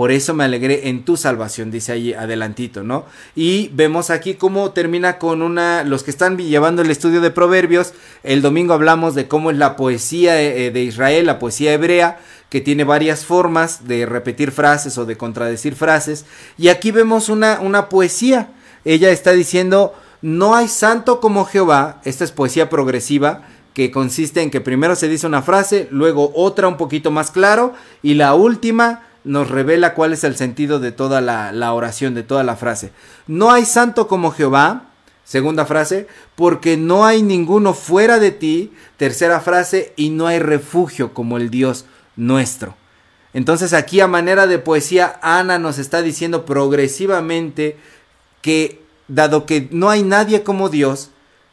Por 0.00 0.12
eso 0.12 0.32
me 0.32 0.44
alegré 0.44 0.88
en 0.88 1.04
tu 1.04 1.18
salvación, 1.18 1.70
dice 1.70 1.92
ahí 1.92 2.14
adelantito, 2.14 2.82
¿no? 2.82 3.04
Y 3.36 3.68
vemos 3.74 4.08
aquí 4.08 4.32
cómo 4.32 4.70
termina 4.70 5.18
con 5.18 5.42
una, 5.42 5.84
los 5.84 6.04
que 6.04 6.10
están 6.10 6.38
llevando 6.38 6.80
el 6.80 6.90
estudio 6.90 7.20
de 7.20 7.30
proverbios, 7.30 7.92
el 8.22 8.40
domingo 8.40 8.72
hablamos 8.72 9.14
de 9.14 9.28
cómo 9.28 9.50
es 9.50 9.58
la 9.58 9.76
poesía 9.76 10.40
eh, 10.40 10.70
de 10.70 10.82
Israel, 10.84 11.26
la 11.26 11.38
poesía 11.38 11.74
hebrea, 11.74 12.18
que 12.48 12.62
tiene 12.62 12.84
varias 12.84 13.26
formas 13.26 13.86
de 13.88 14.06
repetir 14.06 14.52
frases 14.52 14.96
o 14.96 15.04
de 15.04 15.18
contradecir 15.18 15.74
frases. 15.74 16.24
Y 16.56 16.68
aquí 16.68 16.92
vemos 16.92 17.28
una, 17.28 17.60
una 17.60 17.90
poesía. 17.90 18.52
Ella 18.86 19.10
está 19.10 19.32
diciendo, 19.32 19.92
no 20.22 20.54
hay 20.54 20.68
santo 20.68 21.20
como 21.20 21.44
Jehová, 21.44 22.00
esta 22.06 22.24
es 22.24 22.32
poesía 22.32 22.70
progresiva, 22.70 23.42
que 23.74 23.90
consiste 23.90 24.40
en 24.40 24.50
que 24.50 24.62
primero 24.62 24.96
se 24.96 25.08
dice 25.08 25.26
una 25.26 25.42
frase, 25.42 25.88
luego 25.90 26.32
otra 26.34 26.68
un 26.68 26.78
poquito 26.78 27.10
más 27.10 27.30
claro, 27.30 27.74
y 28.02 28.14
la 28.14 28.32
última 28.32 29.09
nos 29.24 29.50
revela 29.50 29.94
cuál 29.94 30.12
es 30.12 30.24
el 30.24 30.36
sentido 30.36 30.80
de 30.80 30.92
toda 30.92 31.20
la, 31.20 31.72
oración, 31.72 32.14
de 32.14 32.22
toda 32.22 32.44
la 32.44 32.56
frase. 32.56 32.92
No 33.26 33.50
hay 33.50 33.64
santo 33.64 34.08
como 34.08 34.30
Jehová, 34.32 34.90
segunda 35.24 35.66
frase, 35.66 36.06
porque 36.36 36.76
no 36.76 37.04
hay 37.04 37.22
ninguno 37.22 37.74
fuera 37.74 38.18
de 38.18 38.30
ti, 38.30 38.72
tercera 38.96 39.40
frase, 39.40 39.92
y 39.96 40.10
no 40.10 40.26
hay 40.26 40.38
refugio 40.38 41.12
como 41.14 41.36
el 41.36 41.50
Dios 41.50 41.84
nuestro. 42.16 42.76
Entonces 43.32 43.72
aquí 43.72 44.00
a 44.00 44.08
manera 44.08 44.46
de 44.46 44.58
poesía, 44.58 45.18
Ana 45.22 45.58
nos 45.58 45.78
está 45.78 46.02
diciendo 46.02 46.44
progresivamente 46.44 47.76
que 48.42 48.82
dado 49.06 49.46
que 49.46 49.68
no 49.70 49.90
hay 49.90 50.02
nadie 50.02 50.42
como 50.42 50.68
Dios, 50.68 51.10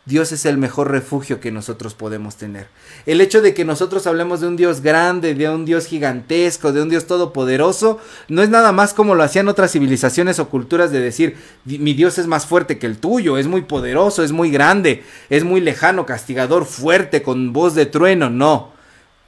Dios 0.08 0.32
es 0.32 0.46
el 0.46 0.58
mejor 0.58 0.90
refugio 0.90 1.42
que 1.42 1.52
nosotros 1.52 1.94
podemos 1.94 2.38
tener. 2.38 2.68
El 3.06 3.20
hecho 3.20 3.42
de 3.42 3.54
que 3.54 3.66
nosotros 3.66 4.08
hablemos 4.08 4.40
de 4.40 4.48
un 4.48 4.56
Dios 4.56 4.80
grande, 4.80 5.36
de 5.36 5.50
un 5.50 5.66
Dios 5.66 5.86
gigantesco, 5.86 6.72
de 6.72 6.82
un 6.82 6.88
Dios 6.88 7.08
todopoderoso, 7.08 8.00
no 8.30 8.42
es 8.42 8.48
nada 8.48 8.72
más 8.72 8.94
como 8.94 9.16
lo 9.16 9.24
hacían 9.24 9.50
otras 9.50 9.74
civilizaciones 9.74 10.40
o 10.40 10.48
culturas 10.48 10.92
de 10.92 11.02
decir, 11.02 11.36
mi 11.66 11.94
Dios 11.94 12.18
es 12.20 12.28
más 12.28 12.46
fuerte 12.46 12.80
que 12.80 12.88
el 12.88 13.00
tuyo, 13.00 13.38
es 13.38 13.48
muy 13.48 13.64
poderoso, 13.64 14.24
es 14.24 14.32
muy 14.32 14.50
grande, 14.50 15.04
es 15.30 15.44
muy 15.44 15.60
lejano, 15.60 16.06
castigador, 16.06 16.64
fuerte, 16.64 17.22
con 17.22 17.52
voz 17.52 17.76
de 17.76 17.86
trueno. 17.86 18.30
No. 18.30 18.72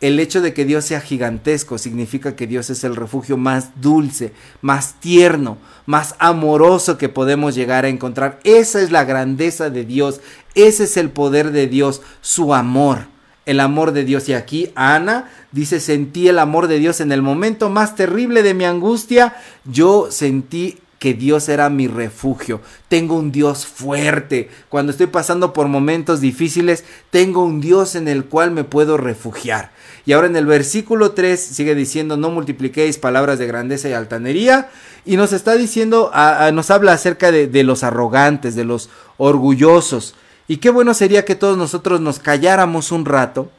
el 0.02 0.20
hecho 0.20 0.42
de 0.42 0.54
que 0.54 0.64
Dios 0.64 0.86
sea 0.86 1.02
gigantesco 1.02 1.78
significa 1.78 2.36
que 2.36 2.48
Dios 2.48 2.70
es 2.70 2.86
el 2.86 2.96
refugio 2.96 3.36
más 3.36 3.82
dulce, 3.82 4.32
más 4.62 4.94
tierno, 5.02 5.58
más 5.86 6.16
amoroso 6.20 6.98
que 6.98 7.10
podemos 7.10 7.54
llegar 7.54 7.84
a 7.84 7.90
encontrar. 7.90 8.40
Esa 8.46 8.82
es 8.82 8.92
la 8.92 9.04
grandeza 9.04 9.70
de 9.70 9.84
Dios, 9.84 10.22
ese 10.56 10.86
es 10.86 10.98
el 10.98 11.10
poder 11.10 11.52
de 11.52 11.68
Dios, 11.68 12.02
su 12.22 12.54
amor, 12.54 13.06
el 13.46 13.60
amor 13.60 13.92
de 13.92 14.04
Dios. 14.04 14.30
Y 14.30 14.34
aquí 14.34 14.72
Ana 14.76 15.30
dice, 15.52 15.80
sentí 15.80 16.28
el 16.28 16.40
amor 16.40 16.68
de 16.68 16.80
Dios 16.80 17.02
en 17.02 17.12
el 17.12 17.22
momento 17.22 17.70
más 17.70 17.96
terrible 17.96 18.44
de 18.44 18.54
mi 18.54 18.66
angustia, 18.66 19.36
yo 19.66 20.08
sentí 20.12 20.80
que 21.00 21.14
Dios 21.14 21.48
era 21.50 21.70
mi 21.70 21.88
refugio. 21.88 22.60
Tengo 22.90 23.16
un 23.16 23.32
Dios 23.32 23.66
fuerte. 23.66 24.50
Cuando 24.68 24.92
estoy 24.92 25.08
pasando 25.08 25.54
por 25.54 25.68
momentos 25.68 26.20
difíciles, 26.20 26.84
tengo 27.10 27.44
un 27.44 27.62
Dios 27.62 27.96
en 27.96 28.08
el 28.10 28.26
cual 28.26 28.52
me 28.52 28.66
puedo 28.66 28.98
refugiar. 28.98 29.72
Y 30.06 30.12
ahora 30.12 30.28
en 30.28 30.36
el 30.36 30.46
versículo 30.46 31.12
3 31.12 31.40
sigue 31.40 31.74
diciendo, 31.74 32.18
no 32.18 32.30
multipliquéis 32.30 32.98
palabras 32.98 33.40
de 33.40 33.48
grandeza 33.48 33.88
y 33.88 33.94
altanería. 33.94 34.70
Y 35.06 35.16
nos 35.16 35.32
está 35.32 35.56
diciendo, 35.56 36.12
nos 36.54 36.70
habla 36.70 36.92
acerca 36.92 37.32
de, 37.32 37.48
de 37.48 37.64
los 37.64 37.84
arrogantes, 37.84 38.56
de 38.56 38.66
los 38.66 38.90
orgullosos. 39.18 40.16
Y 40.50 40.58
qué 40.58 40.70
bueno 40.70 40.94
sería 40.94 41.24
que 41.24 41.36
todos 41.36 41.58
nosotros 41.58 42.02
nos 42.02 42.20
calláramos 42.20 42.92
un 42.92 43.06
rato 43.06 43.50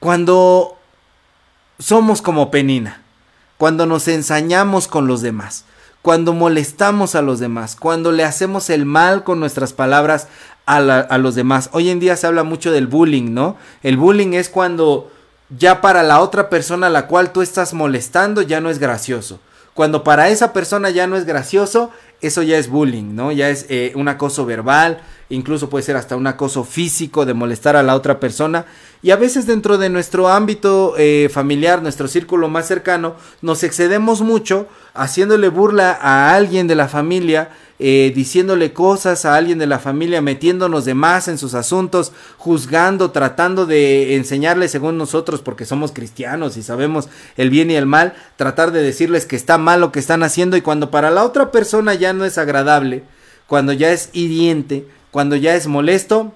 cuando 0.00 0.76
somos 1.78 2.20
como 2.20 2.50
Penina 2.50 3.02
cuando 3.56 3.86
nos 3.86 4.08
ensañamos 4.08 4.88
con 4.88 5.06
los 5.06 5.22
demás, 5.22 5.64
cuando 6.02 6.32
molestamos 6.32 7.14
a 7.14 7.22
los 7.22 7.38
demás, 7.38 7.76
cuando 7.76 8.12
le 8.12 8.24
hacemos 8.24 8.70
el 8.70 8.84
mal 8.84 9.24
con 9.24 9.40
nuestras 9.40 9.72
palabras 9.72 10.28
a, 10.66 11.18
los 11.18 11.34
demás. 11.34 11.70
Hoy 11.72 11.90
en 11.90 12.00
día 12.00 12.16
se 12.16 12.26
habla 12.26 12.42
mucho 12.42 12.72
del 12.72 12.86
bullying, 12.86 13.32
¿no? 13.32 13.56
El 13.82 13.96
bullying 13.96 14.34
es 14.34 14.48
cuando 14.48 15.10
ya 15.48 15.80
para 15.80 16.02
la 16.02 16.20
otra 16.20 16.50
persona 16.50 16.88
a 16.88 16.90
la 16.90 17.06
cual 17.06 17.32
tú 17.32 17.40
estás 17.40 17.72
molestando 17.72 18.42
ya 18.42 18.60
no 18.60 18.68
es 18.68 18.78
gracioso. 18.78 19.40
Cuando 19.76 20.02
para 20.02 20.30
esa 20.30 20.54
persona 20.54 20.88
ya 20.88 21.06
no 21.06 21.16
es 21.16 21.26
gracioso, 21.26 21.90
eso 22.22 22.42
ya 22.42 22.56
es 22.56 22.70
bullying, 22.70 23.14
¿no? 23.14 23.30
Ya 23.30 23.50
es 23.50 23.66
eh, 23.68 23.92
un 23.94 24.08
acoso 24.08 24.46
verbal, 24.46 25.02
incluso 25.28 25.68
puede 25.68 25.84
ser 25.84 25.96
hasta 25.96 26.16
un 26.16 26.26
acoso 26.26 26.64
físico 26.64 27.26
de 27.26 27.34
molestar 27.34 27.76
a 27.76 27.82
la 27.82 27.94
otra 27.94 28.18
persona. 28.18 28.64
Y 29.02 29.10
a 29.10 29.16
veces 29.16 29.46
dentro 29.46 29.76
de 29.76 29.90
nuestro 29.90 30.28
ámbito 30.28 30.94
eh, 30.96 31.28
familiar, 31.30 31.82
nuestro 31.82 32.08
círculo 32.08 32.48
más 32.48 32.66
cercano, 32.66 33.16
nos 33.42 33.62
excedemos 33.64 34.22
mucho 34.22 34.66
haciéndole 34.94 35.50
burla 35.50 35.98
a 36.00 36.34
alguien 36.34 36.68
de 36.68 36.74
la 36.74 36.88
familia 36.88 37.50
eh, 37.78 38.12
diciéndole 38.14 38.72
cosas 38.72 39.24
a 39.24 39.34
alguien 39.34 39.58
de 39.58 39.66
la 39.66 39.78
familia, 39.78 40.22
metiéndonos 40.22 40.84
de 40.84 40.94
más 40.94 41.28
en 41.28 41.38
sus 41.38 41.54
asuntos, 41.54 42.12
juzgando, 42.38 43.10
tratando 43.10 43.66
de 43.66 44.16
enseñarles 44.16 44.70
según 44.70 44.96
nosotros, 44.96 45.42
porque 45.42 45.66
somos 45.66 45.92
cristianos 45.92 46.56
y 46.56 46.62
sabemos 46.62 47.08
el 47.36 47.50
bien 47.50 47.70
y 47.70 47.74
el 47.74 47.86
mal, 47.86 48.14
tratar 48.36 48.72
de 48.72 48.82
decirles 48.82 49.26
que 49.26 49.36
está 49.36 49.58
mal 49.58 49.80
lo 49.80 49.92
que 49.92 50.00
están 50.00 50.22
haciendo 50.22 50.56
y 50.56 50.62
cuando 50.62 50.90
para 50.90 51.10
la 51.10 51.24
otra 51.24 51.50
persona 51.50 51.94
ya 51.94 52.12
no 52.12 52.24
es 52.24 52.38
agradable, 52.38 53.04
cuando 53.46 53.72
ya 53.72 53.92
es 53.92 54.10
hiriente, 54.12 54.86
cuando 55.10 55.36
ya 55.36 55.54
es 55.54 55.66
molesto, 55.66 56.32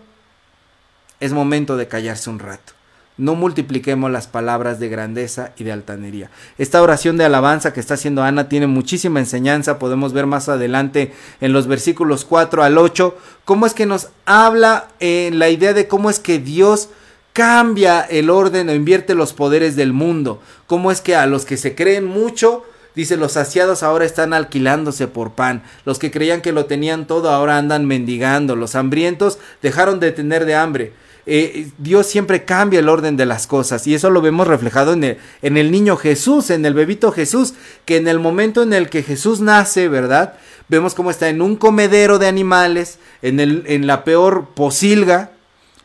es 1.21 1.33
momento 1.33 1.77
de 1.77 1.89
callarse 1.89 2.31
un 2.31 2.39
rato 2.39 2.80
no 3.21 3.35
multipliquemos 3.35 4.11
las 4.11 4.27
palabras 4.27 4.81
de 4.81 4.89
grandeza 4.89 5.53
y 5.57 5.65
de 5.65 5.73
altanería. 5.73 6.31
Esta 6.59 6.83
oración 6.83 7.17
de 7.17 7.25
alabanza 7.25 7.73
que 7.73 7.81
está 7.81 7.95
haciendo 7.95 8.23
Ana 8.23 8.49
tiene 8.49 8.67
muchísima 8.67 9.21
enseñanza, 9.21 9.79
podemos 9.79 10.13
ver 10.13 10.27
más 10.27 10.49
adelante 10.49 11.13
en 11.41 11.53
los 11.53 11.67
versículos 11.67 12.25
4 12.25 12.65
al 12.65 12.79
8, 12.79 13.17
cómo 13.45 13.67
es 13.67 13.75
que 13.75 13.87
nos 13.87 14.09
habla 14.25 14.89
en 15.01 15.39
la 15.39 15.51
idea 15.51 15.75
de 15.75 15.87
cómo 15.87 16.11
es 16.11 16.19
que 16.19 16.39
Dios 16.39 16.89
cambia 17.33 18.01
el 18.01 18.31
orden 18.31 18.69
o 18.69 18.75
invierte 18.75 19.15
los 19.15 19.33
poderes 19.35 19.77
del 19.77 19.93
mundo, 19.93 20.41
cómo 20.67 20.91
es 20.91 21.01
que 21.01 21.15
a 21.15 21.27
los 21.27 21.45
que 21.45 21.57
se 21.57 21.75
creen 21.75 22.07
mucho, 22.07 22.65
Dice, 22.95 23.17
los 23.17 23.33
saciados 23.33 23.85
ahora 23.85 24.05
están 24.05 24.33
alquilándose 24.33 25.07
por 25.07 25.33
pan. 25.33 25.63
Los 25.85 26.01
que 26.01 26.11
creían 26.11 26.41
que 26.41 26.53
lo 26.53 26.67
tenían 26.67 27.07
todo 27.07 27.31
ahora 27.31 27.57
andan 27.57 27.87
mendigando. 27.87 28.57
Los 28.57 28.75
hambrientos 28.75 29.39
dejaron 29.63 30.01
de 30.01 30.11
tener 30.11 30.45
de 30.45 30.57
hambre. 30.57 30.93
Eh, 31.27 31.69
Dios 31.79 32.07
siempre 32.07 32.45
cambia 32.45 32.81
el 32.81 32.89
orden 32.89 33.17
de 33.17 33.27
las 33.27 33.47
cosas 33.47 33.87
y 33.87 33.95
eso 33.95 34.11
lo 34.11 34.23
vemos 34.23 34.47
reflejado 34.47 34.95
en 34.95 35.05
el, 35.05 35.19
en 35.43 35.57
el 35.57 35.71
niño 35.71 35.97
Jesús, 35.97 36.51
en 36.51 36.65
el 36.65 36.75
bebito 36.75 37.13
Jesús, 37.13 37.55
que 37.85 37.97
en 37.97 38.09
el 38.09 38.19
momento 38.19 38.63
en 38.63 38.73
el 38.73 38.89
que 38.89 39.03
Jesús 39.03 39.41
nace, 39.41 39.89
¿verdad? 39.89 40.35
Vemos 40.69 40.95
cómo 40.95 41.11
está 41.11 41.29
en 41.29 41.43
un 41.43 41.57
comedero 41.57 42.19
de 42.19 42.27
animales, 42.27 42.99
en, 43.23 43.41
el, 43.41 43.65
en 43.67 43.87
la 43.87 44.05
peor 44.05 44.49
posilga, 44.55 45.33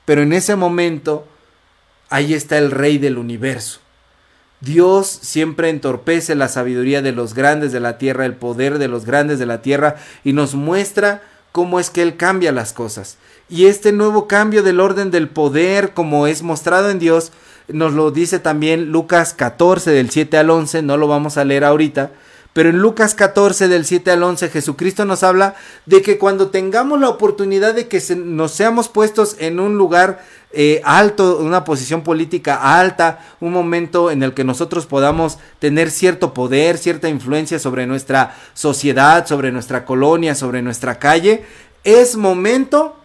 pero 0.05 0.21
en 0.21 0.31
ese 0.31 0.55
momento 0.55 1.27
ahí 2.09 2.33
está 2.33 2.57
el 2.57 2.71
rey 2.71 2.97
del 2.97 3.17
universo. 3.17 3.79
Dios 4.61 5.07
siempre 5.21 5.69
entorpece 5.69 6.33
la 6.33 6.47
sabiduría 6.47 7.01
de 7.01 7.11
los 7.11 7.33
grandes 7.33 7.71
de 7.71 7.79
la 7.79 7.97
tierra, 7.97 8.25
el 8.25 8.36
poder 8.36 8.79
de 8.79 8.88
los 8.88 9.05
grandes 9.05 9.38
de 9.38 9.45
la 9.45 9.61
tierra 9.61 9.97
y 10.23 10.33
nos 10.33 10.55
muestra 10.55 11.21
cómo 11.51 11.79
es 11.79 11.89
que 11.89 12.01
Él 12.01 12.17
cambia 12.17 12.51
las 12.51 12.73
cosas. 12.73 13.17
Y 13.47 13.67
este 13.67 13.91
nuevo 13.91 14.27
cambio 14.27 14.63
del 14.63 14.79
orden 14.79 15.11
del 15.11 15.29
poder, 15.29 15.93
como 15.93 16.25
es 16.25 16.41
mostrado 16.41 16.89
en 16.89 16.97
Dios, 16.97 17.31
nos 17.67 17.93
lo 17.93 18.09
dice 18.09 18.39
también 18.39 18.91
Lucas 18.91 19.33
14 19.33 19.91
del 19.91 20.09
7 20.09 20.37
al 20.37 20.49
11, 20.49 20.81
no 20.81 20.97
lo 20.97 21.07
vamos 21.07 21.37
a 21.37 21.45
leer 21.45 21.63
ahorita, 21.63 22.11
pero 22.53 22.69
en 22.69 22.79
Lucas 22.79 23.13
14 23.13 23.67
del 23.67 23.85
7 23.85 24.11
al 24.11 24.23
11 24.23 24.49
Jesucristo 24.49 25.05
nos 25.05 25.23
habla 25.23 25.55
de 25.85 26.01
que 26.01 26.17
cuando 26.17 26.47
tengamos 26.49 26.99
la 26.99 27.09
oportunidad 27.09 27.75
de 27.75 27.87
que 27.87 28.01
nos 28.15 28.51
seamos 28.51 28.87
puestos 28.87 29.35
en 29.39 29.59
un 29.59 29.77
lugar 29.77 30.23
eh, 30.51 30.81
alto, 30.83 31.37
una 31.39 31.65
posición 31.65 32.01
política 32.01 32.79
alta, 32.79 33.19
un 33.41 33.51
momento 33.51 34.09
en 34.09 34.23
el 34.23 34.33
que 34.33 34.43
nosotros 34.43 34.85
podamos 34.85 35.37
tener 35.59 35.91
cierto 35.91 36.33
poder, 36.33 36.77
cierta 36.77 37.09
influencia 37.09 37.59
sobre 37.59 37.85
nuestra 37.85 38.35
sociedad, 38.53 39.27
sobre 39.27 39.51
nuestra 39.51 39.85
colonia, 39.85 40.33
sobre 40.33 40.61
nuestra 40.61 40.97
calle, 40.97 41.43
es 41.83 42.15
momento 42.15 42.95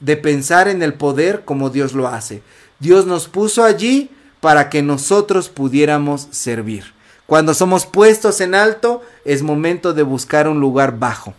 de 0.00 0.16
pensar 0.16 0.68
en 0.68 0.82
el 0.82 0.94
poder 0.94 1.44
como 1.44 1.70
Dios 1.70 1.92
lo 1.92 2.08
hace. 2.08 2.42
Dios 2.78 3.06
nos 3.06 3.28
puso 3.28 3.64
allí 3.64 4.10
para 4.40 4.70
que 4.70 4.82
nosotros 4.82 5.48
pudiéramos 5.48 6.28
servir. 6.30 6.84
Cuando 7.26 7.52
somos 7.52 7.84
puestos 7.84 8.40
en 8.40 8.54
alto, 8.54 9.02
es 9.24 9.42
momento 9.42 9.92
de 9.92 10.02
buscar 10.02 10.48
un 10.48 10.60
lugar 10.60 10.98
bajo, 10.98 11.34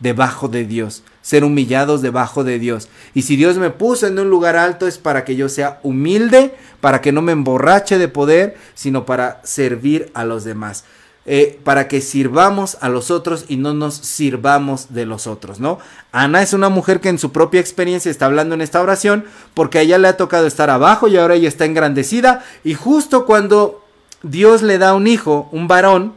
debajo 0.00 0.48
de 0.48 0.64
Dios, 0.64 1.04
ser 1.22 1.44
humillados 1.44 2.02
debajo 2.02 2.42
de 2.42 2.58
Dios. 2.58 2.88
Y 3.14 3.22
si 3.22 3.36
Dios 3.36 3.56
me 3.56 3.70
puso 3.70 4.06
en 4.06 4.18
un 4.18 4.30
lugar 4.30 4.56
alto 4.56 4.86
es 4.88 4.98
para 4.98 5.24
que 5.24 5.36
yo 5.36 5.48
sea 5.48 5.78
humilde, 5.82 6.56
para 6.80 7.00
que 7.00 7.12
no 7.12 7.22
me 7.22 7.32
emborrache 7.32 7.98
de 7.98 8.08
poder, 8.08 8.56
sino 8.74 9.06
para 9.06 9.40
servir 9.44 10.10
a 10.14 10.24
los 10.24 10.42
demás. 10.42 10.84
Eh, 11.30 11.60
para 11.62 11.88
que 11.88 12.00
sirvamos 12.00 12.78
a 12.80 12.88
los 12.88 13.10
otros 13.10 13.44
y 13.48 13.58
no 13.58 13.74
nos 13.74 13.96
sirvamos 13.96 14.94
de 14.94 15.04
los 15.04 15.26
otros, 15.26 15.60
¿no? 15.60 15.78
Ana 16.10 16.40
es 16.40 16.54
una 16.54 16.70
mujer 16.70 17.00
que 17.00 17.10
en 17.10 17.18
su 17.18 17.32
propia 17.32 17.60
experiencia 17.60 18.10
está 18.10 18.24
hablando 18.24 18.54
en 18.54 18.62
esta 18.62 18.80
oración 18.80 19.26
porque 19.52 19.76
a 19.76 19.82
ella 19.82 19.98
le 19.98 20.08
ha 20.08 20.16
tocado 20.16 20.46
estar 20.46 20.70
abajo 20.70 21.06
y 21.06 21.18
ahora 21.18 21.34
ella 21.34 21.48
está 21.48 21.66
engrandecida 21.66 22.46
y 22.64 22.72
justo 22.72 23.26
cuando 23.26 23.84
Dios 24.22 24.62
le 24.62 24.78
da 24.78 24.94
un 24.94 25.06
hijo, 25.06 25.50
un 25.52 25.68
varón, 25.68 26.14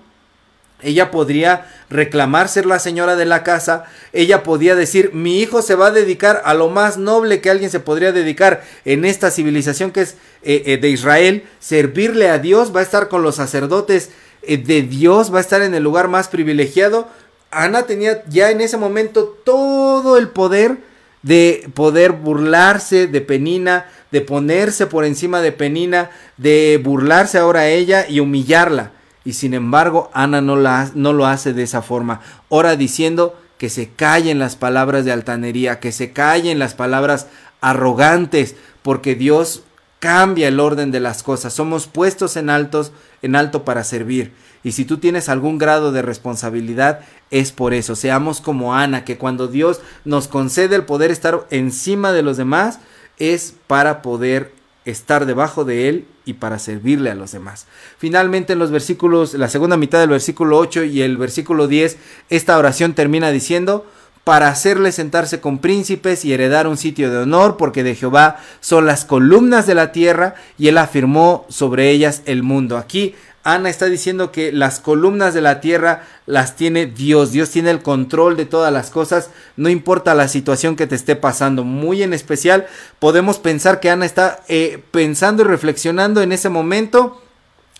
ella 0.82 1.12
podría 1.12 1.70
reclamar 1.90 2.48
ser 2.48 2.66
la 2.66 2.80
señora 2.80 3.18
de 3.18 3.26
la 3.26 3.44
casa, 3.44 3.84
ella 4.14 4.44
podía 4.44 4.76
decir, 4.76 5.12
mi 5.14 5.42
hijo 5.42 5.62
se 5.62 5.76
va 5.76 5.88
a 5.88 5.92
dedicar 5.92 6.42
a 6.46 6.54
lo 6.54 6.70
más 6.70 6.98
noble 6.98 7.42
que 7.42 7.50
alguien 7.50 7.70
se 7.70 7.82
podría 7.82 8.14
dedicar 8.14 8.64
en 8.86 9.04
esta 9.04 9.30
civilización 9.30 9.92
que 9.92 10.04
es 10.04 10.16
eh, 10.44 10.64
eh, 10.68 10.78
de 10.78 10.88
Israel, 10.88 11.44
servirle 11.60 12.30
a 12.30 12.40
Dios, 12.40 12.74
va 12.74 12.80
a 12.80 12.84
estar 12.84 13.10
con 13.10 13.24
los 13.24 13.36
sacerdotes 13.36 14.10
de 14.48 14.82
Dios, 14.82 15.34
va 15.34 15.38
a 15.38 15.42
estar 15.42 15.62
en 15.62 15.74
el 15.74 15.84
lugar 15.84 16.08
más 16.08 16.28
privilegiado. 16.28 17.08
Ana 17.52 17.84
tenía 17.84 18.24
ya 18.28 18.50
en 18.50 18.62
ese 18.62 18.78
momento 18.78 19.26
todo 19.44 20.18
el 20.18 20.30
poder 20.30 20.80
de 21.22 21.70
poder 21.74 22.14
burlarse 22.14 23.08
de 23.08 23.22
Penina, 23.22 23.86
de 24.12 24.22
ponerse 24.22 24.88
por 24.88 25.06
encima 25.06 25.42
de 25.42 25.52
Penina, 25.52 26.10
de 26.38 26.80
burlarse 26.84 27.38
ahora 27.38 27.62
a 27.62 27.70
ella 27.70 28.08
y 28.08 28.20
humillarla. 28.20 28.92
Y 29.24 29.34
sin 29.34 29.54
embargo, 29.54 30.10
Ana 30.14 30.42
no, 30.42 30.56
la, 30.56 30.90
no 30.96 31.14
lo 31.14 31.28
hace 31.28 31.54
de 31.54 31.64
esa 31.64 31.82
forma. 31.82 32.22
Ora 32.50 32.76
diciendo 32.76 33.40
que 33.60 33.70
se 33.70 33.90
callen 33.90 34.40
las 34.40 34.56
palabras 34.56 35.06
de 35.06 35.12
altanería, 35.12 35.80
que 35.80 35.92
se 35.92 36.12
callen 36.12 36.58
las 36.58 36.74
palabras 36.74 37.28
arrogantes, 37.62 38.56
porque 38.82 39.14
Dios 39.14 39.62
cambia 40.02 40.48
el 40.48 40.60
orden 40.60 40.92
de 40.92 41.00
las 41.00 41.22
cosas. 41.22 41.54
Somos 41.54 41.86
puestos 41.86 42.36
en 42.36 42.50
altos, 42.50 42.92
en 43.22 43.36
alto 43.36 43.64
para 43.64 43.84
servir. 43.84 44.34
Y 44.64 44.72
si 44.72 44.84
tú 44.84 44.98
tienes 44.98 45.30
algún 45.30 45.60
grado 45.60 45.92
de 45.92 46.02
responsabilidad, 46.02 47.02
es 47.30 47.52
por 47.52 47.76
eso. 47.76 47.96
Seamos 47.96 48.42
como 48.42 48.74
Ana, 48.76 49.06
que 49.06 49.20
cuando 49.20 49.48
Dios 49.48 49.80
nos 50.04 50.28
concede 50.28 50.76
el 50.76 50.86
poder 50.86 51.12
estar 51.12 51.46
encima 51.52 52.12
de 52.14 52.24
los 52.24 52.36
demás, 52.36 52.80
es 53.20 53.54
para 53.68 54.02
poder 54.02 54.52
estar 54.86 55.28
debajo 55.28 55.66
de 55.66 55.88
él 55.88 56.08
y 56.26 56.34
para 56.34 56.58
servirle 56.58 57.12
a 57.12 57.16
los 57.16 57.32
demás. 57.32 57.68
Finalmente 58.00 58.54
en 58.54 58.60
los 58.60 58.72
versículos, 58.72 59.36
la 59.36 59.50
segunda 59.50 59.78
mitad 59.78 60.00
del 60.00 60.10
versículo 60.10 60.58
8 60.58 60.84
y 60.86 61.04
el 61.04 61.18
versículo 61.18 61.68
10, 61.68 61.98
esta 62.32 62.58
oración 62.58 62.96
termina 62.96 63.30
diciendo, 63.30 63.86
para 64.24 64.50
hacerle 64.50 64.92
sentarse 64.92 65.40
con 65.40 65.60
príncipes 65.60 66.26
y 66.26 66.34
heredar 66.34 66.68
un 66.68 66.78
sitio 66.78 67.10
de 67.12 67.18
honor, 67.18 67.58
porque 67.58 67.84
de 67.84 67.96
Jehová 67.96 68.38
son 68.60 68.86
las 68.86 69.06
columnas 69.06 69.66
de 69.66 69.76
la 69.76 69.92
tierra, 69.92 70.36
y 70.58 70.68
él 70.68 70.78
afirmó 70.78 71.46
sobre 71.50 71.90
ellas 71.90 72.22
el 72.26 72.44
mundo. 72.44 72.78
Aquí 72.78 73.16
Ana 73.44 73.70
está 73.70 73.88
diciendo 73.88 74.32
que 74.32 74.52
las 74.52 74.80
columnas 74.80 75.34
de 75.34 75.42
la 75.42 75.62
tierra 75.62 76.04
las 76.28 76.56
tiene 76.56 76.86
Dios. 76.86 77.32
Dios 77.32 77.50
tiene 77.50 77.72
el 77.72 77.82
control 77.82 78.38
de 78.38 78.46
todas 78.46 78.72
las 78.72 78.92
cosas, 78.92 79.32
no 79.58 79.70
importa 79.70 80.14
la 80.14 80.28
situación 80.28 80.76
que 80.76 80.86
te 80.86 80.96
esté 80.96 81.16
pasando. 81.16 81.64
Muy 81.64 82.04
en 82.04 82.14
especial, 82.14 82.68
podemos 83.00 83.40
pensar 83.40 83.80
que 83.80 83.90
Ana 83.90 84.06
está 84.06 84.42
eh, 84.48 84.84
pensando 84.92 85.42
y 85.42 85.48
reflexionando 85.48 86.22
en 86.22 86.32
ese 86.32 86.50
momento 86.50 87.20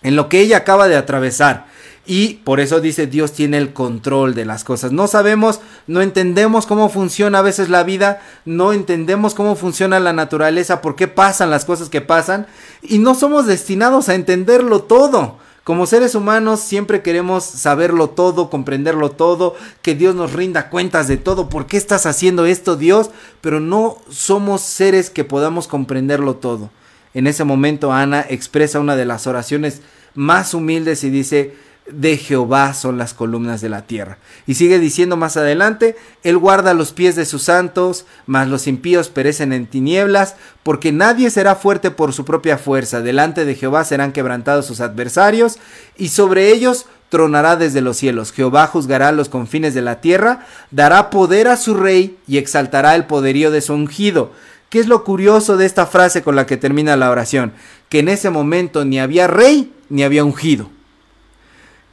en 0.02 0.16
lo 0.16 0.28
que 0.28 0.40
ella 0.40 0.58
acaba 0.58 0.88
de 0.88 0.96
atravesar. 0.96 1.66
Y 2.04 2.34
por 2.44 2.58
eso 2.58 2.80
dice 2.80 3.06
Dios 3.06 3.32
tiene 3.32 3.58
el 3.58 3.72
control 3.72 4.34
de 4.34 4.44
las 4.44 4.64
cosas. 4.64 4.90
No 4.90 5.06
sabemos, 5.06 5.60
no 5.86 6.02
entendemos 6.02 6.66
cómo 6.66 6.88
funciona 6.88 7.38
a 7.38 7.42
veces 7.42 7.68
la 7.68 7.84
vida, 7.84 8.20
no 8.44 8.72
entendemos 8.72 9.34
cómo 9.34 9.54
funciona 9.54 10.00
la 10.00 10.12
naturaleza, 10.12 10.80
por 10.80 10.96
qué 10.96 11.06
pasan 11.06 11.50
las 11.50 11.64
cosas 11.64 11.88
que 11.88 12.00
pasan 12.00 12.46
y 12.82 12.98
no 12.98 13.14
somos 13.14 13.46
destinados 13.46 14.08
a 14.08 14.14
entenderlo 14.14 14.82
todo. 14.82 15.38
Como 15.62 15.86
seres 15.86 16.16
humanos 16.16 16.58
siempre 16.58 17.02
queremos 17.02 17.44
saberlo 17.44 18.10
todo, 18.10 18.50
comprenderlo 18.50 19.12
todo, 19.12 19.54
que 19.80 19.94
Dios 19.94 20.16
nos 20.16 20.32
rinda 20.32 20.70
cuentas 20.70 21.06
de 21.06 21.18
todo, 21.18 21.48
por 21.48 21.66
qué 21.66 21.76
estás 21.76 22.04
haciendo 22.04 22.46
esto 22.46 22.74
Dios, 22.74 23.10
pero 23.40 23.60
no 23.60 23.98
somos 24.10 24.62
seres 24.62 25.08
que 25.08 25.22
podamos 25.22 25.68
comprenderlo 25.68 26.34
todo. 26.34 26.70
En 27.14 27.28
ese 27.28 27.44
momento 27.44 27.92
Ana 27.92 28.26
expresa 28.28 28.80
una 28.80 28.96
de 28.96 29.04
las 29.04 29.28
oraciones 29.28 29.82
más 30.14 30.52
humildes 30.52 31.04
y 31.04 31.10
dice, 31.10 31.54
de 31.90 32.16
Jehová 32.16 32.74
son 32.74 32.96
las 32.96 33.12
columnas 33.12 33.60
de 33.60 33.68
la 33.68 33.86
tierra. 33.86 34.18
Y 34.46 34.54
sigue 34.54 34.78
diciendo 34.78 35.16
más 35.16 35.36
adelante, 35.36 35.96
Él 36.22 36.38
guarda 36.38 36.74
los 36.74 36.92
pies 36.92 37.16
de 37.16 37.26
sus 37.26 37.42
santos, 37.42 38.06
mas 38.26 38.48
los 38.48 38.66
impíos 38.66 39.08
perecen 39.08 39.52
en 39.52 39.66
tinieblas, 39.66 40.36
porque 40.62 40.92
nadie 40.92 41.30
será 41.30 41.56
fuerte 41.56 41.90
por 41.90 42.12
su 42.12 42.24
propia 42.24 42.56
fuerza. 42.56 43.00
Delante 43.00 43.44
de 43.44 43.54
Jehová 43.54 43.84
serán 43.84 44.12
quebrantados 44.12 44.66
sus 44.66 44.80
adversarios, 44.80 45.58
y 45.96 46.08
sobre 46.08 46.48
ellos 46.50 46.86
tronará 47.08 47.56
desde 47.56 47.80
los 47.80 47.96
cielos. 47.96 48.32
Jehová 48.32 48.66
juzgará 48.68 49.12
los 49.12 49.28
confines 49.28 49.74
de 49.74 49.82
la 49.82 50.00
tierra, 50.00 50.46
dará 50.70 51.10
poder 51.10 51.48
a 51.48 51.56
su 51.56 51.74
rey 51.74 52.16
y 52.26 52.38
exaltará 52.38 52.94
el 52.94 53.04
poderío 53.04 53.50
de 53.50 53.60
su 53.60 53.74
ungido. 53.74 54.32
¿Qué 54.70 54.78
es 54.80 54.86
lo 54.86 55.04
curioso 55.04 55.58
de 55.58 55.66
esta 55.66 55.84
frase 55.84 56.22
con 56.22 56.36
la 56.36 56.46
que 56.46 56.56
termina 56.56 56.96
la 56.96 57.10
oración? 57.10 57.52
Que 57.90 57.98
en 57.98 58.08
ese 58.08 58.30
momento 58.30 58.86
ni 58.86 58.98
había 58.98 59.26
rey 59.26 59.70
ni 59.90 60.04
había 60.04 60.24
ungido. 60.24 60.70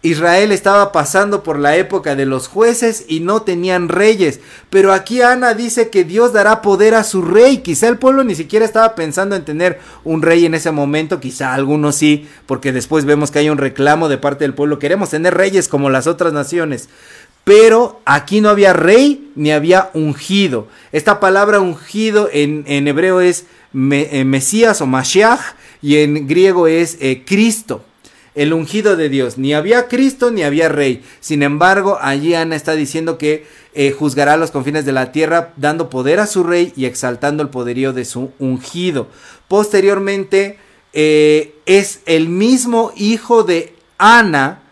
Israel 0.02 0.54
estaba 0.54 0.94
pasando 0.94 1.44
por 1.44 1.60
la 1.60 1.76
época 1.76 2.16
de 2.16 2.26
los 2.26 2.48
jueces 2.48 3.04
y 3.10 3.20
no 3.20 3.42
tenían 3.42 3.90
reyes. 3.90 4.40
Pero 4.70 4.94
aquí 4.94 5.22
Ana 5.22 5.54
dice 5.54 5.90
que 5.90 6.06
Dios 6.06 6.32
dará 6.32 6.62
poder 6.62 6.96
a 6.96 7.04
su 7.04 7.22
rey. 7.22 7.58
Quizá 7.58 7.90
el 7.90 7.98
pueblo 7.98 8.24
ni 8.24 8.34
siquiera 8.34 8.66
estaba 8.66 8.96
pensando 8.96 9.36
en 9.36 9.44
tener 9.44 9.80
un 10.06 10.22
rey 10.22 10.46
en 10.46 10.54
ese 10.54 10.72
momento. 10.72 11.20
Quizá 11.20 11.54
algunos 11.54 11.96
sí, 11.96 12.30
porque 12.46 12.72
después 12.72 13.04
vemos 13.04 13.30
que 13.30 13.40
hay 13.40 13.50
un 13.50 13.58
reclamo 13.58 14.08
de 14.08 14.18
parte 14.18 14.46
del 14.46 14.54
pueblo. 14.54 14.80
Queremos 14.80 15.10
tener 15.10 15.34
reyes 15.34 15.68
como 15.68 15.90
las 15.90 16.08
otras 16.08 16.32
naciones. 16.32 16.88
Pero 17.44 18.00
aquí 18.06 18.40
no 18.40 18.50
había 18.50 18.72
rey 18.72 19.32
ni 19.36 19.52
había 19.52 19.90
ungido. 19.94 20.68
Esta 20.94 21.20
palabra 21.20 21.60
ungido 21.60 22.30
en, 22.32 22.64
hebreo 22.88 23.20
es 23.20 23.46
eh, 23.74 24.24
Mesías 24.24 24.80
o 24.80 24.86
Mashiach 24.86 25.40
y 25.82 25.98
en 25.98 26.28
griego 26.28 26.68
es 26.68 26.98
eh, 27.02 27.24
Cristo 27.26 27.84
el 28.36 28.54
ungido 28.54 28.96
de 28.96 29.10
Dios. 29.10 29.38
Ni 29.38 29.54
había 29.54 29.88
Cristo 29.88 30.32
ni 30.32 30.44
había 30.44 30.70
rey. 30.70 31.04
Sin 31.20 31.44
embargo, 31.44 31.98
allí 32.02 32.36
Ana 32.36 32.56
está 32.56 32.74
diciendo 32.74 33.18
que 33.18 33.46
eh, 33.74 33.92
juzgará 33.92 34.38
los 34.38 34.52
confines 34.52 34.86
de 34.86 34.92
la 34.92 35.12
tierra, 35.12 35.54
dando 35.58 35.90
poder 35.90 36.20
a 36.20 36.28
su 36.28 36.44
rey 36.44 36.74
y 36.76 36.86
exaltando 36.86 37.44
el 37.44 37.50
poderío 37.50 37.94
de 37.94 38.06
su 38.06 38.32
ungido. 38.40 39.08
Posteriormente, 39.48 40.58
eh, 40.94 41.56
es 41.66 42.02
el 42.06 42.30
mismo 42.30 42.92
hijo 42.96 43.44
de 43.44 43.74
Ana, 43.98 44.64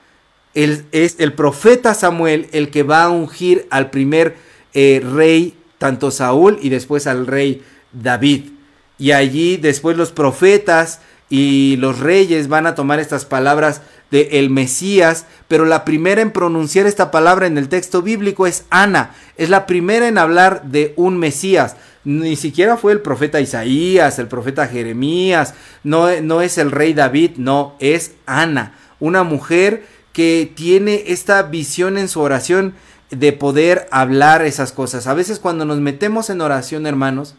el, 0.54 0.86
es 0.92 1.16
el 1.20 1.34
profeta 1.34 1.94
Samuel, 1.94 2.48
el 2.52 2.72
que 2.72 2.84
va 2.84 3.04
a 3.04 3.10
ungir 3.10 3.68
al 3.70 3.92
primer 3.92 4.36
eh, 4.74 5.02
rey, 5.04 5.56
tanto 5.78 6.10
Saúl 6.10 6.58
y 6.62 6.70
después 6.70 7.06
al 7.06 7.28
rey 7.28 7.62
David. 7.92 8.46
Y 8.98 9.12
allí 9.12 9.58
después 9.58 9.96
los 9.96 10.12
profetas 10.12 11.02
y 11.30 11.76
los 11.78 12.00
reyes 12.00 12.48
van 12.48 12.68
a 12.68 12.76
tomar 12.76 13.00
estas 13.00 13.26
palabras 13.26 13.82
de 14.12 14.40
el 14.40 14.50
Mesías, 14.50 15.26
pero 15.48 15.66
la 15.66 15.84
primera 15.84 16.22
en 16.22 16.32
pronunciar 16.32 16.86
esta 16.86 17.12
palabra 17.12 17.48
en 17.48 17.58
el 17.58 17.68
texto 17.70 18.02
bíblico 18.02 18.48
es 18.48 18.66
Ana, 18.70 19.12
es 19.36 19.50
la 19.50 19.66
primera 19.66 20.08
en 20.08 20.18
hablar 20.18 20.64
de 20.64 20.94
un 20.96 21.18
Mesías. 21.18 21.76
Ni 22.06 22.38
siquiera 22.38 22.78
fue 22.78 22.94
el 22.94 23.02
profeta 23.02 23.42
Isaías, 23.42 24.18
el 24.18 24.28
profeta 24.28 24.68
Jeremías, 24.68 25.54
no, 25.84 26.08
no 26.22 26.42
es 26.42 26.58
el 26.58 26.72
rey 26.72 26.94
David, 26.94 27.32
no, 27.36 27.76
es 27.80 28.14
Ana, 28.26 28.76
una 29.00 29.24
mujer 29.24 29.86
que 30.14 30.50
tiene 30.56 31.04
esta 31.08 31.44
visión 31.44 31.98
en 31.98 32.08
su 32.08 32.22
oración 32.22 32.74
de 33.12 33.34
poder 33.34 33.88
hablar 33.92 34.42
esas 34.42 34.72
cosas. 34.72 35.08
A 35.08 35.14
veces 35.14 35.40
cuando 35.40 35.66
nos 35.66 35.80
metemos 35.80 36.30
en 36.30 36.42
oración, 36.42 36.88
hermanos, 36.88 37.36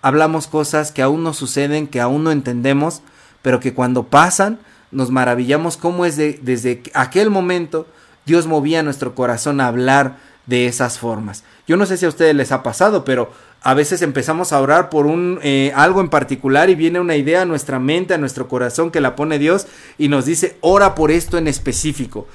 hablamos 0.00 0.46
cosas 0.46 0.92
que 0.92 1.02
aún 1.02 1.22
no 1.24 1.34
suceden, 1.34 1.86
que 1.86 2.00
aún 2.00 2.24
no 2.24 2.30
entendemos, 2.30 3.02
pero 3.44 3.60
que 3.60 3.74
cuando 3.74 4.04
pasan 4.04 4.58
nos 4.90 5.10
maravillamos 5.10 5.76
cómo 5.76 6.06
es 6.06 6.16
de, 6.16 6.40
desde 6.40 6.82
aquel 6.94 7.28
momento 7.28 7.86
Dios 8.24 8.46
movía 8.46 8.82
nuestro 8.82 9.14
corazón 9.14 9.60
a 9.60 9.66
hablar 9.66 10.16
de 10.46 10.66
esas 10.66 10.98
formas. 10.98 11.44
Yo 11.68 11.76
no 11.76 11.84
sé 11.84 11.98
si 11.98 12.06
a 12.06 12.08
ustedes 12.08 12.34
les 12.34 12.52
ha 12.52 12.62
pasado, 12.62 13.04
pero 13.04 13.30
a 13.60 13.74
veces 13.74 14.00
empezamos 14.00 14.54
a 14.54 14.62
orar 14.62 14.88
por 14.88 15.04
un 15.04 15.40
eh, 15.42 15.72
algo 15.74 16.00
en 16.00 16.08
particular 16.08 16.70
y 16.70 16.74
viene 16.74 17.00
una 17.00 17.16
idea 17.16 17.42
a 17.42 17.44
nuestra 17.44 17.78
mente, 17.78 18.14
a 18.14 18.18
nuestro 18.18 18.48
corazón 18.48 18.90
que 18.90 19.02
la 19.02 19.14
pone 19.14 19.38
Dios 19.38 19.66
y 19.98 20.08
nos 20.08 20.24
dice, 20.24 20.56
ora 20.62 20.94
por 20.94 21.10
esto 21.10 21.36
en 21.36 21.46
específico. 21.46 22.26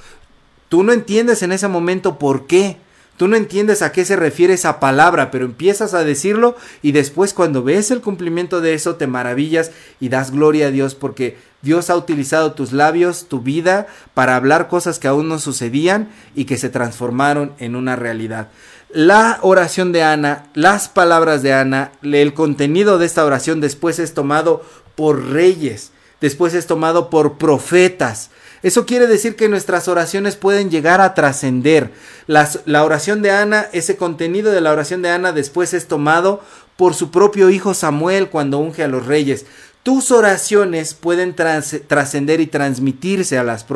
Tú 0.68 0.84
no 0.84 0.92
entiendes 0.92 1.42
en 1.42 1.50
ese 1.50 1.66
momento 1.66 2.20
por 2.20 2.46
qué, 2.46 2.76
Tú 3.20 3.28
no 3.28 3.36
entiendes 3.36 3.82
a 3.82 3.92
qué 3.92 4.06
se 4.06 4.16
refiere 4.16 4.54
esa 4.54 4.80
palabra, 4.80 5.30
pero 5.30 5.44
empiezas 5.44 5.92
a 5.92 6.04
decirlo 6.04 6.56
y 6.80 6.92
después 6.92 7.34
cuando 7.34 7.62
ves 7.62 7.90
el 7.90 8.00
cumplimiento 8.00 8.62
de 8.62 8.72
eso 8.72 8.96
te 8.96 9.06
maravillas 9.06 9.72
y 10.00 10.08
das 10.08 10.30
gloria 10.30 10.68
a 10.68 10.70
Dios 10.70 10.94
porque 10.94 11.36
Dios 11.60 11.90
ha 11.90 11.96
utilizado 11.96 12.52
tus 12.52 12.72
labios, 12.72 13.26
tu 13.28 13.42
vida, 13.42 13.88
para 14.14 14.36
hablar 14.36 14.68
cosas 14.68 14.98
que 14.98 15.06
aún 15.06 15.28
no 15.28 15.38
sucedían 15.38 16.08
y 16.34 16.46
que 16.46 16.56
se 16.56 16.70
transformaron 16.70 17.52
en 17.58 17.76
una 17.76 17.94
realidad. 17.94 18.48
La 18.88 19.38
oración 19.42 19.92
de 19.92 20.02
Ana, 20.02 20.46
las 20.54 20.88
palabras 20.88 21.42
de 21.42 21.52
Ana, 21.52 21.92
el 22.00 22.32
contenido 22.32 22.96
de 22.96 23.04
esta 23.04 23.26
oración 23.26 23.60
después 23.60 23.98
es 23.98 24.14
tomado 24.14 24.64
por 24.94 25.26
reyes, 25.26 25.92
después 26.22 26.54
es 26.54 26.66
tomado 26.66 27.10
por 27.10 27.36
profetas, 27.36 28.30
eso 28.62 28.84
quiere 28.84 29.06
decir 29.06 29.36
que 29.36 29.48
nuestras 29.48 29.88
oraciones 29.88 30.36
pueden 30.36 30.70
llegar 30.70 31.00
a 31.00 31.14
trascender. 31.14 31.92
La 32.26 32.84
oración 32.84 33.22
de 33.22 33.30
Ana, 33.30 33.66
ese 33.72 33.96
contenido 33.96 34.52
de 34.52 34.60
la 34.60 34.70
oración 34.72 35.02
de 35.02 35.10
Ana 35.10 35.32
después 35.32 35.72
es 35.72 35.88
tomado 35.88 36.42
por 36.76 36.94
su 36.94 37.10
propio 37.10 37.50
hijo 37.50 37.74
Samuel 37.74 38.28
cuando 38.28 38.58
unge 38.58 38.82
a 38.84 38.88
los 38.88 39.06
reyes. 39.06 39.46
Tus 39.82 40.10
oraciones 40.10 40.92
pueden 40.92 41.34
trascender 41.34 42.40
y 42.40 42.46
transmitirse 42.46 43.38
a 43.38 43.44
las, 43.44 43.66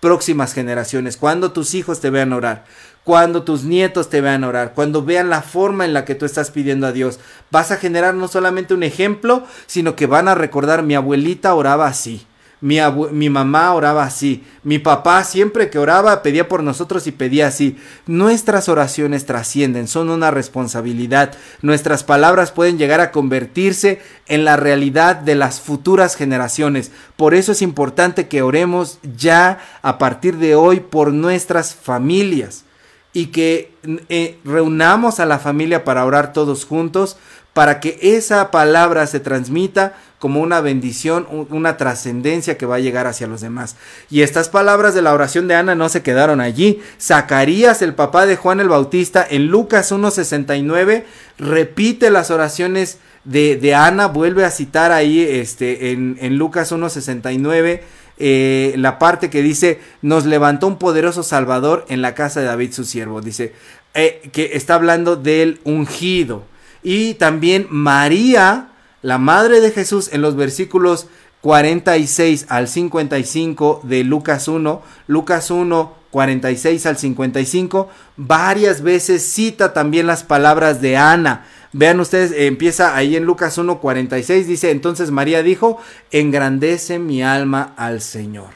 próximas 0.00 0.52
generaciones. 0.52 1.16
Cuando 1.16 1.52
tus 1.52 1.74
hijos 1.74 2.00
te 2.00 2.10
vean 2.10 2.32
orar, 2.32 2.64
cuando 3.04 3.44
tus 3.44 3.62
nietos 3.62 4.10
te 4.10 4.20
vean 4.20 4.42
orar, 4.42 4.72
cuando 4.74 5.04
vean 5.04 5.30
la 5.30 5.42
forma 5.42 5.84
en 5.84 5.92
la 5.92 6.04
que 6.04 6.16
tú 6.16 6.24
estás 6.24 6.50
pidiendo 6.50 6.88
a 6.88 6.92
Dios, 6.92 7.20
vas 7.52 7.70
a 7.70 7.76
generar 7.76 8.14
no 8.14 8.26
solamente 8.26 8.74
un 8.74 8.82
ejemplo, 8.82 9.44
sino 9.66 9.94
que 9.94 10.06
van 10.06 10.26
a 10.26 10.34
recordar 10.34 10.82
mi 10.82 10.96
abuelita 10.96 11.54
oraba 11.54 11.86
así. 11.86 12.26
Mi, 12.62 12.78
mi, 13.10 13.28
mamá 13.28 13.74
oraba 13.74 14.04
así. 14.04 14.44
Mi 14.62 14.78
papá 14.78 15.24
siempre 15.24 15.68
que 15.68 15.78
oraba 15.78 16.22
pedía 16.22 16.48
por 16.48 16.62
nosotros 16.62 17.06
y 17.06 17.12
pedía 17.12 17.48
así. 17.48 17.76
Nuestras 18.06 18.68
oraciones 18.68 19.26
trascienden, 19.26 19.88
son 19.88 20.08
una 20.08 20.30
responsabilidad. 20.30 21.34
Nuestras 21.60 22.04
palabras 22.04 22.52
pueden 22.52 22.78
llegar 22.78 23.00
a 23.00 23.10
convertirse 23.10 24.00
en 24.26 24.44
la 24.44 24.56
realidad 24.56 25.16
de 25.16 25.34
las 25.34 25.60
futuras 25.60 26.14
generaciones. 26.14 26.92
Por 27.16 27.34
eso 27.34 27.52
es 27.52 27.62
importante 27.62 28.28
que 28.28 28.42
oremos 28.42 29.00
ya 29.18 29.58
a 29.82 29.98
partir 29.98 30.38
de 30.38 30.54
hoy 30.54 30.80
por 30.80 31.12
nuestras 31.12 31.74
familias 31.74 32.64
y 33.12 33.26
que 33.26 33.74
eh, 34.08 34.38
reunamos 34.44 35.20
a 35.20 35.26
la 35.26 35.38
familia 35.38 35.84
para 35.84 36.04
orar 36.04 36.32
todos 36.32 36.64
juntos 36.64 37.16
para 37.52 37.80
que 37.80 37.98
esa 38.00 38.50
palabra 38.50 39.06
se 39.06 39.20
transmita 39.20 39.94
como 40.18 40.40
una 40.40 40.60
bendición, 40.60 41.26
una 41.50 41.76
trascendencia 41.76 42.56
que 42.56 42.64
va 42.64 42.76
a 42.76 42.80
llegar 42.80 43.06
hacia 43.06 43.26
los 43.26 43.40
demás. 43.40 43.76
Y 44.08 44.22
estas 44.22 44.48
palabras 44.48 44.94
de 44.94 45.02
la 45.02 45.12
oración 45.12 45.48
de 45.48 45.56
Ana 45.56 45.74
no 45.74 45.88
se 45.88 46.02
quedaron 46.02 46.40
allí. 46.40 46.80
Zacarías, 47.00 47.82
el 47.82 47.94
papá 47.94 48.24
de 48.24 48.36
Juan 48.36 48.60
el 48.60 48.68
Bautista, 48.68 49.26
en 49.28 49.48
Lucas 49.48 49.92
1.69, 49.92 51.04
repite 51.38 52.10
las 52.10 52.30
oraciones 52.30 52.98
de, 53.24 53.56
de, 53.56 53.74
Ana, 53.74 54.06
vuelve 54.06 54.44
a 54.44 54.50
citar 54.50 54.92
ahí 54.92 55.20
este, 55.20 55.90
en, 55.90 56.16
en 56.20 56.38
Lucas 56.38 56.72
1.69 56.72 57.80
eh, 58.24 58.74
la 58.76 59.00
parte 59.00 59.30
que 59.30 59.42
dice, 59.42 59.80
nos 60.00 60.26
levantó 60.26 60.68
un 60.68 60.78
poderoso 60.78 61.24
Salvador 61.24 61.84
en 61.88 62.02
la 62.02 62.14
casa 62.14 62.38
de 62.38 62.46
David 62.46 62.72
su 62.72 62.84
siervo. 62.84 63.20
Dice, 63.20 63.52
eh, 63.94 64.30
que 64.32 64.50
está 64.54 64.76
hablando 64.76 65.16
del 65.16 65.60
ungido. 65.64 66.44
Y 66.84 67.14
también 67.14 67.66
María, 67.68 68.68
la 69.02 69.18
madre 69.18 69.60
de 69.60 69.72
Jesús, 69.72 70.08
en 70.12 70.22
los 70.22 70.36
versículos 70.36 71.08
46 71.40 72.46
al 72.48 72.68
55 72.68 73.80
de 73.82 74.04
Lucas 74.04 74.46
1, 74.46 74.82
Lucas 75.08 75.50
1, 75.50 75.94
46 76.12 76.86
al 76.86 76.96
55, 76.98 77.88
varias 78.16 78.82
veces 78.82 79.24
cita 79.24 79.72
también 79.72 80.06
las 80.06 80.22
palabras 80.22 80.80
de 80.80 80.96
Ana. 80.96 81.44
Vean 81.72 82.00
ustedes, 82.00 82.32
empieza 82.36 82.94
ahí 82.94 83.16
en 83.16 83.24
Lucas 83.24 83.56
1, 83.56 83.80
46, 83.80 84.46
dice, 84.46 84.70
entonces 84.70 85.10
María 85.10 85.42
dijo, 85.42 85.80
engrandece 86.10 86.98
mi 86.98 87.22
alma 87.22 87.72
al 87.76 88.00
Señor. 88.00 88.50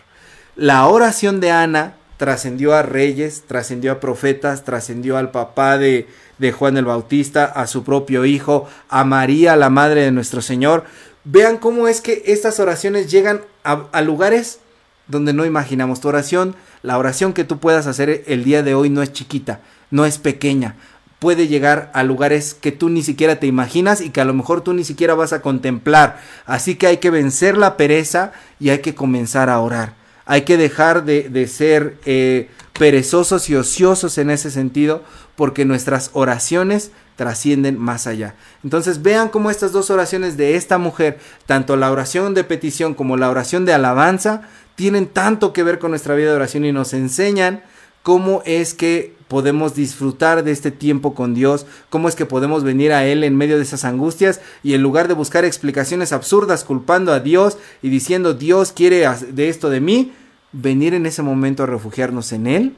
La 0.55 0.87
oración 0.87 1.41
de 1.41 1.51
Ana 1.51 1.95
trascendió 2.17 2.75
a 2.75 2.83
reyes, 2.83 3.45
trascendió 3.47 3.93
a 3.93 4.01
profetas, 4.01 4.64
trascendió 4.64 5.17
al 5.17 5.31
papá 5.31 5.79
de, 5.79 6.09
de 6.39 6.53
Juan 6.53 6.77
el 6.77 6.85
Bautista, 6.85 7.45
a 7.45 7.67
su 7.67 7.85
propio 7.85 8.25
hijo, 8.25 8.69
a 8.89 9.05
María, 9.05 9.57
la 9.57 9.71
madre 9.71 10.03
de 10.03 10.12
nuestro 10.12 10.43
Señor. 10.43 10.85
Vean 11.25 11.59
cómo 11.59 11.89
es 11.89 12.01
que 12.01 12.23
estas 12.27 12.61
oraciones 12.61 13.11
llegan 13.11 13.41
a, 13.64 14.01
lugares 14.03 14.61
donde 15.09 15.33
no 15.33 15.45
imaginamos. 15.45 16.01
Tu 16.01 16.09
oración, 16.09 16.55
la 16.83 16.99
oración 16.99 17.33
que 17.33 17.45
tú 17.45 17.59
puedas 17.59 17.87
hacer 17.87 18.23
el 18.27 18.45
día 18.45 18.62
de 18.62 18.75
hoy 18.75 18.91
no 18.91 19.03
es 19.03 19.12
chiquita, 19.12 19.61
no 19.91 20.07
es 20.07 20.19
pequeña. 20.19 20.77
Puede 21.19 21.49
llegar 21.49 21.91
a 21.95 22.03
lugares 22.03 22.55
que 22.55 22.73
tú 22.73 22.89
ni 22.89 23.03
siquiera 23.03 23.41
te 23.41 23.47
imaginas 23.47 24.01
y 24.01 24.11
que 24.11 24.21
a 24.21 24.25
lo 24.25 24.35
mejor 24.35 24.61
tú 24.61 24.75
ni 24.75 24.85
siquiera 24.85 25.14
vas 25.14 25.33
a 25.33 25.41
contemplar. 25.41 26.21
Así 26.45 26.75
que 26.75 26.87
hay 26.87 26.99
que 26.99 27.11
vencer 27.11 27.57
la 27.57 27.77
pereza 27.77 28.33
y 28.61 28.69
hay 28.69 28.81
que 28.81 28.95
comenzar 28.95 29.49
a 29.49 29.61
orar. 29.61 29.95
Hay 30.27 30.43
que 30.43 30.57
dejar 30.57 31.05
de, 31.05 31.47
ser 31.47 31.99
eh, 32.05 32.51
perezosos 32.79 33.49
y 33.49 33.55
ociosos 33.55 34.19
en 34.19 34.31
ese 34.31 34.51
sentido 34.51 35.05
porque 35.37 35.64
nuestras 35.64 36.11
oraciones 36.12 36.91
trascienden 37.17 37.79
más 37.79 38.07
allá. 38.07 38.35
Entonces 38.62 39.03
vean 39.03 39.31
cómo 39.31 39.51
estas 39.51 39.73
dos 39.73 39.91
oraciones 39.91 40.37
de 40.37 40.57
esta 40.57 40.79
mujer, 40.79 41.19
tanto 41.47 41.77
la 41.77 41.91
oración 41.91 42.35
de 42.35 42.45
petición 42.45 42.95
como 42.95 43.17
la 43.17 43.31
oración 43.31 43.64
de 43.64 43.73
alabanza, 43.73 44.43
tienen 44.75 45.07
tanto 45.07 45.53
que 45.53 45.62
ver 45.62 45.79
con 45.79 45.91
nuestra 45.91 46.14
vida 46.14 46.31
de 46.31 46.37
oración 46.37 46.64
y 46.64 46.73
nos 46.73 46.93
enseñan 46.93 47.62
cómo 48.03 48.43
es 48.45 48.75
que 48.75 49.16
podemos 49.29 49.74
disfrutar 49.74 50.45
de 50.45 50.53
este 50.53 50.70
tiempo 50.70 51.14
con 51.14 51.35
Dios, 51.35 51.66
cómo 51.91 52.09
es 52.09 52.14
que 52.14 52.27
podemos 52.27 52.64
venir 52.64 52.93
a 52.93 53.05
Él 53.05 53.24
en 53.24 53.37
medio 53.37 53.57
de 53.57 53.62
esas 53.62 53.85
angustias 53.85 54.41
y 54.62 54.74
en 54.74 54.83
lugar 54.83 55.09
de 55.09 55.14
buscar 55.14 55.45
explicaciones 55.45 56.12
absurdas 56.12 56.64
culpando 56.64 57.12
a 57.12 57.20
Dios 57.20 57.59
y 57.83 57.89
diciendo 57.89 58.35
Dios 58.35 58.72
quiere 58.72 59.09
de 59.31 59.49
esto 59.49 59.70
de 59.70 59.81
mí, 59.81 60.12
venir 60.53 60.95
en 60.95 61.07
ese 61.07 61.22
momento 61.22 61.62
a 61.62 61.66
refugiarnos 61.66 62.33
en 62.33 62.47
Él 62.47 62.77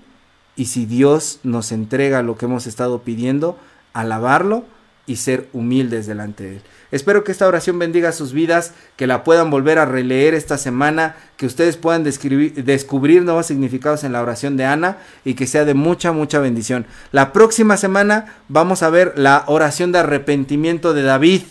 y 0.57 0.67
si 0.67 0.87
Dios 0.87 1.41
nos 1.45 1.71
entrega 1.71 2.23
lo 2.23 2.37
que 2.37 2.47
hemos 2.47 2.67
estado 2.67 3.03
pidiendo, 3.03 3.59
alabarlo 3.93 4.65
y 5.09 5.17
ser 5.17 5.49
humildes 5.53 6.07
delante 6.07 6.45
de 6.45 6.57
Él. 6.57 6.63
Espero 6.91 7.25
que 7.25 7.33
esta 7.33 7.49
oración 7.49 7.79
bendiga 7.79 8.13
sus 8.13 8.33
vidas, 8.33 8.73
que 8.97 9.07
la 9.07 9.25
puedan 9.25 9.51
volver 9.51 9.79
a 9.79 9.85
releer 9.85 10.35
esta 10.35 10.57
semana, 10.57 11.17
que 11.37 11.47
ustedes 11.47 11.77
puedan 11.77 12.05
descubrir 12.05 13.23
nuevos 13.25 13.47
significados 13.47 14.05
en 14.05 14.13
la 14.13 14.23
oración 14.23 14.57
de 14.57 14.65
Ana 14.65 14.99
y 15.25 15.35
que 15.35 15.47
sea 15.47 15.65
de 15.65 15.75
mucha, 15.75 16.13
mucha 16.13 16.39
bendición. 16.39 16.87
La 17.13 17.33
próxima 17.33 17.77
semana 17.77 18.37
vamos 18.49 18.83
a 18.83 18.91
ver 18.91 19.15
la 19.17 19.45
oración 19.49 19.93
de 19.93 19.99
arrepentimiento 19.99 20.95
de 20.95 21.03
David 21.03 21.43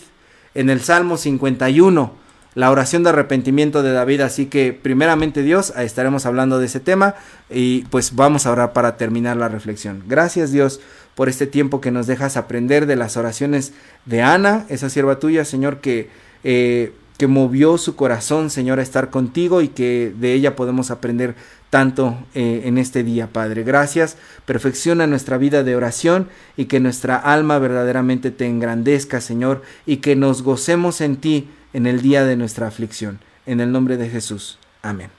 en 0.54 0.70
el 0.70 0.80
Salmo 0.80 1.16
51 1.16 2.17
la 2.58 2.72
oración 2.72 3.04
de 3.04 3.10
arrepentimiento 3.10 3.84
de 3.84 3.92
David. 3.92 4.22
Así 4.22 4.46
que 4.46 4.72
primeramente 4.72 5.44
Dios, 5.44 5.72
estaremos 5.76 6.26
hablando 6.26 6.58
de 6.58 6.66
ese 6.66 6.80
tema 6.80 7.14
y 7.48 7.82
pues 7.84 8.16
vamos 8.16 8.46
a 8.46 8.50
orar 8.50 8.72
para 8.72 8.96
terminar 8.96 9.36
la 9.36 9.46
reflexión. 9.46 10.02
Gracias 10.08 10.50
Dios 10.50 10.80
por 11.14 11.28
este 11.28 11.46
tiempo 11.46 11.80
que 11.80 11.92
nos 11.92 12.08
dejas 12.08 12.36
aprender 12.36 12.86
de 12.86 12.96
las 12.96 13.16
oraciones 13.16 13.74
de 14.06 14.22
Ana, 14.22 14.66
esa 14.70 14.90
sierva 14.90 15.20
tuya, 15.20 15.44
Señor, 15.44 15.78
que, 15.80 16.10
eh, 16.42 16.94
que 17.16 17.28
movió 17.28 17.78
su 17.78 17.94
corazón, 17.94 18.50
Señor, 18.50 18.80
a 18.80 18.82
estar 18.82 19.08
contigo 19.10 19.62
y 19.62 19.68
que 19.68 20.12
de 20.18 20.32
ella 20.32 20.56
podemos 20.56 20.90
aprender 20.90 21.36
tanto 21.70 22.18
eh, 22.34 22.62
en 22.64 22.76
este 22.76 23.04
día, 23.04 23.28
Padre. 23.28 23.62
Gracias, 23.62 24.16
perfecciona 24.46 25.06
nuestra 25.06 25.38
vida 25.38 25.62
de 25.62 25.76
oración 25.76 26.26
y 26.56 26.64
que 26.64 26.80
nuestra 26.80 27.14
alma 27.14 27.60
verdaderamente 27.60 28.32
te 28.32 28.46
engrandezca, 28.46 29.20
Señor, 29.20 29.62
y 29.86 29.98
que 29.98 30.16
nos 30.16 30.42
gocemos 30.42 31.00
en 31.00 31.18
ti 31.18 31.48
en 31.72 31.86
el 31.86 32.02
día 32.02 32.24
de 32.24 32.36
nuestra 32.36 32.66
aflicción. 32.66 33.20
En 33.46 33.60
el 33.60 33.72
nombre 33.72 33.96
de 33.96 34.08
Jesús. 34.08 34.58
Amén. 34.82 35.17